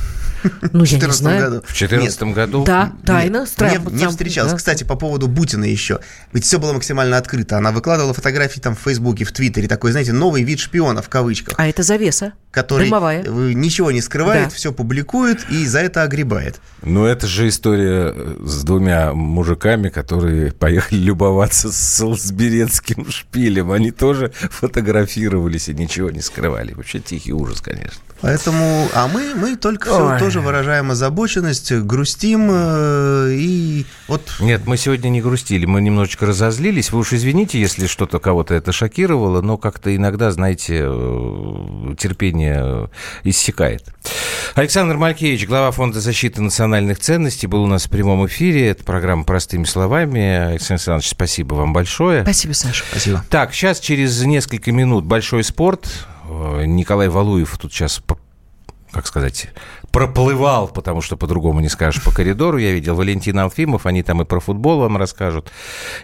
Ну, 0.74 0.84
я 0.84 0.98
не 0.98 1.12
знаю. 1.12 1.42
Году. 1.42 1.56
В 1.62 1.78
2014 1.78 2.24
году? 2.34 2.64
Да, 2.64 2.94
тайно, 3.06 3.46
не, 3.60 4.00
не 4.00 4.08
встречалась. 4.08 4.52
Да. 4.52 4.58
Кстати, 4.58 4.84
по 4.84 4.96
поводу 4.96 5.28
Бутина 5.28 5.66
еще. 5.66 6.00
Ведь 6.34 6.46
все 6.46 6.60
было 6.60 6.74
максимально 6.74 7.18
открыто. 7.18 7.58
Она 7.58 7.72
выкладывала 7.72 8.14
фотографии 8.14 8.60
там 8.60 8.76
в 8.76 8.80
Фейсбуке, 8.80 9.26
в 9.26 9.32
Твиттере. 9.32 9.68
Такой, 9.68 9.92
знаете, 9.92 10.14
новый 10.14 10.44
вид 10.44 10.60
шпиона 10.60 11.02
в 11.02 11.10
кавычках. 11.10 11.56
А 11.58 11.68
это 11.68 11.84
завеса? 11.84 12.34
Который 12.52 12.86
Дымовая. 12.86 13.24
ничего 13.24 13.92
не 13.92 14.02
скрывает, 14.02 14.50
да. 14.50 14.56
все 14.56 14.72
публикует 14.74 15.46
и 15.50 15.66
за 15.66 15.80
это 15.80 16.04
огребает. 16.04 16.60
Ну, 16.82 17.06
это 17.06 17.28
же 17.28 17.48
история 17.48 18.16
с 18.44 18.64
двумя 18.64 19.14
мужиками, 19.14 19.90
которые 19.90 20.52
поехали 20.52 21.00
любоваться 21.00 21.72
с 21.72 21.78
Солсберецким 21.78 23.10
шпилем. 23.12 23.72
Они 23.72 23.92
тоже 23.92 24.32
фотографировались 24.50 25.70
и 25.70 25.74
ничего 25.74 26.10
не 26.10 26.22
скрывали. 26.22 26.74
Вообще 26.74 27.00
тихий 27.00 27.34
ужас, 27.34 27.62
конечно. 27.62 28.02
Поэтому, 28.22 28.88
а 28.94 29.08
мы, 29.08 29.36
мы 29.36 29.56
только 29.56 29.90
все 29.90 30.18
тоже 30.20 30.42
выражаем 30.42 30.92
озабоченность, 30.92 31.72
грустим 31.72 32.50
э, 32.52 33.30
и 33.34 33.86
вот... 34.08 34.22
Нет, 34.40 34.66
мы 34.66 34.78
сегодня 34.78 35.10
не 35.10 35.22
грустили, 35.22 35.66
мы 35.66 35.82
немножечко 35.82 36.26
разозлились. 36.26 36.92
Вы 36.92 37.00
уж 37.00 37.14
извините, 37.14 37.60
если 37.60 37.86
что-то 37.86 38.20
кого-то 38.20 38.56
это 38.56 38.72
шокировало, 38.72 39.42
но 39.42 39.58
как-то 39.58 39.96
иногда, 39.96 40.32
знаете, 40.32 40.82
э, 40.84 41.96
терпение 41.98 42.90
иссякает. 43.24 43.86
Александр 44.56 44.98
Малькевич, 44.98 45.46
глава 45.46 45.72
Фонда 45.72 46.02
защиты 46.02 46.42
национальных 46.42 47.00
ценностей, 47.00 47.46
был 47.46 47.64
у 47.64 47.68
нас 47.68 47.86
в 47.86 47.90
прямом 47.90 48.26
эфире. 48.26 48.70
Это 48.70 48.84
программа 48.84 49.24
«Простыми 49.26 49.66
словами». 49.66 50.22
Александр 50.22 50.74
Александрович, 50.74 51.10
спасибо 51.10 51.54
вам 51.54 51.74
большое. 51.74 52.24
Спасибо, 52.24 52.54
Саша. 52.54 52.84
Спасибо. 52.90 53.24
Так, 53.30 53.54
сейчас 53.54 53.80
через 53.80 54.22
несколько 54.24 54.72
минут 54.72 55.06
большой 55.06 55.44
спорт. 55.44 55.88
Э, 56.28 56.66
Николай 56.66 57.10
Валуев 57.10 57.58
тут 57.58 57.72
сейчас, 57.72 58.02
как 58.92 59.08
сказать, 59.08 59.50
проплывал, 59.92 60.68
потому 60.68 61.02
что 61.02 61.18
по-другому 61.18 61.60
не 61.60 61.70
скажешь, 61.70 62.04
по 62.04 62.12
коридору. 62.12 62.58
Я 62.58 62.72
видел 62.72 62.96
Валентина 62.96 63.44
Алфимов, 63.44 63.86
они 63.86 64.04
там 64.04 64.22
и 64.22 64.26
про 64.26 64.40
футбол 64.40 64.80
вам 64.80 64.98
расскажут, 64.98 65.52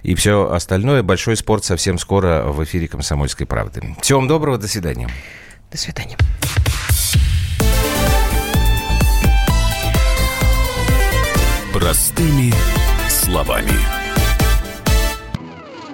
и 0.01 0.15
все 0.15 0.49
остальное. 0.51 1.03
Большой 1.03 1.35
спорт 1.35 1.63
совсем 1.65 1.97
скоро 1.97 2.43
в 2.45 2.63
эфире 2.63 2.87
«Комсомольской 2.87 3.45
правды». 3.45 3.95
Всего 4.01 4.19
вам 4.19 4.27
доброго, 4.27 4.57
до 4.57 4.67
свидания. 4.67 5.09
До 5.71 5.77
свидания. 5.77 6.17
Простыми 11.73 12.53
словами. 13.09 14.02